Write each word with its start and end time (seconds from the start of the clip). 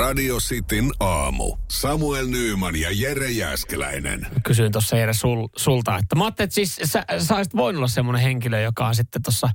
Radio 0.00 0.36
Cityn 0.36 0.90
aamu. 1.00 1.56
Samuel 1.68 2.26
Nyyman 2.26 2.76
ja 2.76 2.88
Jere 2.92 3.30
Jäskeläinen. 3.30 4.26
Kysyin 4.44 4.72
tuossa 4.72 4.96
Jere 4.96 5.14
sul, 5.14 5.48
sulta, 5.56 5.96
että 5.96 6.16
mä 6.16 6.24
ajattelin, 6.24 6.46
että 6.46 6.54
siis 6.54 6.76
sä, 6.84 7.04
sä 7.18 7.36
olisit 7.36 7.56
voinut 7.56 7.78
olla 7.78 7.88
semmoinen 7.88 8.22
henkilö, 8.22 8.60
joka 8.60 8.86
on 8.86 8.94
sitten 8.94 9.22
tuossa 9.22 9.48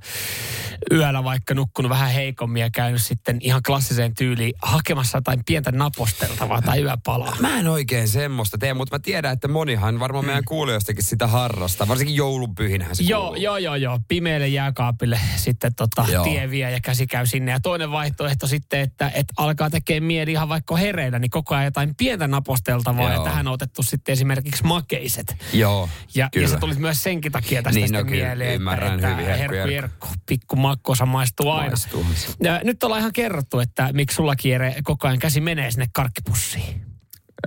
yöllä 0.92 1.24
vaikka 1.24 1.54
nukkunut 1.54 1.90
vähän 1.90 2.10
heikommin 2.10 2.60
ja 2.60 2.70
käynyt 2.70 3.02
sitten 3.02 3.38
ihan 3.40 3.62
klassiseen 3.66 4.14
tyyliin 4.14 4.54
hakemassa 4.62 5.18
jotain 5.18 5.44
pientä 5.46 5.72
naposteltavaa 5.72 6.62
tai 6.62 6.82
yöpalaa. 6.82 7.36
Mä 7.40 7.58
en 7.60 7.68
oikein 7.68 8.08
semmoista 8.08 8.58
tee, 8.58 8.74
mutta 8.74 8.94
mä 8.94 8.98
tiedän, 8.98 9.32
että 9.32 9.48
monihan 9.48 10.00
varmaan 10.00 10.24
mm. 10.24 10.26
meidän 10.26 10.44
kuulijoistakin 10.44 11.04
sitä 11.04 11.26
harrastaa. 11.26 11.88
Varsinkin 11.88 12.16
joulunpyhinähän 12.16 12.96
se 12.96 13.02
Joo, 13.02 13.20
kuuluu. 13.20 13.42
joo, 13.42 13.56
joo, 13.56 13.74
joo. 13.74 14.00
Pimeälle 14.08 14.48
jääkaapille 14.48 15.20
sitten 15.36 15.74
tota, 15.74 16.06
tie 16.24 16.50
vie 16.50 16.70
ja 16.70 16.80
käsi 16.80 17.06
käy 17.06 17.26
sinne. 17.26 17.52
Ja 17.52 17.60
toinen 17.60 17.90
vaihtoehto 17.90 18.46
sitten, 18.46 18.80
että, 18.80 19.10
että 19.14 19.34
alkaa 19.36 19.70
tekemään 19.70 20.04
mieli 20.04 20.35
ihan 20.36 20.48
vaikka 20.48 20.76
hereillä, 20.76 21.18
niin 21.18 21.30
koko 21.30 21.54
ajan 21.54 21.64
jotain 21.64 21.94
pientä 21.94 22.26
naposteltavaa. 22.28 23.08
Ja 23.08 23.14
Joo. 23.14 23.24
tähän 23.24 23.46
on 23.46 23.52
otettu 23.52 23.82
sitten 23.82 24.12
esimerkiksi 24.12 24.64
makeiset. 24.64 25.36
Joo, 25.52 25.88
Ja, 26.14 26.28
kyllä. 26.32 26.44
ja 26.44 26.48
se 26.48 26.58
tuli 26.58 26.74
myös 26.74 27.02
senkin 27.02 27.32
takia 27.32 27.62
tästä 27.62 27.80
Niin, 27.80 27.92
no 27.92 28.04
kyllä, 28.04 28.10
mieleen, 28.26 28.54
ymmärrän 28.54 28.94
että, 28.94 29.08
hyvin, 29.08 29.24
että 29.24 29.38
herkku 29.38 29.68
herkku 29.68 30.08
pikku 30.26 30.56
makkosa 30.56 31.06
maistuu 31.06 31.50
aina. 31.50 31.70
Maistuuhan 31.70 32.14
se. 32.14 32.32
Ja 32.42 32.60
nyt 32.64 32.82
ollaan 32.82 33.00
ihan 33.00 33.12
kerrottu, 33.12 33.60
että 33.60 33.90
miksi 33.92 34.14
sulla 34.14 34.34
Jere 34.44 34.74
koko 34.84 35.06
ajan 35.08 35.18
käsi 35.18 35.40
menee 35.40 35.70
sinne 35.70 35.86
karkkipussiin. 35.92 36.86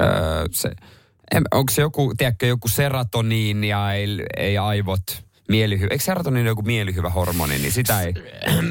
Öö, 0.02 0.10
se, 0.52 0.72
onko 1.52 1.72
se 1.74 1.82
joku, 1.82 2.14
tiedätkö, 2.18 2.46
joku 2.46 2.68
serotoniini 2.68 3.68
ja 3.68 3.94
ei, 3.94 4.08
ei 4.38 4.58
aivot 4.58 5.29
mielihyvä. 5.50 5.88
Eikö 5.92 6.04
serotoniini 6.04 6.42
ole 6.42 6.52
joku 6.52 6.62
mielihyvä 6.62 7.10
hormoni, 7.10 7.58
niin 7.58 7.72
sitä 7.72 8.02
ei 8.02 8.14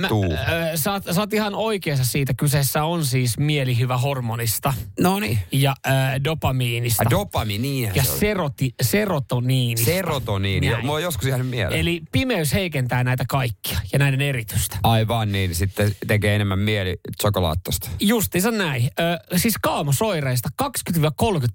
tuu. 0.09 0.35
Sä 0.75 0.93
oot, 0.93 1.03
sä 1.11 1.21
oot 1.21 1.33
ihan 1.33 1.55
oikeassa 1.55 2.05
siitä. 2.05 2.35
Kyseessä 2.35 2.85
on 2.85 3.05
siis 3.05 3.39
mielihyvä 3.39 3.99
hormonista 3.99 4.75
No 5.01 5.21
niin. 5.21 5.39
ja 5.53 5.75
ö, 5.87 5.91
dopamiinista. 6.25 7.05
A 7.07 7.11
dopami, 7.11 7.83
ja 7.95 8.03
se 8.03 8.19
seroti, 8.19 8.75
serotoniinista. 8.83 9.91
Serotoniini. 9.91 10.71
Näin. 10.71 10.89
On 10.91 11.03
joskus 11.03 11.27
jäänyt 11.29 11.47
mieleen. 11.47 11.81
Eli 11.81 12.03
pimeys 12.13 12.53
heikentää 12.55 13.05
näitä 13.05 13.25
kaikkia 13.29 13.79
ja 13.93 13.99
näiden 13.99 14.21
eritystä. 14.21 14.77
Aivan 14.83 15.33
niin, 15.33 15.55
sitten 15.55 15.97
tekee 16.07 16.35
enemmän 16.35 16.59
mieli 16.59 16.97
chokolaattosta. 17.23 17.89
Justiinsa 18.01 18.51
näin. 18.51 18.91
Ö, 19.01 19.39
siis 19.39 19.55
kaamosoireista 19.63 20.49
20-30 20.63 20.99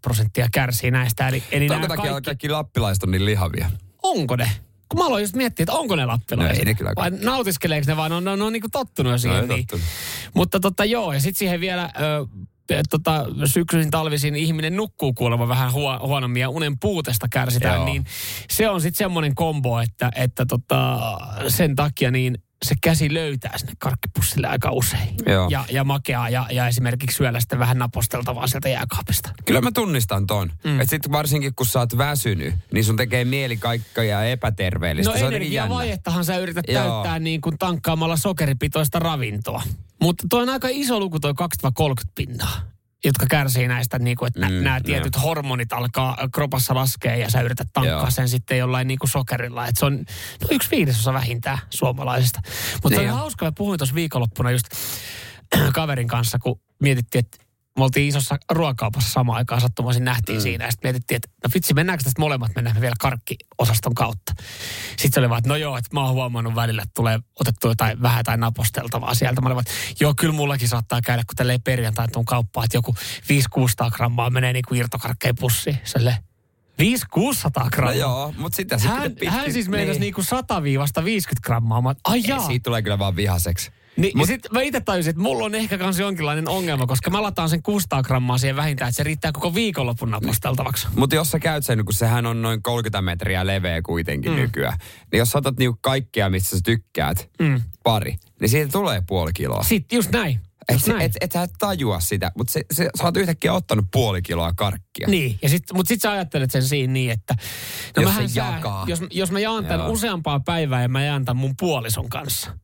prosenttia 0.02 0.48
kärsii 0.54 0.92
näistä. 0.92 1.28
Eli, 1.28 1.44
eli 1.52 1.68
nämä 1.70 1.88
takia 1.88 2.12
kaikki, 2.12 2.26
kaikki 2.26 2.50
lappilaiset 2.50 3.04
on 3.04 3.12
niin 3.12 3.26
lihavia. 3.26 3.72
onko 4.04 4.36
ne? 4.36 4.50
Kun 4.94 5.04
mä 5.04 5.08
aloin 5.08 5.24
just 5.24 5.36
miettiä, 5.36 5.64
että 5.64 5.74
onko 5.74 5.96
ne 5.96 6.06
lappilaiset. 6.06 6.56
No 6.56 6.60
ei 6.60 6.66
ne 6.66 6.74
kyllä 6.74 6.92
Vai 6.96 7.12
nautiskeleeko 7.12 7.86
ne 7.88 7.98
vaan, 7.98 8.12
ne 8.12 8.18
on, 8.18 8.24
ne 8.24 8.32
on, 8.32 8.40
ne 8.40 8.46
on 8.46 8.54
niinku 8.54 8.70
tottunut 8.72 9.22
siihen. 9.22 9.48
No, 9.48 9.56
niin. 9.56 9.68
tottunut. 9.68 9.86
Mutta 10.34 10.60
tota 10.60 10.86
joo, 10.86 11.14
ja 11.14 11.20
sitten 11.20 11.40
siihen 11.40 11.60
vielä 11.60 11.90
ö, 12.00 12.26
tota, 12.90 13.26
syksyisin 13.46 13.92
talvisin 13.92 14.36
ihminen 14.36 14.76
nukkuu 14.76 15.14
kuulemma 15.14 15.48
vähän 15.48 15.72
huo, 15.72 16.00
huonommin 16.00 16.42
ja 16.42 16.50
unen 16.50 16.80
puutesta 16.80 17.28
kärsitään, 17.32 17.76
Joo. 17.76 17.86
niin 17.86 18.06
se 18.50 18.70
on 18.70 18.82
sitten 18.82 18.98
semmoinen 18.98 19.36
kombo, 19.36 19.80
että, 19.80 20.12
että 20.16 20.46
tota, 20.46 21.00
sen 21.48 21.76
takia 21.76 22.12
niin 22.12 22.38
se 22.64 22.76
käsi 22.82 23.14
löytää 23.14 23.58
sinne 23.58 23.74
karkkipussille 23.80 24.48
aika 24.48 24.72
usein. 24.72 25.16
Joo. 25.26 25.48
Ja, 25.50 25.66
ja 25.72 25.84
makeaa 25.84 26.30
ja, 26.30 26.46
ja 26.52 26.68
esimerkiksi 26.68 27.18
syöllä 27.18 27.40
sitten 27.40 27.60
vähän 27.60 27.78
naposteltavaa 27.78 28.48
sieltä 28.48 28.70
jääkaapista. 28.70 29.30
Kyllä 29.46 29.62
mä 29.62 29.72
tunnistan 29.72 30.28
ton. 30.28 30.52
Mm. 30.64 30.80
Että 30.80 30.90
sit 30.90 31.12
varsinkin 31.12 31.56
kun 31.56 31.66
sä 31.66 31.80
oot 31.80 31.98
väsynyt, 31.98 32.56
niin 32.74 32.86
sun 32.86 32.98
tekee 32.98 33.26
mieli 33.26 33.58
kaikkea 33.58 34.24
epäterveellistä. 34.24 35.20
No 35.20 35.28
energiavajettahan 35.28 36.26
sä 36.26 36.38
yrität 36.38 36.66
Joo. 36.68 36.84
täyttää 36.84 37.20
niin 37.20 37.42
kuin 37.42 37.58
tankkaamalla 37.58 38.18
sokeripitoista 38.18 39.00
ravintoa. 39.00 39.64
Mutta 40.02 40.28
toi 40.30 40.42
on 40.44 40.50
aika 40.50 40.68
iso 40.72 41.00
luku 41.00 41.20
toi 41.20 41.32
20-30 41.32 41.84
pinnaa 42.16 42.73
jotka 43.06 43.26
kärsii 43.30 43.68
näistä, 43.68 44.00
niin 44.00 44.18
kuin, 44.18 44.28
että 44.28 44.50
mm, 44.50 44.64
nämä 44.64 44.82
tietyt 44.82 45.24
hormonit 45.24 45.74
alkaa 45.74 46.18
kropassa 46.34 46.76
laskea 46.76 47.16
ja 47.16 47.30
sä 47.32 47.42
yrität 47.42 47.68
tankkaa 47.74 48.00
Joo. 48.00 48.12
sen 48.12 48.30
sitten 48.30 48.58
jollain 48.58 48.88
niin 48.88 49.00
kuin 49.00 49.10
sokerilla. 49.10 49.68
Et 49.68 49.76
se 49.78 49.86
on 49.86 49.98
no, 50.42 50.48
yksi 50.52 50.72
viidesosa 50.72 51.14
vähintään 51.14 51.58
suomalaisista. 51.70 52.42
Mutta 52.84 53.00
Niin 53.00 53.10
on 53.10 53.14
on. 53.14 53.20
hauska, 53.20 53.46
mä 53.46 53.52
puhuin 53.58 53.78
tuossa 53.78 53.96
viikonloppuna 53.96 54.52
just 54.52 54.66
kaverin 55.74 56.08
kanssa, 56.08 56.40
kun 56.40 56.62
mietittiin, 56.82 57.26
että 57.26 57.43
me 57.78 57.84
oltiin 57.84 58.08
isossa 58.08 58.38
ruokakaupassa 58.52 59.10
samaan 59.10 59.38
aikaan 59.38 59.62
sattumaisin 59.62 60.04
nähtiin 60.06 60.38
mm. 60.38 60.42
siinä. 60.42 60.66
Ja 60.66 60.72
sitten 60.72 60.90
mietittiin, 60.90 61.16
että 61.16 61.30
no 61.44 61.50
vitsi, 61.54 61.74
mennäänkö 61.74 62.04
tästä 62.04 62.22
molemmat, 62.22 62.52
mennään 62.56 62.78
me 62.78 62.82
vielä 62.82 62.96
karkkiosaston 63.00 63.96
kautta. 63.96 64.34
Sitten 64.90 65.12
se 65.14 65.20
oli 65.20 65.30
vaan, 65.30 65.38
että 65.38 65.50
no 65.50 65.56
joo, 65.56 65.78
että 65.78 65.90
mä 65.94 66.02
oon 66.06 66.14
huomannut 66.14 66.56
välillä, 66.56 66.82
että 66.82 66.94
tulee 66.96 67.20
otettu 67.40 67.68
jotain 67.68 68.02
vähän 68.02 68.20
jotain 68.20 68.40
naposteltavaa 68.40 69.16
sieltä. 69.16 69.42
Mä 69.42 69.48
olin 69.48 69.56
vaan, 69.56 69.66
että 69.68 70.04
joo, 70.04 70.14
kyllä 70.20 70.34
mullakin 70.34 70.68
saattaa 70.68 71.02
käydä, 71.02 71.24
kun 71.28 71.36
tälleen 71.36 71.62
perjantain 71.62 72.12
tuun 72.12 72.26
kauppaan, 72.26 72.66
että 72.66 72.78
joku 72.78 72.96
500-600 73.88 73.92
grammaa 73.96 74.30
menee 74.30 74.54
niin 74.54 74.66
kuin 74.68 74.80
irtokarkkeja 74.80 75.34
pussiin. 75.40 75.78
Se 75.84 76.00
oli 76.02 76.12
500-600 76.12 76.16
No 77.64 77.70
grammaa. 77.72 77.94
joo, 77.94 78.34
mutta 78.38 78.56
sitä 78.56 78.78
sitten 78.78 78.98
hän, 78.98 79.12
pitkin- 79.12 79.30
hän 79.30 79.54
siis 79.54 79.70
meinasi 79.70 80.00
niin. 80.00 80.02
niinku 80.02 80.22
100-50 80.22 80.26
grammaa. 81.44 81.82
Mä, 81.82 81.96
ai 82.04 82.18
Ei, 82.18 82.24
jaa. 82.28 82.48
Siitä 82.48 82.64
tulee 82.64 82.82
kyllä 82.82 83.00
vaan 83.00 83.16
vihaseksi. 83.16 83.72
Niin, 83.98 84.18
Mut- 84.18 84.24
ja 84.24 84.28
sitten 84.28 84.52
mä 84.54 84.62
itse 84.62 84.82
tajusin, 84.82 85.10
että 85.10 85.22
mulla 85.22 85.46
on 85.46 85.56
ehkä 85.56 85.78
kans 85.78 86.00
jonkinlainen 86.00 86.50
ongelma, 86.50 86.88
koska 86.88 87.10
mä 87.10 87.22
lataan 87.22 87.50
sen 87.50 87.64
600 87.64 88.04
grammaa 88.04 88.38
siihen 88.38 88.56
vähintään, 88.56 88.90
että 88.90 88.98
se 88.98 89.04
riittää 89.04 89.32
koko 89.32 89.56
viikonlopun 89.56 90.12
naposteltavaksi. 90.12 90.88
Mutta 90.96 91.16
jos 91.16 91.32
sä 91.32 91.40
käyt 91.40 91.66
sen, 91.66 91.86
kun 91.86 91.94
sehän 91.94 92.26
on 92.26 92.42
noin 92.42 92.64
30 92.64 93.02
metriä 93.02 93.48
leveä 93.48 93.82
kuitenkin 93.82 94.32
mm. 94.32 94.38
nykyään, 94.38 94.78
niin 95.12 95.18
jos 95.18 95.30
sä 95.30 95.38
otat 95.38 95.58
niinku 95.58 95.80
kaikkea, 95.82 96.30
mistä 96.30 96.50
sä 96.50 96.62
tykkäät, 96.64 97.30
mm. 97.40 97.62
pari, 97.84 98.16
niin 98.42 98.50
siitä 98.50 98.72
tulee 98.72 99.04
puoli 99.08 99.34
kiloa. 99.34 99.64
Sitten 99.64 99.98
just 99.98 100.12
näin. 100.12 100.40
Et, 100.70 100.88
näin. 100.88 101.02
et, 101.02 101.12
et 101.22 101.32
sä 101.32 101.48
tajua 101.60 102.00
sitä, 102.00 102.32
mutta 102.38 102.54
se, 102.54 102.62
se, 102.72 102.90
sä 102.98 103.04
oot 103.04 103.18
yhtäkkiä 103.18 103.54
ottanut 103.54 103.86
puoli 103.92 104.22
kiloa 104.22 104.54
karkkia. 104.56 105.08
Niin, 105.08 105.40
ja 105.42 105.50
sit, 105.50 105.64
mutta 105.74 105.88
sitten 105.88 106.10
sä 106.10 106.12
ajattelet 106.12 106.52
sen 106.52 106.64
siinä 106.64 106.94
niin, 106.94 107.12
että... 107.12 107.36
Jos 107.98 108.06
mähän 108.06 108.30
se 108.30 108.40
jakaa. 108.40 108.86
Jos, 108.88 109.02
jos 109.12 109.32
mä 109.32 109.40
jaan 109.40 109.66
tämän 109.66 109.80
Joo. 109.80 109.92
useampaa 109.92 110.40
päivää 110.40 110.82
ja 110.82 110.90
mä 110.90 111.04
jaan 111.04 111.26
tämän 111.26 111.42
mun 111.42 111.54
puolison 111.60 112.10
kanssa. 112.10 112.58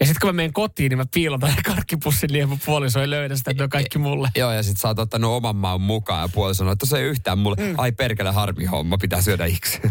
Ja 0.00 0.06
sitten 0.06 0.20
kun 0.20 0.28
mä 0.28 0.32
menen 0.32 0.52
kotiin, 0.52 0.90
niin 0.90 0.98
mä 0.98 1.04
piilotan 1.14 1.54
karkkipussin 1.64 2.28
niin, 2.32 2.42
että 2.42 2.48
mun 2.48 2.58
puoliso 2.66 3.00
ei 3.00 3.10
löydä 3.10 3.36
sitä, 3.36 3.50
että 3.50 3.60
ne 3.60 3.64
on 3.64 3.70
kaikki 3.70 3.98
mulle. 3.98 4.28
Joo, 4.36 4.52
ja 4.52 4.62
sit 4.62 4.78
sä 4.78 4.88
oot 4.88 4.98
ottanut 4.98 5.30
oman 5.30 5.56
maun 5.56 5.80
mukaan 5.80 6.22
ja 6.22 6.28
puoli 6.28 6.54
sanoo, 6.54 6.72
että 6.72 6.86
se 6.86 6.98
ei 6.98 7.04
yhtään 7.04 7.38
mulle. 7.38 7.56
Mm. 7.58 7.74
Ai 7.78 7.92
perkele 7.92 8.30
harmi 8.30 8.64
homma, 8.64 8.98
pitää 8.98 9.22
syödä 9.22 9.46
iksi. 9.46 9.80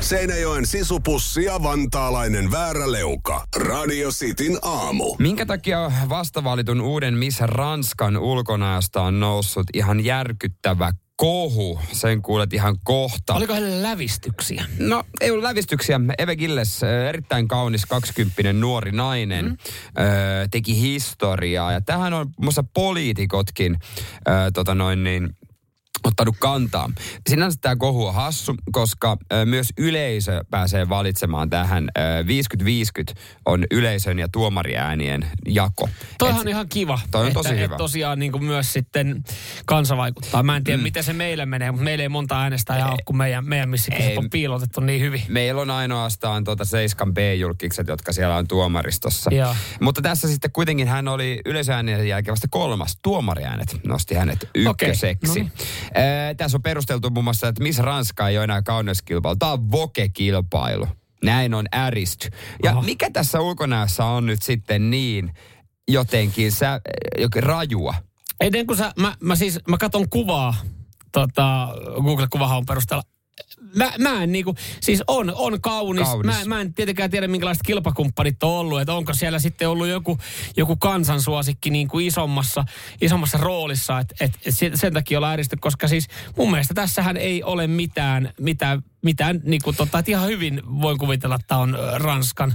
Seinäjoen 0.00 0.66
sisupussi 0.66 1.44
ja 1.44 1.62
vantaalainen 1.62 2.50
vääräleuka. 2.50 3.46
Radio 3.56 4.10
Cityn 4.10 4.58
aamu. 4.62 5.16
Minkä 5.18 5.46
takia 5.46 5.92
vastavalitun 6.08 6.80
uuden 6.80 7.14
Miss 7.14 7.40
Ranskan 7.40 8.16
ulkonäöstä 8.16 9.02
on 9.02 9.20
noussut 9.20 9.66
ihan 9.74 10.04
järkyttävä 10.04 10.92
kohu? 11.20 11.80
Sen 11.92 12.22
kuulet 12.22 12.52
ihan 12.52 12.76
kohta. 12.84 13.34
Oliko 13.34 13.54
heille 13.54 13.82
lävistyksiä? 13.82 14.64
No, 14.78 15.04
ei 15.20 15.30
ollut 15.30 15.42
lävistyksiä. 15.42 16.00
Eve 16.18 16.36
Gilles, 16.36 16.82
erittäin 17.08 17.48
kaunis 17.48 17.86
20 17.86 18.52
nuori 18.52 18.92
nainen, 18.92 19.44
mm. 19.44 19.50
ö, 19.52 20.48
teki 20.50 20.80
historiaa. 20.80 21.72
Ja 21.72 21.80
tähän 21.80 22.14
on 22.14 22.30
muassa 22.40 22.64
poliitikotkin 22.74 23.76
tota 24.54 24.74
noin 24.74 25.04
niin, 25.04 25.36
ottanut 26.04 26.36
kantaa. 26.38 26.90
Sinänsä 27.28 27.58
tämä 27.60 27.76
kohu 27.76 28.06
on 28.06 28.14
hassu, 28.14 28.54
koska 28.72 29.16
myös 29.44 29.72
yleisö 29.78 30.44
pääsee 30.50 30.88
valitsemaan 30.88 31.50
tähän. 31.50 31.88
Ö, 31.98 32.00
50-50 33.12 33.14
on 33.46 33.64
yleisön 33.70 34.18
ja 34.18 34.28
tuomariäänien 34.32 35.26
jako. 35.48 35.88
Toihan 36.18 36.40
on 36.40 36.48
ihan 36.48 36.68
kiva. 36.68 37.00
toi 37.10 37.20
on 37.20 37.26
että, 37.26 37.38
tosi 37.38 37.54
hyvä. 37.54 37.64
Että 37.64 37.76
tosiaan 37.76 38.18
niin 38.18 38.32
kuin 38.32 38.44
myös 38.44 38.72
sitten 38.72 39.24
kansa 39.66 39.96
vaikuttaa. 39.96 40.42
Mä 40.42 40.56
en 40.56 40.64
tiedä, 40.64 40.76
mm. 40.76 40.82
miten 40.82 41.04
se 41.04 41.12
meille 41.12 41.46
menee, 41.46 41.70
mutta 41.70 41.84
meillä 41.84 42.02
ei 42.02 42.08
monta 42.08 42.42
äänestäjää 42.42 42.90
ole, 42.90 42.98
kun 43.04 43.16
meidän, 43.16 43.44
meidän 43.44 43.68
missikin 43.68 44.02
Ei. 44.02 44.16
on 44.16 44.30
piilotettu 44.30 44.80
niin 44.80 45.00
hyvin. 45.00 45.22
Meillä 45.28 45.60
on 45.60 45.70
ainoastaan 45.70 46.44
tuota 46.44 46.64
Seiskan 46.64 47.14
B-julkikset, 47.14 47.88
jotka 47.88 48.12
siellä 48.12 48.36
on 48.36 48.48
tuomaristossa. 48.48 49.30
Joo. 49.34 49.54
Mutta 49.80 50.02
tässä 50.02 50.28
sitten 50.28 50.52
kuitenkin 50.52 50.88
hän 50.88 51.08
oli 51.08 51.40
yleisöäänien 51.44 52.08
jälkeen 52.08 52.32
vasta 52.32 52.48
kolmas. 52.50 52.98
Tuomariäänet 53.02 53.80
nosti 53.86 54.14
hänet 54.14 54.48
ykköseksi. 54.54 55.30
Okei, 55.30 55.42
no 55.42 55.50
Ää, 55.94 56.34
Tässä 56.34 56.56
on 56.56 56.62
perusteltu 56.62 57.10
muun 57.10 57.24
muassa, 57.24 57.48
että 57.48 57.62
missä 57.62 57.82
Ranska 57.82 58.28
ei 58.28 58.36
ole 58.38 58.44
enää 58.44 58.62
kauneuskilpailu. 58.62 59.36
Tämä 59.36 59.52
on 59.52 59.70
voke-kilpailu. 59.70 60.86
Näin 61.24 61.54
on 61.54 61.66
äristy. 61.74 62.28
Ja 62.64 62.72
Oho. 62.72 62.82
mikä 62.82 63.10
tässä 63.10 63.40
ulkonäössä 63.40 64.04
on 64.04 64.26
nyt 64.26 64.42
sitten 64.42 64.90
niin 64.90 65.34
jotenkin 65.88 66.52
sä, 66.52 66.80
jokin 67.18 67.42
rajua? 67.42 67.94
Ennen 68.40 68.66
kuin 68.66 68.76
sä, 68.76 68.92
mä, 68.96 69.16
mä 69.22 69.36
siis, 69.36 69.58
mä 69.68 69.76
katson 69.78 70.08
kuvaa 70.10 70.54
tota, 71.12 71.68
Google-kuvahaun 72.04 72.66
perusteella. 72.66 73.02
Mä, 73.76 73.92
mä 73.98 74.22
en 74.22 74.32
niinku, 74.32 74.54
siis 74.80 75.02
on, 75.06 75.32
on 75.36 75.60
kaunis. 75.60 76.08
Kaunis. 76.08 76.26
Mä, 76.26 76.44
mä 76.54 76.60
en 76.60 76.74
tietenkään 76.74 77.10
tiedä, 77.10 77.28
minkälaiset 77.28 77.62
kilpakumppanit 77.66 78.42
on 78.42 78.50
ollut. 78.50 78.80
Että 78.80 78.94
onko 78.94 79.14
siellä 79.14 79.38
sitten 79.38 79.68
ollut 79.68 79.88
joku, 79.88 80.18
joku 80.56 80.76
kansansuosikki 80.76 81.70
niin 81.70 81.88
kuin 81.88 82.06
isommassa, 82.06 82.64
isommassa 83.00 83.38
roolissa. 83.38 83.98
Että 83.98 84.14
et, 84.20 84.32
et 84.46 84.54
sen- 84.74 84.92
takia 84.92 85.18
ollaan 85.18 85.30
ääristy, 85.30 85.56
koska 85.60 85.88
siis 85.88 86.08
mun 86.36 86.50
mielestä 86.50 86.74
tässähän 86.74 87.16
ei 87.16 87.42
ole 87.42 87.66
mitään, 87.66 88.32
mitään, 88.40 88.82
mitään 89.02 89.40
niin 89.44 89.62
kuin 89.64 89.76
tota, 89.76 89.98
että 89.98 90.10
ihan 90.10 90.28
hyvin 90.28 90.62
voin 90.80 90.98
kuvitella, 90.98 91.34
että 91.34 91.56
on 91.56 91.78
Ranskan 91.94 92.54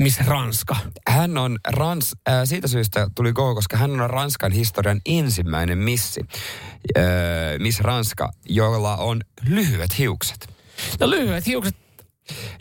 Miss 0.00 0.20
Ranska? 0.26 0.76
Hän 1.08 1.38
on 1.38 1.58
Rans, 1.68 2.16
äh, 2.28 2.34
siitä 2.44 2.68
syystä 2.68 3.10
tuli 3.14 3.32
koko, 3.32 3.54
koska 3.54 3.76
hän 3.76 4.00
on 4.00 4.10
Ranskan 4.10 4.52
historian 4.52 5.00
ensimmäinen 5.06 5.78
missi, 5.78 6.20
äh, 6.98 7.04
Miss 7.58 7.80
Ranska, 7.80 8.32
jolla 8.48 8.96
on 8.96 9.20
lyhyet 9.48 9.98
hiukset. 9.98 10.48
No 11.00 11.10
lyhyet 11.10 11.46
hiukset. 11.46 11.76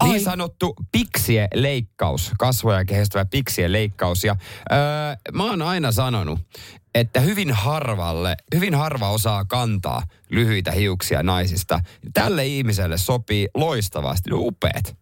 Niin 0.04 0.14
Ai. 0.14 0.20
sanottu 0.20 0.76
piksien 0.92 1.48
leikkaus, 1.54 2.32
kasvoja 2.40 2.86
kehistävä 2.86 3.26
piksien 3.26 3.72
leikkaus. 3.72 4.24
Ja 4.24 4.36
öö, 4.72 4.78
mä 5.34 5.44
oon 5.44 5.62
aina 5.62 5.92
sanonut, 5.92 6.40
että 6.96 7.20
hyvin 7.20 7.52
harvalle, 7.52 8.38
hyvin 8.56 8.76
harva 8.76 9.10
osaa 9.10 9.46
kantaa 9.46 10.04
lyhyitä 10.30 10.72
hiuksia 10.72 11.24
naisista. 11.24 11.80
Tälle 12.14 12.46
ihmiselle 12.46 12.98
sopii 12.98 13.48
loistavasti. 13.54 14.30
No, 14.30 14.38
upeet. 14.40 14.99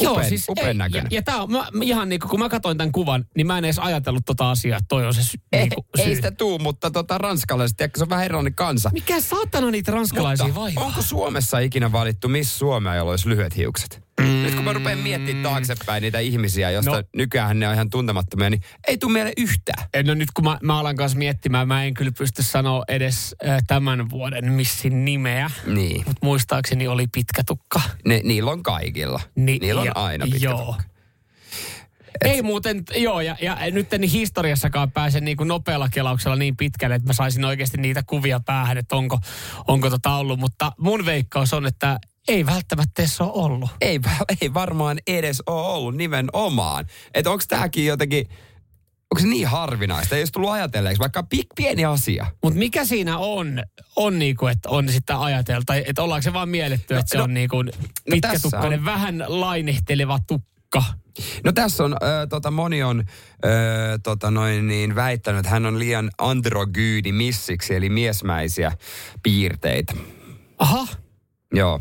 Upean, 0.00 0.28
siis 0.28 0.48
upean 0.48 0.68
ei, 0.68 0.74
näköinen. 0.74 1.08
Ja, 1.10 1.18
ja 1.18 1.22
tää 1.22 1.42
on, 1.42 1.52
mä, 1.52 1.66
mä 1.72 1.84
ihan 1.84 2.08
niinku, 2.08 2.28
kun 2.28 2.38
mä 2.38 2.48
katsoin 2.48 2.78
tämän 2.78 2.92
kuvan, 2.92 3.24
niin 3.36 3.46
mä 3.46 3.58
en 3.58 3.64
edes 3.64 3.78
ajatellut 3.78 4.22
tota 4.26 4.50
asiaa, 4.50 4.76
että 4.76 4.86
toi 4.88 5.06
on 5.06 5.14
se 5.14 5.22
sy- 5.24 5.38
ei, 5.52 5.60
niinku, 5.60 5.86
syy. 5.96 6.04
ei 6.04 6.14
sitä 6.14 6.30
tuu, 6.30 6.58
mutta 6.58 6.90
tota, 6.90 7.18
ranskalaiset, 7.18 7.76
tiedätkö, 7.76 7.98
se 7.98 8.04
on 8.04 8.10
vähän 8.10 8.24
erilainen 8.24 8.54
kansa. 8.54 8.90
Mikä 8.92 9.20
saatana 9.20 9.70
niitä 9.70 9.92
ranskalaisia 9.92 10.46
Mutta 10.46 10.60
vaivaa? 10.60 10.84
onko 10.84 11.02
Suomessa 11.02 11.58
ikinä 11.58 11.92
valittu 11.92 12.28
Miss 12.28 12.58
Suomea, 12.58 12.94
jolla 12.94 13.10
olisi 13.10 13.28
lyhyet 13.28 13.56
hiukset? 13.56 14.02
Mm. 14.20 14.42
Nyt 14.42 14.54
kun 14.54 14.64
mä 14.64 14.72
rupean 14.72 14.98
miettimään 14.98 15.42
taaksepäin 15.42 16.02
niitä 16.02 16.18
ihmisiä, 16.18 16.70
joista 16.70 16.90
No. 16.90 17.02
nykyään 17.16 17.58
ne 17.60 17.68
on 17.68 17.74
ihan 17.74 17.90
tuntemattomia, 17.90 18.50
niin 18.50 18.62
ei 18.88 18.98
tule 18.98 19.12
mieleen 19.12 19.34
yhtään. 19.36 19.84
No 20.04 20.14
nyt 20.14 20.28
kun 20.34 20.44
mä, 20.44 20.58
mä 20.62 20.78
alan 20.78 20.96
kanssa 20.96 21.18
miettimään, 21.18 21.68
mä 21.68 21.84
en 21.84 21.94
kyllä 21.94 22.12
pysty 22.18 22.42
sanoa 22.42 22.84
edes 22.88 23.36
äh, 23.48 23.62
tämän 23.66 24.10
vuoden 24.10 24.52
missin 24.52 25.04
nimeä. 25.04 25.50
Niin. 25.66 25.96
Mutta 26.06 26.26
muistaakseni 26.26 26.88
oli 26.88 27.06
pitkä 27.06 27.42
tukka. 27.46 27.80
Ne, 28.04 28.20
niillä 28.24 28.50
on 28.50 28.62
kaikilla. 28.62 29.20
Ni- 29.34 29.58
niillä 29.58 29.80
on 29.80 29.86
ja- 29.86 29.92
aina 29.94 30.24
pitkä 30.24 30.44
joo. 30.48 30.58
tukka. 30.64 30.82
Ei 32.24 32.42
muuten, 32.42 32.82
joo, 32.96 33.20
ja, 33.20 33.36
ja 33.40 33.56
nyt 33.70 33.92
en 33.92 34.02
historiassakaan 34.02 34.90
pääse 34.92 35.20
niin 35.20 35.36
kuin 35.36 35.48
nopealla 35.48 35.88
kelauksella 35.88 36.36
niin 36.36 36.56
pitkälle, 36.56 36.94
että 36.94 37.06
mä 37.08 37.12
saisin 37.12 37.44
oikeasti 37.44 37.78
niitä 37.78 38.02
kuvia 38.06 38.40
päähän, 38.46 38.78
että 38.78 38.96
onko, 38.96 39.18
onko 39.68 39.90
tota 39.90 40.14
ollut. 40.16 40.40
Mutta 40.40 40.72
mun 40.78 41.04
veikkaus 41.06 41.52
on, 41.54 41.66
että 41.66 41.98
ei 42.28 42.46
välttämättä 42.46 43.02
edes 43.02 43.20
ole 43.20 43.32
ollut. 43.32 43.70
Ei, 43.80 44.00
ei 44.40 44.54
varmaan 44.54 44.98
edes 45.06 45.42
ole 45.46 45.66
ollut 45.66 45.96
nimenomaan. 45.96 46.86
Että 47.14 47.30
onko 47.30 47.44
tämäkin 47.48 47.86
jotenkin, 47.86 48.26
onko 49.10 49.20
se 49.20 49.26
niin 49.26 49.46
harvinaista? 49.46 50.14
Ei 50.14 50.20
olisi 50.20 50.32
tullut 50.32 50.50
ajatelleeksi, 50.50 51.00
vaikka 51.00 51.22
pi- 51.22 51.46
pieni 51.56 51.84
asia. 51.84 52.26
Mutta 52.42 52.58
mikä 52.58 52.84
siinä 52.84 53.18
on, 53.18 53.62
on 53.96 54.18
niinku, 54.18 54.46
että 54.46 54.68
on 54.68 54.88
sitten 54.88 55.16
ajateltu, 55.16 55.72
että 55.86 56.02
ollaanko 56.02 56.22
se 56.22 56.32
vaan 56.32 56.48
mielletty, 56.48 56.96
että 56.96 57.10
se 57.10 57.18
no- 57.18 57.24
on 57.24 57.34
niinku 57.34 57.64
pitkätukkainen, 58.10 58.78
on- 58.78 58.84
vähän 58.84 59.24
lainehteleva 59.28 60.18
tukka. 60.26 60.49
No 61.44 61.52
tässä 61.52 61.84
on, 61.84 61.92
ö, 61.92 62.26
tota, 62.26 62.50
moni 62.50 62.82
on 62.82 63.04
ö, 63.44 63.48
tota, 64.02 64.30
noin 64.30 64.68
niin, 64.68 64.94
väittänyt, 64.94 65.38
että 65.38 65.50
hän 65.50 65.66
on 65.66 65.78
liian 65.78 66.10
androgyyni 66.18 67.12
missiksi, 67.12 67.74
eli 67.74 67.88
miesmäisiä 67.88 68.72
piirteitä. 69.22 69.92
Aha, 70.58 70.86
Joo. 71.52 71.80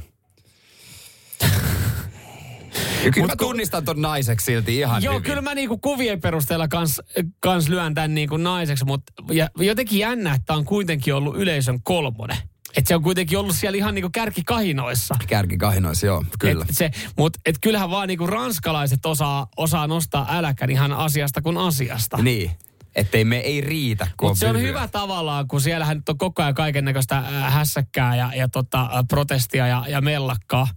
Ja 3.03 3.11
kyllä 3.11 3.27
Mut 3.27 3.31
mä 3.31 3.35
tunnistan 3.35 3.85
ton 3.85 4.01
naiseksi 4.01 4.45
silti 4.45 4.77
ihan 4.77 5.03
Joo, 5.03 5.13
hyvin. 5.13 5.23
kyllä 5.23 5.41
mä 5.41 5.55
niinku 5.55 5.77
kuvien 5.77 6.21
perusteella 6.21 6.67
kans, 6.67 7.01
kans 7.39 7.69
lyön 7.69 7.93
tämän 7.93 8.15
niinku 8.15 8.37
naiseksi, 8.37 8.85
mutta 8.85 9.13
jotenkin 9.57 9.99
jännä, 9.99 10.33
että 10.33 10.53
on 10.53 10.65
kuitenkin 10.65 11.13
ollut 11.15 11.35
yleisön 11.37 11.83
kolmonen. 11.83 12.37
Että 12.77 12.87
se 12.87 12.95
on 12.95 13.03
kuitenkin 13.03 13.37
ollut 13.37 13.55
siellä 13.55 13.77
ihan 13.77 13.95
niinku 13.95 14.09
kärkikahinoissa. 14.13 15.15
Kärkikahinoissa, 15.27 16.05
joo, 16.05 16.23
kyllä. 16.39 16.65
Et 16.69 16.75
se, 16.75 16.91
mutta 17.17 17.39
et 17.45 17.55
kyllähän 17.61 17.89
vaan 17.89 18.07
niinku 18.07 18.27
ranskalaiset 18.27 19.05
osaa, 19.05 19.47
osaa 19.57 19.87
nostaa 19.87 20.27
äläkän 20.29 20.69
ihan 20.69 20.93
asiasta 20.93 21.41
kuin 21.41 21.57
asiasta. 21.57 22.17
Niin, 22.17 22.51
ettei 22.95 23.25
me 23.25 23.37
ei 23.37 23.61
riitä, 23.61 24.07
kun 24.17 24.29
Mutta 24.29 24.39
se 24.39 24.47
on 24.47 24.61
hyvä 24.61 24.87
tavallaan, 24.87 25.47
kun 25.47 25.61
siellähän 25.61 25.97
nyt 25.97 26.09
on 26.09 26.17
koko 26.17 26.41
ajan 26.41 26.53
kaiken 26.53 26.85
näköistä 26.85 27.21
hässäkkää 27.31 28.15
ja, 28.15 28.31
ja 28.35 28.49
tota, 28.49 29.03
protestia 29.09 29.67
ja, 29.67 29.85
ja 29.87 30.01
mellakkaa. 30.01 30.67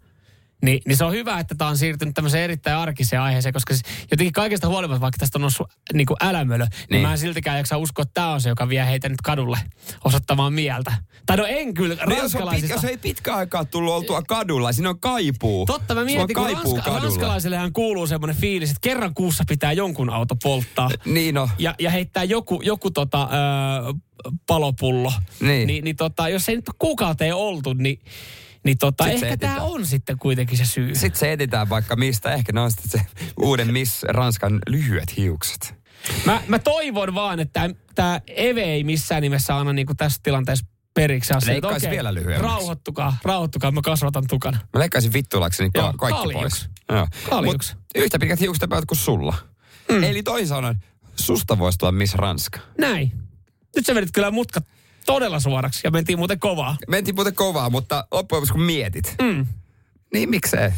Ni, 0.62 0.81
niin 0.87 0.97
se 0.97 1.05
on 1.05 1.12
hyvä, 1.12 1.38
että 1.38 1.55
tämä 1.55 1.70
on 1.70 1.76
siirtynyt 1.79 2.14
tämmöiseen 2.14 2.44
erittäin 2.44 2.76
arkiseen 2.76 3.23
aiheeseen, 3.23 3.53
koska 3.53 3.75
siis 3.75 3.85
jotenkin 4.11 4.32
kaikesta 4.32 4.69
huolimatta, 4.69 5.00
vaikka 5.00 5.19
tästä 5.19 5.38
on 5.38 5.41
noussut 5.41 5.67
niin 5.93 6.06
kuin 6.06 6.17
älämölö, 6.20 6.64
niin. 6.64 6.70
niin 6.70 6.87
Niin. 6.91 7.03
mä 7.03 7.12
en 7.12 7.19
siltikään 7.19 7.56
jaksa 7.56 7.76
uskoa, 7.79 8.03
että 8.03 8.14
tämä 8.14 8.32
on 8.32 8.41
se, 8.41 8.49
joka 8.49 8.69
vie 8.69 8.87
heitä 8.87 9.09
nyt 9.09 9.20
kadulle 9.20 9.59
osoittamaan 10.05 10.53
mieltä. 10.53 10.93
Tai 11.26 11.37
no 11.37 11.44
en 11.47 11.75
kyllä, 11.75 11.94
No 11.94 12.00
jos, 12.00 12.05
on 12.05 12.09
pit, 12.09 12.19
ranskalaisista. 12.19 12.75
jos 12.75 12.85
ei 12.85 12.97
pitkä 12.97 13.35
aikaa 13.35 13.64
tullut 13.64 13.94
oltua 13.94 14.23
kadulla, 14.23 14.73
siinä 14.73 14.91
on 14.91 15.00
kaipuu. 15.00 15.67
Totta, 15.67 15.94
mä 15.94 16.05
mietin, 16.05 16.37
kun 16.37 16.50
ranska, 16.53 16.99
ranskalaisillehan 17.00 17.73
kuuluu 17.73 18.06
semmoinen 18.06 18.37
fiilis, 18.37 18.70
että 18.70 18.81
kerran 18.81 19.14
kuussa 19.14 19.44
pitää 19.49 19.73
jonkun 19.73 20.11
auto 20.11 20.37
polttaa 20.43 20.91
Niin 21.05 21.35
no, 21.35 21.49
ja, 21.59 21.75
ja 21.79 21.91
heittää 21.91 22.25
joku, 22.25 22.61
joku 22.64 22.91
tota, 22.91 23.23
ö, 23.23 23.94
palopullo. 24.47 25.12
Niin. 25.41 25.67
Niin, 25.67 25.85
niin 25.85 25.97
tota, 25.97 26.29
jos 26.29 26.49
ei 26.49 26.56
nyt 26.56 26.70
kuukauteen 26.79 27.35
oltu, 27.35 27.73
niin, 27.73 28.00
niin 28.64 28.79
tota, 28.79 29.05
Sit 29.05 29.19
se 29.19 29.26
ehkä 29.26 29.37
tämä 29.37 29.61
on 29.62 29.87
sitten 29.87 30.19
kuitenkin 30.19 30.59
se 30.59 30.64
syy. 30.64 30.94
sitten 30.94 31.19
se 31.20 31.32
editään 31.32 31.69
vaikka 31.69 31.97
mistä. 31.97 32.32
Ehkä 32.35 32.53
ne 32.53 32.61
on 32.61 32.70
sitten 32.70 33.00
se 33.00 33.06
uuden 33.43 33.73
Miss 33.73 34.03
Ranskan 34.03 34.59
lyhyet 34.69 35.17
hiukset. 35.17 35.75
Mä, 36.26 36.43
mä 36.49 36.59
toivon 36.59 37.14
vaan, 37.14 37.41
että 37.41 37.70
tämä 37.94 38.20
Eve 38.26 38.62
ei 38.62 38.85
missään 38.85 39.23
nimessä 39.23 39.56
anna 39.56 39.73
niinku 39.73 39.94
tässä 39.94 40.20
tilanteessa 40.23 40.67
periksi 40.94 41.32
että 41.35 41.47
Leikkaisi 41.53 41.87
okei, 41.87 41.97
vielä 41.97 42.14
lyhyemmäksi. 42.14 42.43
Rauhoittukaa, 42.43 43.17
rauhoittukaa, 43.25 43.70
mä 43.70 43.81
kasvatan 43.85 44.25
tukana. 44.29 44.59
Mä 44.73 44.81
leikkaisin 44.81 45.12
vittulakseni 45.12 45.70
Joo, 45.75 45.93
ka- 45.93 45.99
kaikki 45.99 46.23
kaljuksi. 46.23 46.69
pois. 46.69 46.99
Joo. 46.99 47.06
Kaljuksi. 47.31 47.75
Mut 47.75 47.85
yhtä 47.94 48.19
pitkät 48.19 48.41
hiukset 48.41 48.70
päät 48.70 48.85
kuin 48.87 48.99
sulla. 48.99 49.35
Mm. 49.88 50.03
Eli 50.05 50.23
toisin 50.23 50.49
sanoen, 50.49 50.76
susta 51.17 51.59
voisi 51.59 51.79
tulla 51.79 51.93
Miss 51.93 52.14
Ranska. 52.14 52.61
Näin. 52.79 53.12
Nyt 53.76 53.87
sä 53.87 53.94
vedit 53.94 54.11
kyllä 54.12 54.31
mutkat 54.31 54.64
todella 55.06 55.40
suoraksi 55.40 55.81
ja 55.84 55.90
mentiin 55.90 56.19
muuten 56.19 56.38
kovaa. 56.38 56.76
Mentiin 56.88 57.14
muuten 57.14 57.34
kovaa, 57.34 57.70
mutta 57.70 57.96
loppujen 58.12 58.37
lopuksi 58.38 58.52
kun 58.52 58.62
mietit. 58.62 59.14
Mm. 59.22 59.46
Niin 60.12 60.31
miksei? 60.31 60.70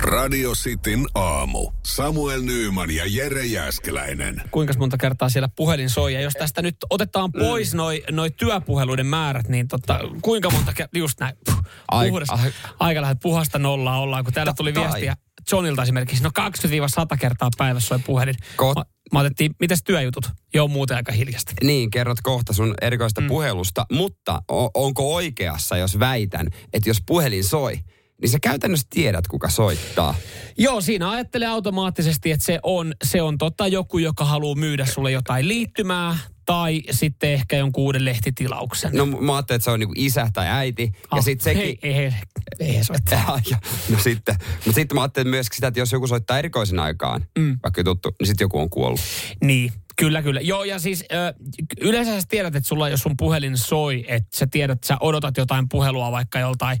Radio 0.00 0.52
Cityn 0.52 1.06
aamu. 1.14 1.70
Samuel 1.82 2.42
Nyyman 2.42 2.90
ja 2.90 3.04
Jere 3.06 3.46
Jäskeläinen. 3.46 4.42
kuinka 4.50 4.74
monta 4.78 4.96
kertaa 4.96 5.28
siellä 5.28 5.48
puhelin 5.56 5.90
soi. 5.90 6.14
Ja 6.14 6.20
jos 6.20 6.32
tästä 6.38 6.62
nyt 6.62 6.76
otetaan 6.90 7.32
pois 7.32 7.74
noi, 7.74 8.02
noi 8.10 8.30
työpuheluiden 8.30 9.06
määrät, 9.06 9.48
niin 9.48 9.68
tota, 9.68 10.00
kuinka 10.22 10.50
monta 10.50 10.72
kertaa, 10.72 10.98
just 10.98 11.20
näin, 11.20 11.34
puh, 11.46 11.62
Ai- 11.90 12.10
puhdas, 12.10 12.30
ai- 12.30 12.52
aika 12.78 13.00
lähdet 13.00 13.18
puhasta 13.22 13.58
nollaa 13.58 14.00
ollaan, 14.00 14.24
kun 14.24 14.32
täällä 14.32 14.52
tuli 14.56 14.74
viestiä 14.74 15.16
Johnilta 15.52 15.82
esimerkiksi, 15.82 16.24
no 16.24 16.30
20-100 17.14 17.16
kertaa 17.20 17.50
päivässä 17.58 17.88
soi 17.88 17.98
puhelin. 18.06 18.34
Ko- 18.62 18.84
Mä, 19.12 19.18
otettiin, 19.18 19.54
mitäs 19.60 19.82
työjutut? 19.82 20.30
Joo, 20.54 20.68
muuten 20.68 20.96
aika 20.96 21.12
hiljasta. 21.12 21.52
Niin, 21.62 21.90
kerrot 21.90 22.20
kohta 22.22 22.52
sun 22.52 22.74
erikoista 22.82 23.20
mm. 23.20 23.26
puhelusta, 23.26 23.86
mutta 23.92 24.42
o- 24.52 24.70
onko 24.74 25.14
oikeassa, 25.14 25.76
jos 25.76 25.98
väitän, 25.98 26.46
että 26.72 26.90
jos 26.90 27.02
puhelin 27.06 27.44
soi, 27.44 27.78
niin 28.22 28.30
sä 28.30 28.38
käytännössä 28.42 28.86
tiedät, 28.90 29.28
kuka 29.28 29.48
soittaa. 29.48 30.14
Joo, 30.58 30.80
siinä 30.80 31.10
ajattelee 31.10 31.48
automaattisesti, 31.48 32.30
että 32.30 32.46
se 32.46 32.58
on, 32.62 32.94
se 33.04 33.22
on 33.22 33.38
tota 33.38 33.66
joku, 33.66 33.98
joka 33.98 34.24
haluaa 34.24 34.54
myydä 34.54 34.86
sulle 34.86 35.10
jotain 35.10 35.48
liittymää 35.48 36.18
tai 36.50 36.82
sitten 36.90 37.32
ehkä 37.32 37.56
jonkun 37.56 37.84
uuden 37.84 38.04
lehtitilauksen. 38.04 38.90
No 38.94 39.06
mä 39.06 39.34
ajattelin, 39.36 39.56
että 39.56 39.64
se 39.64 39.70
on 39.70 39.80
niinku 39.80 39.94
isä 39.96 40.28
tai 40.32 40.46
äiti. 40.48 40.92
Ja 40.94 41.08
Ah, 41.10 41.24
sitten 41.24 41.44
sekin... 41.44 41.62
Ei, 41.62 41.78
ei, 41.82 42.12
ei. 42.60 42.74
Ja, 43.10 43.18
ja, 43.50 43.58
no 43.88 43.98
sitten, 43.98 44.34
mutta 44.54 44.72
sitten 44.72 44.94
mä 44.94 45.00
ajattelin 45.00 45.28
myös 45.30 45.46
sitä, 45.52 45.66
että 45.66 45.80
jos 45.80 45.92
joku 45.92 46.06
soittaa 46.06 46.38
erikoisen 46.38 46.78
aikaan, 46.78 47.24
mm. 47.38 47.58
vaikka 47.62 47.84
tuttu, 47.84 48.14
niin 48.20 48.26
sitten 48.26 48.44
joku 48.44 48.58
on 48.58 48.70
kuollut. 48.70 49.00
Niin, 49.44 49.72
kyllä, 49.96 50.22
kyllä. 50.22 50.40
Joo, 50.40 50.64
ja 50.64 50.78
siis 50.78 51.04
ö, 51.12 51.34
yleensä 51.80 52.20
sä 52.20 52.26
tiedät, 52.28 52.56
että 52.56 52.68
sulla, 52.68 52.88
jos 52.88 53.00
sun 53.00 53.16
puhelin 53.16 53.58
soi, 53.58 54.04
että 54.08 54.38
sä 54.38 54.46
tiedät, 54.50 54.74
että 54.74 54.86
sä 54.86 54.96
odotat 55.00 55.36
jotain 55.36 55.68
puhelua 55.68 56.12
vaikka 56.12 56.38
joltain 56.38 56.78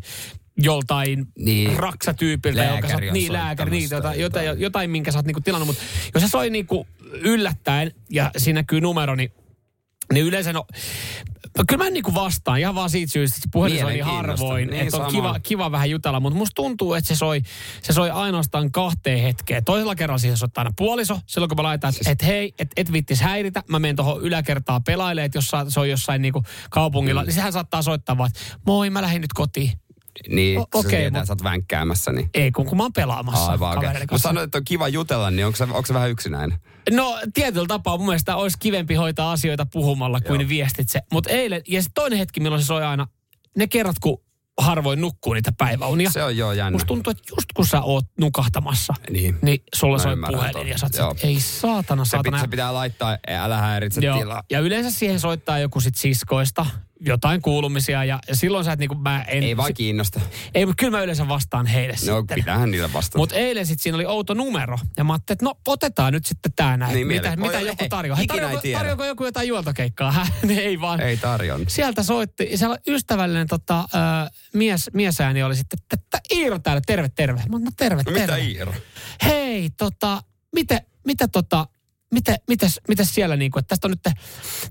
joltain 0.62 1.26
Niin. 1.38 1.76
raksatyypiltä, 1.76 2.64
jonka 2.64 2.88
sä, 2.88 2.96
on 2.96 3.02
niin 3.12 3.32
lääkäri, 3.32 3.70
niin, 3.70 3.88
jotain, 3.90 4.14
sitä, 4.14 4.22
jotain, 4.22 4.60
jotain, 4.60 4.90
minkä 4.90 5.12
sä 5.12 5.18
oot 5.18 5.26
niinku 5.26 5.40
tilannut, 5.40 5.66
mutta 5.66 5.82
jos 6.14 6.22
se 6.22 6.28
soi 6.28 6.50
niinku 6.50 6.86
yllättäen 7.12 7.92
ja 8.10 8.30
siinä 8.36 8.58
näkyy 8.60 8.80
numero, 8.80 9.14
niin, 9.14 9.32
niin 10.12 10.26
yleensä 10.26 10.52
no, 10.52 10.66
kyllä 11.68 11.84
mä 11.84 11.90
niinku 11.90 12.14
vastaan 12.14 12.60
ihan 12.60 12.74
vaan 12.74 12.90
siitä 12.90 13.12
syystä, 13.12 13.36
että 13.36 13.48
puhelin 13.52 13.80
soi 13.80 13.92
niin 13.92 14.04
harvoin, 14.04 14.68
Niin 14.70 14.82
että 14.82 14.96
on 14.96 15.02
sama. 15.02 15.10
kiva, 15.10 15.40
kiva 15.40 15.72
vähän 15.72 15.90
jutella, 15.90 16.20
mutta 16.20 16.38
musta 16.38 16.54
tuntuu, 16.54 16.94
että 16.94 17.08
se 17.08 17.16
soi, 17.16 17.42
se 17.82 17.92
soi 17.92 18.10
ainoastaan 18.10 18.72
kahteen 18.72 19.20
hetkeen. 19.20 19.64
Toisella 19.64 19.94
kerralla 19.94 20.18
siihen 20.18 20.36
soittaa 20.36 20.62
aina 20.62 20.74
puoliso, 20.76 21.20
silloin 21.26 21.48
kun 21.48 21.56
mä 21.56 21.62
laitan, 21.62 21.94
että 21.96 22.10
et 22.10 22.22
hei, 22.22 22.54
et, 22.58 22.68
et 22.76 22.92
vittis 22.92 23.20
häiritä, 23.20 23.62
mä 23.68 23.78
menen 23.78 23.96
tuohon 23.96 24.22
yläkertaan 24.22 24.84
pelailemaan, 24.84 25.26
että 25.26 25.38
jos 25.38 25.50
se 25.68 25.80
on 25.80 25.90
jossain 25.90 26.22
niinku 26.22 26.42
kaupungilla, 26.70 27.22
mm. 27.22 27.26
niin 27.26 27.34
sehän 27.34 27.52
saattaa 27.52 27.82
soittaa 27.82 28.18
vaan, 28.18 28.30
että 28.30 28.40
moi, 28.66 28.90
mä 28.90 29.02
lähdin 29.02 29.20
nyt 29.20 29.32
kotiin. 29.32 29.72
Niin, 30.28 30.58
O- 30.60 30.66
okay, 30.74 30.90
tietää, 30.90 31.20
mut- 31.20 31.26
sä 31.26 31.32
oot 31.32 31.42
vänkkäämässä, 31.42 32.12
niin 32.12 32.30
Ei, 32.34 32.50
kun, 32.52 32.66
kun 32.66 32.76
mä 32.78 32.84
oon 32.84 32.92
pelaamassa 32.92 33.50
aivan 33.52 33.74
Mutta 33.78 34.06
kanssa. 34.06 34.28
sanoit, 34.28 34.44
että 34.44 34.58
on 34.58 34.64
kiva 34.64 34.88
jutella, 34.88 35.30
niin 35.30 35.46
onko 35.46 35.56
se, 35.56 35.64
onko 35.64 35.86
se 35.86 35.94
vähän 35.94 36.10
yksinäinen? 36.10 36.58
No 36.90 37.18
tietyllä 37.34 37.66
tapaa 37.66 37.96
mun 37.96 38.06
mielestä 38.06 38.36
olisi 38.36 38.56
kivempi 38.60 38.94
hoitaa 38.94 39.32
asioita 39.32 39.66
puhumalla 39.66 40.20
kuin 40.20 40.40
Joo. 40.40 40.48
viestitse. 40.48 41.00
Mutta 41.12 41.30
eilen, 41.30 41.62
ja 41.68 41.82
sitten 41.82 41.94
toinen 41.94 42.18
hetki, 42.18 42.40
milloin 42.40 42.62
se 42.62 42.66
soi 42.66 42.84
aina, 42.84 43.06
ne 43.56 43.66
kerrat, 43.66 43.98
kun 43.98 44.18
harvoin 44.60 45.00
nukkuu 45.00 45.32
niitä 45.34 45.52
päiväunia. 45.58 46.10
Se 46.10 46.22
on 46.24 46.36
joo 46.36 46.52
jännä. 46.52 46.70
Musta 46.70 46.86
tuntuu, 46.86 47.10
että 47.10 47.22
just 47.32 47.46
kun 47.54 47.66
sä 47.66 47.80
oot 47.82 48.04
nukahtamassa, 48.20 48.94
Niin. 49.10 49.38
niin 49.42 49.62
sulla 49.76 49.96
Mä 49.96 50.02
soi 50.02 50.16
puhelin 50.34 50.52
ton. 50.52 50.68
ja 50.68 50.78
sä 50.78 51.06
oot 51.06 51.24
ei 51.24 51.40
saatana, 51.40 52.04
se, 52.04 52.08
saatana. 52.10 52.22
pitää, 52.32 52.40
se 52.40 52.48
pitää 52.50 52.74
laittaa, 52.74 53.18
älä 53.28 53.56
häiritse 53.58 54.00
tilaa. 54.00 54.42
Ja 54.50 54.60
yleensä 54.60 54.90
siihen 54.98 55.20
soittaa 55.20 55.58
joku 55.58 55.80
sit 55.80 55.94
siskoista, 55.94 56.66
jotain 57.00 57.42
kuulumisia 57.42 58.04
ja, 58.04 58.18
ja 58.28 58.36
silloin 58.36 58.64
sä 58.64 58.72
et 58.72 58.78
niinku, 58.78 58.94
mä 58.94 59.22
en... 59.22 59.42
Ei 59.42 59.56
vaan 59.56 59.74
kiinnosta. 59.74 60.20
Ei, 60.54 60.66
mutta 60.66 60.80
kyllä 60.80 60.98
mä 60.98 61.02
yleensä 61.02 61.28
vastaan 61.28 61.66
heille 61.66 61.92
No 61.92 62.18
sitten. 62.18 62.34
pitäähän 62.34 62.70
niillä 62.70 62.92
vastata. 62.92 63.18
Mutta 63.18 63.34
eilen 63.34 63.66
sitten 63.66 63.82
siinä 63.82 63.96
oli 63.96 64.06
outo 64.06 64.34
numero. 64.34 64.78
Ja 64.96 65.04
mä 65.04 65.12
ajattelin, 65.12 65.36
että 65.36 65.44
no 65.44 65.54
otetaan 65.68 66.12
nyt 66.12 66.26
sitten 66.26 66.52
tää 66.56 66.76
näin. 66.76 66.94
Niin, 66.94 67.06
mitä 67.06 67.36
mitä 67.36 67.58
Oi, 67.58 67.66
joku 67.66 67.82
ei, 67.84 67.88
tarjoaa? 67.88 68.16
Hei, 68.16 68.22
ei 68.22 68.26
tarjoako, 68.26 68.68
tarjoako 68.72 69.04
joku 69.04 69.24
jotain 69.24 69.48
juoltokeikkaa? 69.48 70.12
Hä? 70.12 70.26
ei 70.48 70.80
vaan. 70.80 71.00
Ei 71.00 71.16
tarjon. 71.16 71.64
Sieltä 71.68 72.02
soitti, 72.02 72.56
siellä 72.56 72.78
ystävällinen 72.88 73.46
tota, 73.46 73.80
äh, 73.80 74.30
mies, 74.54 74.90
miesääni 74.92 75.42
oli 75.42 75.56
sitten, 75.56 75.78
että, 75.92 76.20
Iiro 76.34 76.58
täällä, 76.58 76.82
terve, 76.86 77.08
terve. 77.08 77.42
Mä 77.48 77.58
no 77.58 77.70
terve, 77.76 78.02
No 78.02 78.12
terve. 78.12 78.20
mitä 78.20 78.36
Iiro? 78.36 78.74
Hei, 79.24 79.70
tota, 79.70 80.22
miten, 80.54 80.80
mitä 81.06 81.28
tota, 81.28 81.66
miten, 82.10 82.36
mites, 82.48 82.80
mites 82.88 83.14
siellä 83.14 83.36
niinku, 83.36 83.58
että 83.58 83.68
tästä 83.68 83.86
on 83.86 83.90
nyt, 83.90 84.16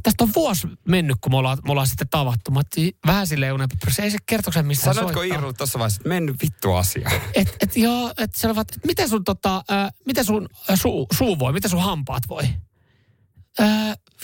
tästä 0.03 0.23
on 0.23 0.29
vuosi 0.35 0.67
mennyt, 0.87 1.17
kun 1.21 1.31
me 1.31 1.37
ollaan, 1.37 1.57
me 1.65 1.71
ollaan 1.71 1.87
sitten 1.87 2.09
tavattu. 2.09 2.51
Mä 2.51 2.61
vähän 3.05 3.27
silleen 3.27 3.53
unen 3.53 3.67
ei 4.01 4.11
se 4.11 4.17
kertoksen 4.25 4.65
mistä 4.65 4.93
Sanoitko 4.93 5.21
Iirolle 5.21 5.53
tuossa 5.53 5.79
vaiheessa, 5.79 5.99
että 5.99 6.09
mennyt 6.09 6.35
vittu 6.41 6.73
asia? 6.73 7.11
Et, 7.35 7.57
et 7.61 7.77
joo, 7.77 8.13
et 8.17 8.35
sä 8.35 8.49
ovat, 8.49 8.71
et 8.75 8.85
miten 8.85 9.09
sun, 9.09 9.23
tota, 9.23 9.63
ää, 9.69 9.89
miten 10.05 10.25
sun 10.25 10.49
ää, 10.69 10.75
suu, 10.75 11.07
suu 11.17 11.39
voi, 11.39 11.53
miten 11.53 11.69
sun 11.69 11.81
hampaat 11.81 12.23
voi? 12.29 12.43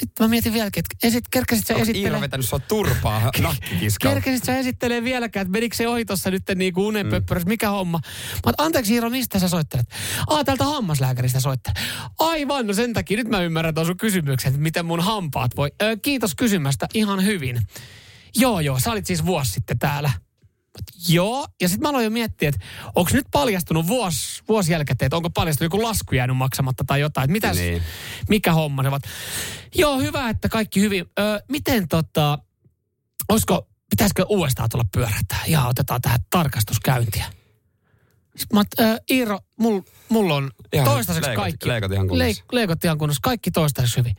Vittu, 0.02 0.24
mä 0.24 0.28
mietin 0.28 0.54
vieläkin, 0.54 0.84
että 0.84 1.08
esit, 1.08 1.24
kerkesit 1.32 1.68
sä 1.68 1.74
Onko 1.74 1.86
Iiro 1.86 1.92
esittelee... 1.92 2.22
vetänyt 2.22 2.46
sua 2.46 2.60
turpaa 2.60 3.32
nakkikiskalla? 3.42 4.14
Kerkesit 4.14 4.44
sä 4.44 4.58
esittelee 4.58 5.04
vieläkään, 5.04 5.42
että 5.42 5.52
menikö 5.52 5.76
se 5.76 5.88
ohi 5.88 6.06
tuossa 6.06 6.32
nyt 6.32 6.44
niinku 6.56 6.88
unenpöppörössä, 6.88 7.50
mikä 7.50 7.70
homma? 7.70 8.00
Mä 8.34 8.40
oon, 8.46 8.54
anteeksi 8.58 8.94
Iiro, 8.94 9.10
mistä 9.10 9.40
sä 9.40 9.50
soittelet? 9.50 9.86
Aa, 10.28 10.44
täältä 10.44 10.64
hammaslääkäristä 10.64 11.40
soittelee. 11.40 11.84
Aivan, 12.20 12.68
no 12.68 12.74
sen 12.74 12.94
takia 12.94 13.18
nyt 13.18 13.28
mä 13.28 13.42
ymmärrän 13.42 13.74
tuon 13.74 13.86
sun 13.86 13.98
kysymyksen, 13.98 14.50
että 14.50 14.62
miten 14.62 14.86
mun 14.86 15.00
hampaat 15.00 15.52
voi. 15.58 15.72
Ö, 15.82 15.98
kiitos 16.02 16.36
kysymästä, 16.36 16.88
ihan 16.94 17.26
hyvin. 17.26 17.62
Joo, 18.36 18.60
joo, 18.60 18.80
sä 18.80 18.92
olit 18.92 19.06
siis 19.06 19.26
vuosi 19.26 19.52
sitten 19.52 19.80
täällä. 19.80 20.12
Joo, 21.10 21.48
ja 21.62 21.70
sitten 21.70 21.82
mä 21.82 21.90
aloin 21.90 22.04
jo 22.04 22.10
miettiä, 22.10 22.50
että 22.50 22.62
onko 22.96 23.12
nyt 23.14 23.26
paljastunut 23.32 23.88
vuosi, 23.88 24.44
vuosi 24.48 24.72
jälkeen, 24.72 24.98
että 25.00 25.16
onko 25.18 25.30
paljastunut 25.30 25.74
joku 25.74 25.84
lasku 25.84 26.16
jäänyt 26.16 26.38
maksamatta 26.38 26.84
tai 26.88 27.00
jotain. 27.00 27.24
Että 27.24 27.32
mitäs, 27.32 27.58
Niin. 27.58 27.84
mikä 28.30 28.54
homma 28.54 28.84
ne 28.84 28.90
ovat. 28.90 29.04
Joo, 29.76 30.00
hyvä, 30.00 30.30
että 30.30 30.50
kaikki 30.50 30.82
hyvin. 30.82 31.06
Ö, 31.20 31.44
miten 31.50 31.88
tota, 31.88 32.40
olisiko, 33.30 33.68
pitäisikö 33.90 34.26
uudestaan 34.30 34.70
tulla 34.70 34.86
pyörähtää? 34.92 35.42
Ja 35.48 35.66
otetaan 35.66 36.02
tähän 36.02 36.20
tarkastuskäyntiä. 36.30 37.26
Sitten 38.38 38.58
mä, 38.60 38.64
ö, 38.94 38.98
Iiro, 39.12 39.40
mulla 39.60 39.84
mul 40.10 40.30
on 40.30 40.52
Ihan 40.74 40.88
toistaiseksi 40.90 41.30
leikot- 41.30 41.36
kaikki. 41.36 41.68
leikot 41.68 41.92
ihan 41.92 42.08
kunnossa. 42.08 42.24
Leik, 42.26 42.44
leikot 42.52 42.84
ihan 42.84 42.98
kunnossa. 42.98 43.20
Kaikki 43.24 43.52
toistaiseksi 43.52 43.98
hyvin. 43.98 44.16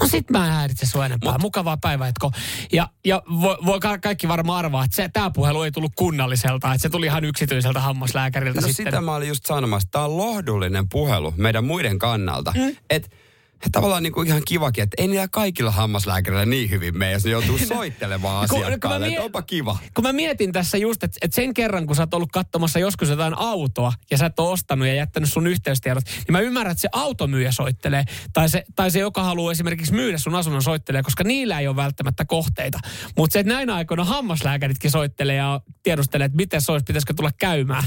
No 0.00 0.06
sit 0.08 0.30
mä 0.30 0.46
en 0.46 0.52
häiritse 0.52 0.86
sua 0.86 1.06
enempää. 1.06 1.38
Mukavaa 1.38 1.76
päivänjatkoa. 1.76 2.30
Ja, 2.72 2.88
ja 3.04 3.22
voi, 3.40 3.56
voi 3.66 3.80
ka- 3.80 3.98
kaikki 3.98 4.28
varmaan 4.28 4.58
arvaa, 4.58 4.84
että 4.84 4.96
se, 4.96 5.08
tämä 5.12 5.30
puhelu 5.30 5.62
ei 5.62 5.72
tullut 5.72 5.92
kunnalliselta. 5.96 6.72
Että 6.74 6.82
se 6.82 6.88
tuli 6.88 7.06
ihan 7.06 7.24
yksityiseltä 7.24 7.80
hammaslääkäriltä 7.80 8.60
No 8.60 8.66
sitten. 8.66 8.86
sitä 8.86 9.00
mä 9.00 9.14
olin 9.14 9.28
just 9.28 9.46
sanomassa, 9.46 9.88
tämä 9.90 10.04
on 10.04 10.16
lohdullinen 10.16 10.88
puhelu 10.88 11.34
meidän 11.36 11.64
muiden 11.64 11.98
kannalta. 11.98 12.52
Mm. 12.56 12.76
Että 12.90 13.08
tavallaan 13.72 14.02
niin 14.02 14.12
kuin 14.12 14.28
ihan 14.28 14.42
kivakin, 14.48 14.84
että 14.84 15.02
ei 15.02 15.08
niillä 15.08 15.28
kaikilla 15.28 15.70
hammaslääkärillä 15.70 16.46
niin 16.46 16.70
hyvin 16.70 16.98
mene, 16.98 17.12
jos 17.12 17.24
ne 17.24 17.30
joutuu 17.30 17.58
soittelemaan 17.76 18.34
mä 18.34 18.40
asiakkaalle. 18.40 19.06
Että 19.06 19.22
onpa 19.22 19.42
kiva. 19.42 19.78
Kun 19.94 20.04
mä 20.04 20.12
mietin 20.12 20.52
tässä 20.52 20.78
just, 20.78 21.04
että, 21.04 21.18
että 21.22 21.34
sen 21.34 21.54
kerran, 21.54 21.86
kun 21.86 21.96
sä 21.96 22.02
oot 22.02 22.14
ollut 22.14 22.32
katsomassa 22.32 22.78
joskus 22.78 23.08
jotain 23.08 23.38
autoa 23.38 23.92
ja 24.10 24.18
sä 24.18 24.26
et 24.26 24.38
ole 24.38 24.48
ostanut 24.48 24.88
ja 24.88 24.94
jättänyt 24.94 25.32
sun 25.32 25.46
yhteystiedot, 25.46 26.04
niin 26.04 26.32
mä 26.32 26.40
ymmärrän, 26.40 26.72
että 26.72 26.82
se 26.82 26.88
automyyjä 26.92 27.52
soittelee 27.52 28.04
tai 28.32 28.48
se, 28.48 28.64
tai 28.76 28.90
se 28.90 28.98
joka 28.98 29.22
haluaa 29.22 29.52
esimerkiksi 29.52 29.92
myydä 29.92 30.18
sun 30.18 30.34
asunnon 30.34 30.62
soittelee, 30.62 31.02
koska 31.02 31.24
niillä 31.24 31.60
ei 31.60 31.68
ole 31.68 31.76
välttämättä 31.76 32.24
kohteita. 32.24 32.78
Mutta 33.16 33.32
se, 33.32 33.40
että 33.40 33.52
näinä 33.52 33.74
aikoina 33.74 34.04
hammaslääkäritkin 34.04 34.90
soittelee 34.90 35.36
ja 35.36 35.60
tiedustelee, 35.82 36.24
että 36.24 36.36
miten 36.36 36.60
se 36.60 36.72
olisi, 36.72 36.84
pitäisikö 36.84 37.14
tulla 37.14 37.30
käymään. 37.38 37.84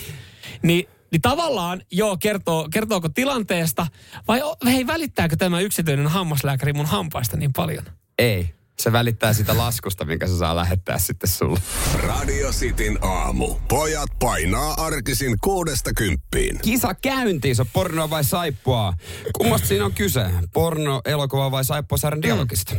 Niin 0.63 0.87
niin 1.11 1.21
tavallaan, 1.21 1.81
joo, 1.91 2.17
kertoo, 2.17 2.67
kertooko 2.71 3.09
tilanteesta, 3.09 3.87
vai 4.27 4.41
hei, 4.65 4.87
välittääkö 4.87 5.35
tämä 5.35 5.59
yksityinen 5.59 6.07
hammaslääkäri 6.07 6.73
mun 6.73 6.85
hampaista 6.85 7.37
niin 7.37 7.53
paljon? 7.53 7.85
Ei. 8.19 8.55
Se 8.79 8.91
välittää 8.91 9.33
sitä 9.33 9.57
laskusta, 9.57 10.05
minkä 10.05 10.27
se 10.27 10.37
saa 10.37 10.55
lähettää 10.55 10.99
sitten 10.99 11.29
sulle. 11.29 11.59
Radio 11.93 12.51
Cityn 12.51 12.97
aamu. 13.01 13.55
Pojat 13.67 14.09
painaa 14.19 14.73
arkisin 14.77 15.35
kuudesta 15.43 15.93
kymppiin. 15.93 16.59
Kisa 16.59 16.93
käyntiin, 16.93 17.55
se 17.55 17.61
on 17.61 17.67
pornoa 17.73 18.09
vai 18.09 18.23
saippua. 18.23 18.93
Kummasta 19.37 19.67
siinä 19.67 19.85
on 19.85 19.93
kyse? 19.93 20.25
Porno, 20.53 21.01
elokuva 21.05 21.51
vai 21.51 21.65
saippua 21.65 21.97
dialogista? 22.21 22.75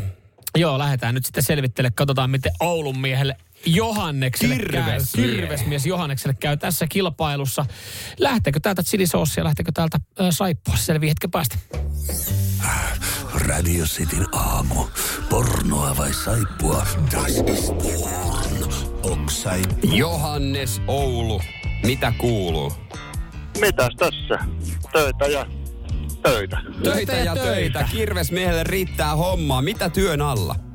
Joo, 0.56 0.78
lähdetään 0.78 1.14
nyt 1.14 1.24
sitten 1.26 1.42
selvittele. 1.42 1.90
Katsotaan, 1.90 2.30
miten 2.30 2.52
Oulun 2.60 2.98
miehelle 2.98 3.36
Johannekselle 3.66 4.56
käy. 4.56 5.00
Kirvesmies. 5.16 5.86
Johannekselle 5.86 6.36
käy 6.40 6.56
tässä 6.56 6.86
kilpailussa. 6.88 7.66
Lähteekö 8.18 8.60
täältä 8.60 8.82
chilisoosia, 8.82 9.44
lähteekö 9.44 9.72
täältä 9.74 9.98
äh, 10.20 10.26
saippua? 10.30 10.76
Selvii 10.76 11.08
hetken 11.08 11.30
päästä. 11.30 11.56
Radio 13.34 13.84
Cityn 13.84 14.26
aamu. 14.32 14.84
Pornoa 15.30 15.96
vai 15.96 16.14
saippua? 16.14 16.86
Das 17.12 17.30
ist 17.30 17.72
porn. 17.78 18.46
Ok 19.02 19.30
Johannes 19.82 20.82
Oulu, 20.86 21.40
mitä 21.84 22.12
kuuluu? 22.18 22.72
Mitäs 23.60 23.94
tässä? 23.98 24.44
Töitä 24.92 25.26
ja 25.26 25.46
töitä. 26.22 26.58
Töitä 26.82 27.12
ja 27.12 27.34
töitä. 27.34 27.52
töitä. 27.52 27.88
Kirvesmiehelle 27.90 28.64
riittää 28.64 29.16
hommaa. 29.16 29.62
Mitä 29.62 29.90
työn 29.90 30.22
alla? 30.22 30.65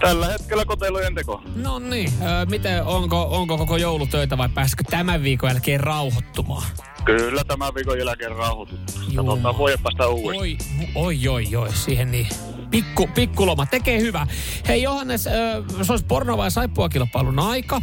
Tällä 0.00 0.26
hetkellä 0.26 0.64
koteilujen 0.64 1.14
teko. 1.14 1.42
No 1.56 1.78
niin, 1.78 2.08
äh, 2.22 2.46
miten, 2.50 2.84
onko, 2.84 3.22
onko 3.30 3.58
koko 3.58 3.76
joulutöitä 3.76 4.38
vai 4.38 4.48
pääsikö 4.48 4.84
tämän 4.90 5.22
viikon 5.22 5.50
jälkeen 5.50 5.80
rauhoittumaan? 5.80 6.66
Kyllä 7.04 7.44
tämän 7.44 7.74
viikon 7.74 7.98
jälkeen 7.98 8.36
rauhoituttu. 8.36 8.92
Joo. 9.10 9.24
Katsotaan 9.24 9.58
vuoden 9.58 9.78
päästä 9.82 10.06
uudestaan. 10.08 10.38
Oi, 10.38 10.58
oi, 10.94 11.28
oi, 11.28 11.56
oi, 11.56 11.72
siihen 11.74 12.10
niin. 12.10 12.28
Pikku, 12.70 13.06
pikkuloma 13.14 13.66
tekee 13.66 14.00
hyvä. 14.00 14.26
Hei 14.68 14.82
Johannes, 14.82 15.26
äh, 15.26 15.34
se 15.82 15.92
olisi 15.92 16.04
porno 16.04 16.36
vai 16.36 16.50
saippua 16.50 16.88
kilpailun 16.88 17.38
aika. 17.38 17.82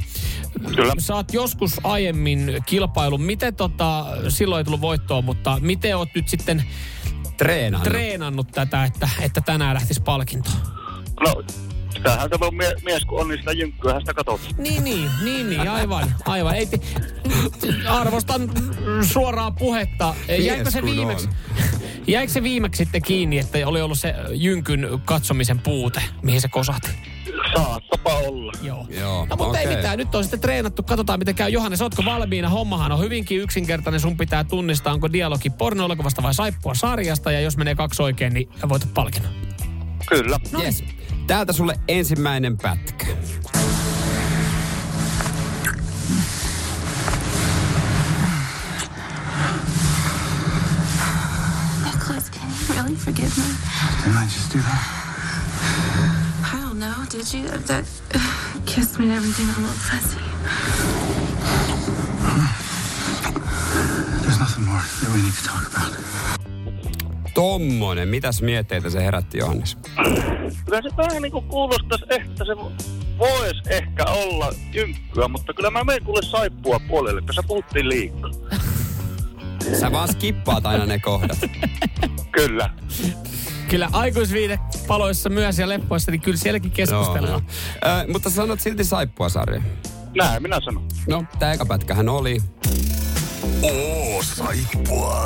Kyllä. 0.76 0.94
Sä 1.00 1.16
oot 1.16 1.34
joskus 1.34 1.76
aiemmin 1.84 2.58
kilpailun. 2.66 3.22
Miten 3.22 3.56
tota, 3.56 4.06
silloin 4.30 4.60
ei 4.60 4.64
tullut 4.64 4.82
voittoa, 4.82 5.22
mutta 5.22 5.58
miten 5.62 5.98
oot 5.98 6.10
nyt 6.16 6.30
sitten 6.30 6.64
Treenannut. 7.38 7.90
treenannut 7.90 8.48
tätä, 8.52 8.84
että, 8.84 9.10
että 9.22 9.42
tänään 9.42 9.74
lähtisi 9.74 10.02
palkinto? 10.02 10.50
No, 11.20 11.44
sitähän 12.12 12.30
se 12.40 12.46
on 12.46 12.56
mie- 12.56 12.76
mies, 12.86 13.06
kun 13.06 13.22
on 13.22 13.28
niin 13.28 13.40
sitä 13.40 13.52
jynkkyähän 13.52 14.02
sitä 14.02 14.14
katsotaan. 14.14 14.56
Niin, 14.58 14.84
niin, 14.84 15.10
niin, 15.24 15.50
niin, 15.50 15.70
aivan, 15.70 16.16
aivan. 16.26 16.56
Ei, 16.56 16.68
arvostan 17.88 18.52
suoraa 19.02 19.52
puhetta. 19.52 20.14
Jäikö 20.40 20.72
se 20.72 20.82
viimeksi? 20.82 21.30
Jäikö 22.08 22.32
se 22.34 22.44
viimeksi 22.44 22.78
sitten 22.84 23.02
kiinni, 23.02 23.40
että 23.40 23.58
oli 23.66 23.82
ollut 23.82 24.00
se 24.00 24.16
jynkyn 24.32 24.88
katsomisen 25.06 25.60
puute, 25.60 26.02
mihin 26.22 26.42
se 26.42 26.48
kosahti? 26.48 26.88
Saattapa 27.56 28.14
olla. 28.14 28.52
Joo. 28.62 28.86
Joo, 28.90 29.26
No 29.30 29.36
mutta 29.36 29.60
ei 29.60 29.66
okei. 29.66 29.76
mitään, 29.78 29.98
nyt 29.98 30.16
on 30.16 30.24
sitten 30.24 30.40
treenattu, 30.40 30.84
katsotaan 30.84 31.20
miten 31.20 31.36
käy. 31.36 31.50
Johannes, 31.50 31.82
ootko 31.82 32.06
valmiina? 32.06 32.50
Hommahan 32.50 32.92
on 32.92 33.00
hyvinkin 33.00 33.40
yksinkertainen, 33.42 34.00
sun 34.00 34.18
pitää 34.18 34.44
tunnistaa, 34.44 34.94
onko 34.94 35.14
dialogi 35.14 35.50
porno-elokuvasta 35.50 36.24
vai 36.24 36.34
saippua 36.34 36.74
sarjasta, 36.76 37.32
ja 37.32 37.40
jos 37.42 37.58
menee 37.58 37.76
kaksi 37.76 38.02
oikein, 38.04 38.34
niin 38.34 38.50
voitat 38.70 38.94
palkinnon. 38.94 39.32
Kyllä. 40.10 40.40
No 40.52 40.62
Yes. 40.62 40.84
Täältä 41.28 41.54
sulle 41.54 41.80
ensimmäinen 41.88 42.58
pätkä. 42.58 43.06
Nicholas, 51.86 52.30
can 52.32 52.50
you 52.50 52.78
really 52.78 52.96
forgive 52.96 53.32
me? 53.38 53.44
Didn't 54.04 54.18
I 54.18 54.26
just 54.26 54.54
do 54.54 54.60
that? 54.60 54.82
I 56.54 56.62
don't 56.62 56.80
know. 56.80 57.06
Did 57.12 57.34
you? 57.34 57.50
That 57.68 57.86
kiss 58.66 59.00
made 59.00 59.12
everything 59.12 59.50
a 59.50 59.62
little 59.62 59.76
fuzzy. 59.76 60.20
There's 64.22 64.40
nothing 64.40 64.66
more 64.66 64.82
that 65.02 65.12
we 65.14 65.22
need 65.22 65.34
to 65.34 65.44
talk 65.44 65.68
about. 65.74 66.55
Tommonen, 67.36 68.08
mitäs 68.08 68.42
mietteitä 68.42 68.90
se 68.90 69.06
herätti 69.06 69.38
Johannes? 69.38 69.78
Kyllä 70.66 70.82
se 70.82 70.98
vähän 70.98 71.22
niin 71.22 71.32
kuin 71.32 71.46
kuulostaisi, 71.46 72.06
että 72.10 72.46
se 72.46 72.56
voisi 73.18 73.62
ehkä 73.70 74.06
olla 74.06 74.54
jynkkyä, 74.74 75.28
mutta 75.28 75.54
kyllä 75.54 75.72
mä 75.72 75.84
menen 75.84 76.04
kuule 76.04 76.22
saippua 76.22 76.80
puolelle, 76.88 77.20
että 77.20 77.34
se 77.34 77.42
puhuttiin 77.48 77.90
liikaa. 77.90 78.30
Sä 79.80 79.92
vaan 79.92 80.08
skippaat 80.14 80.66
aina 80.66 80.86
ne 80.86 81.00
kohdat. 81.00 81.38
Kyllä. 82.38 82.70
Kyllä 83.70 83.90
aikuisviide 83.94 84.60
paloissa 84.88 85.30
myös 85.30 85.60
ja 85.60 85.70
leppoissa, 85.70 86.12
niin 86.12 86.22
kyllä 86.22 86.38
sielläkin 86.38 86.72
keskustellaan. 86.72 87.46
Ö, 87.86 88.12
mutta 88.12 88.30
sanot 88.30 88.60
silti 88.60 88.84
saippua 88.84 89.30
sarja. 89.30 89.62
Näin 90.18 90.42
minä 90.42 90.60
sanon. 90.66 90.88
No, 91.10 91.24
tää 91.40 91.54
eka 91.54 91.66
pätkähän 91.66 92.10
oli. 92.10 92.38
Oo, 93.62 94.24
saippua. 94.24 95.26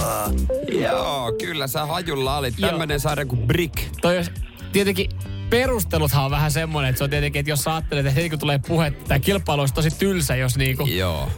Joo, 0.82 1.32
kyllä 1.42 1.68
sä 1.68 1.86
hajulla 1.86 2.38
olit. 2.38 2.56
Tämmönen 2.62 3.00
sarja 3.00 3.26
kuin 3.26 3.48
Brick. 3.48 3.76
Toi 4.02 4.16
jos, 4.16 4.32
tietenkin 4.72 5.10
perusteluthan 5.50 6.26
on 6.26 6.32
vähän 6.32 6.52
semmoinen, 6.52 6.90
että 6.90 6.98
se 6.98 7.04
on 7.04 7.10
tietenkin, 7.10 7.40
että 7.40 7.50
jos 7.52 7.62
sä 7.64 7.74
ajattelet, 7.74 8.06
että 8.06 8.16
heti 8.16 8.30
kun 8.30 8.40
tulee 8.40 8.60
puhe, 8.68 8.92
tämä 8.92 9.20
kilpailu 9.20 9.62
olisi 9.62 9.74
tosi 9.74 9.90
tylsä, 10.00 10.36
jos 10.36 10.58
niinku 10.58 10.86
Joo. 10.86 11.30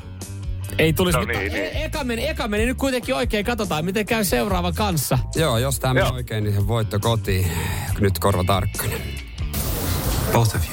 ei 0.78 0.94
tulisi. 0.94 1.18
No 1.18 1.24
niin, 1.26 1.40
niin. 1.40 1.56
e- 1.56 1.84
Eka, 1.86 2.04
meni, 2.04 2.28
eka 2.28 2.48
meni 2.48 2.66
nyt 2.66 2.78
kuitenkin 2.78 3.16
oikein, 3.16 3.46
katsotaan 3.46 3.86
miten 3.86 4.06
käy 4.06 4.24
seuraavan 4.24 4.74
kanssa. 4.74 5.20
Joo, 5.36 5.58
jos 5.58 5.80
tämä 5.80 5.94
menee 5.94 6.08
Joo. 6.08 6.16
oikein, 6.16 6.44
niin 6.44 6.56
se 6.56 6.68
voitto 6.68 7.00
kotiin. 7.00 7.52
Nyt 8.00 8.20
korva 8.20 8.44
tarkkana. 8.44 8.94
Both 10.34 10.56
of 10.56 10.62
you. 10.70 10.71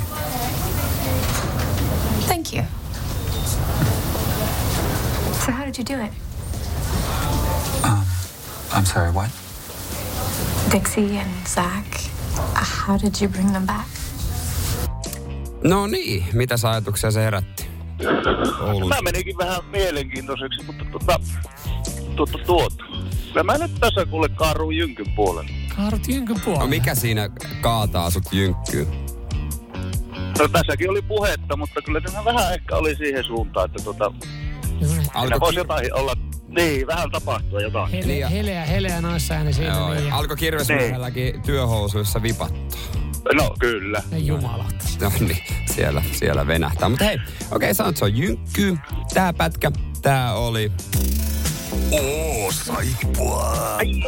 You 5.79 5.85
do 5.85 6.05
it? 6.05 6.13
I'm 8.73 8.85
sorry, 8.85 9.11
what? 9.11 9.31
Dixie 10.71 11.17
and 11.19 11.47
Zach, 11.47 12.11
how 12.55 12.97
did 12.99 13.21
you 13.21 13.29
bring 13.29 13.53
them 13.53 13.67
back? 13.67 13.89
No 15.65 15.87
niin, 15.87 16.25
mitä 16.33 16.55
ajatuksia 16.71 17.11
se 17.11 17.21
herätti? 17.21 17.67
Oulun. 18.61 18.89
Mä 18.89 18.97
menikin 19.03 19.39
vähän 19.39 19.65
mielenkiintoiseksi, 19.65 20.63
mutta 20.67 20.85
tota, 20.93 21.21
tuota, 22.17 22.39
tuota. 22.47 22.85
Kyllä 23.29 23.43
mä 23.43 23.59
nyt 23.59 23.75
tässä 23.81 24.07
kuule 24.07 24.29
kaaruun 24.29 24.77
Jynkyn 24.77 25.13
puolelle. 25.17 25.51
Kaarut 25.77 26.09
Jynkyn 26.09 26.41
puolella. 26.41 26.65
No 26.65 26.71
mikä 26.71 26.95
siinä 26.95 27.29
kaataa 27.61 28.11
sut 28.11 28.33
jynkkyyn? 28.33 28.87
No 30.39 30.49
tässäkin 30.49 30.91
oli 30.91 31.03
puhetta, 31.03 31.57
mutta 31.57 31.83
kyllä 31.83 32.01
tämä 32.01 32.25
vähän 32.25 32.55
ehkä 32.55 32.77
oli 32.77 32.97
siihen 32.97 33.25
suuntaan, 33.25 33.67
että 33.67 33.85
tota, 33.85 34.13
siinä 34.21 34.38
Alko, 35.15 35.41
voisi 35.41 35.59
jotain 35.59 35.95
olla, 35.95 36.15
niin, 36.49 36.87
vähän 36.87 37.11
tapahtua 37.11 37.61
jotain. 37.61 37.91
Hele, 37.91 38.07
Niin 38.07 38.21
ja- 38.21 38.29
heleä, 38.29 38.65
heleä 38.67 39.01
naisääni 39.01 39.53
siinä. 39.53 39.75
Joo, 39.75 39.95
niin, 39.95 40.13
alko 40.13 40.37
kirvesmiehelläkin 40.37 41.43
työhousuissa 41.43 42.23
vipattaa. 42.23 42.81
No 43.35 43.55
kyllä. 43.59 44.03
ja 44.11 44.19
jumalauta. 44.19 44.75
No 45.01 45.13
niin, 45.21 45.39
siellä, 45.75 46.03
siellä 46.13 46.47
venähtää. 46.47 46.89
Mutta 46.89 47.05
hei, 47.05 47.15
okei, 47.15 47.51
okay, 47.51 47.75
sanot 47.75 47.97
se 47.97 48.05
on 48.05 48.17
jynkky. 48.17 48.77
Tää 49.15 49.33
pätkä, 49.33 49.71
tää 50.03 50.35
oli... 50.35 50.73
Oo, 51.93 52.53
saippua. 52.53 53.53
Ai, 53.77 54.03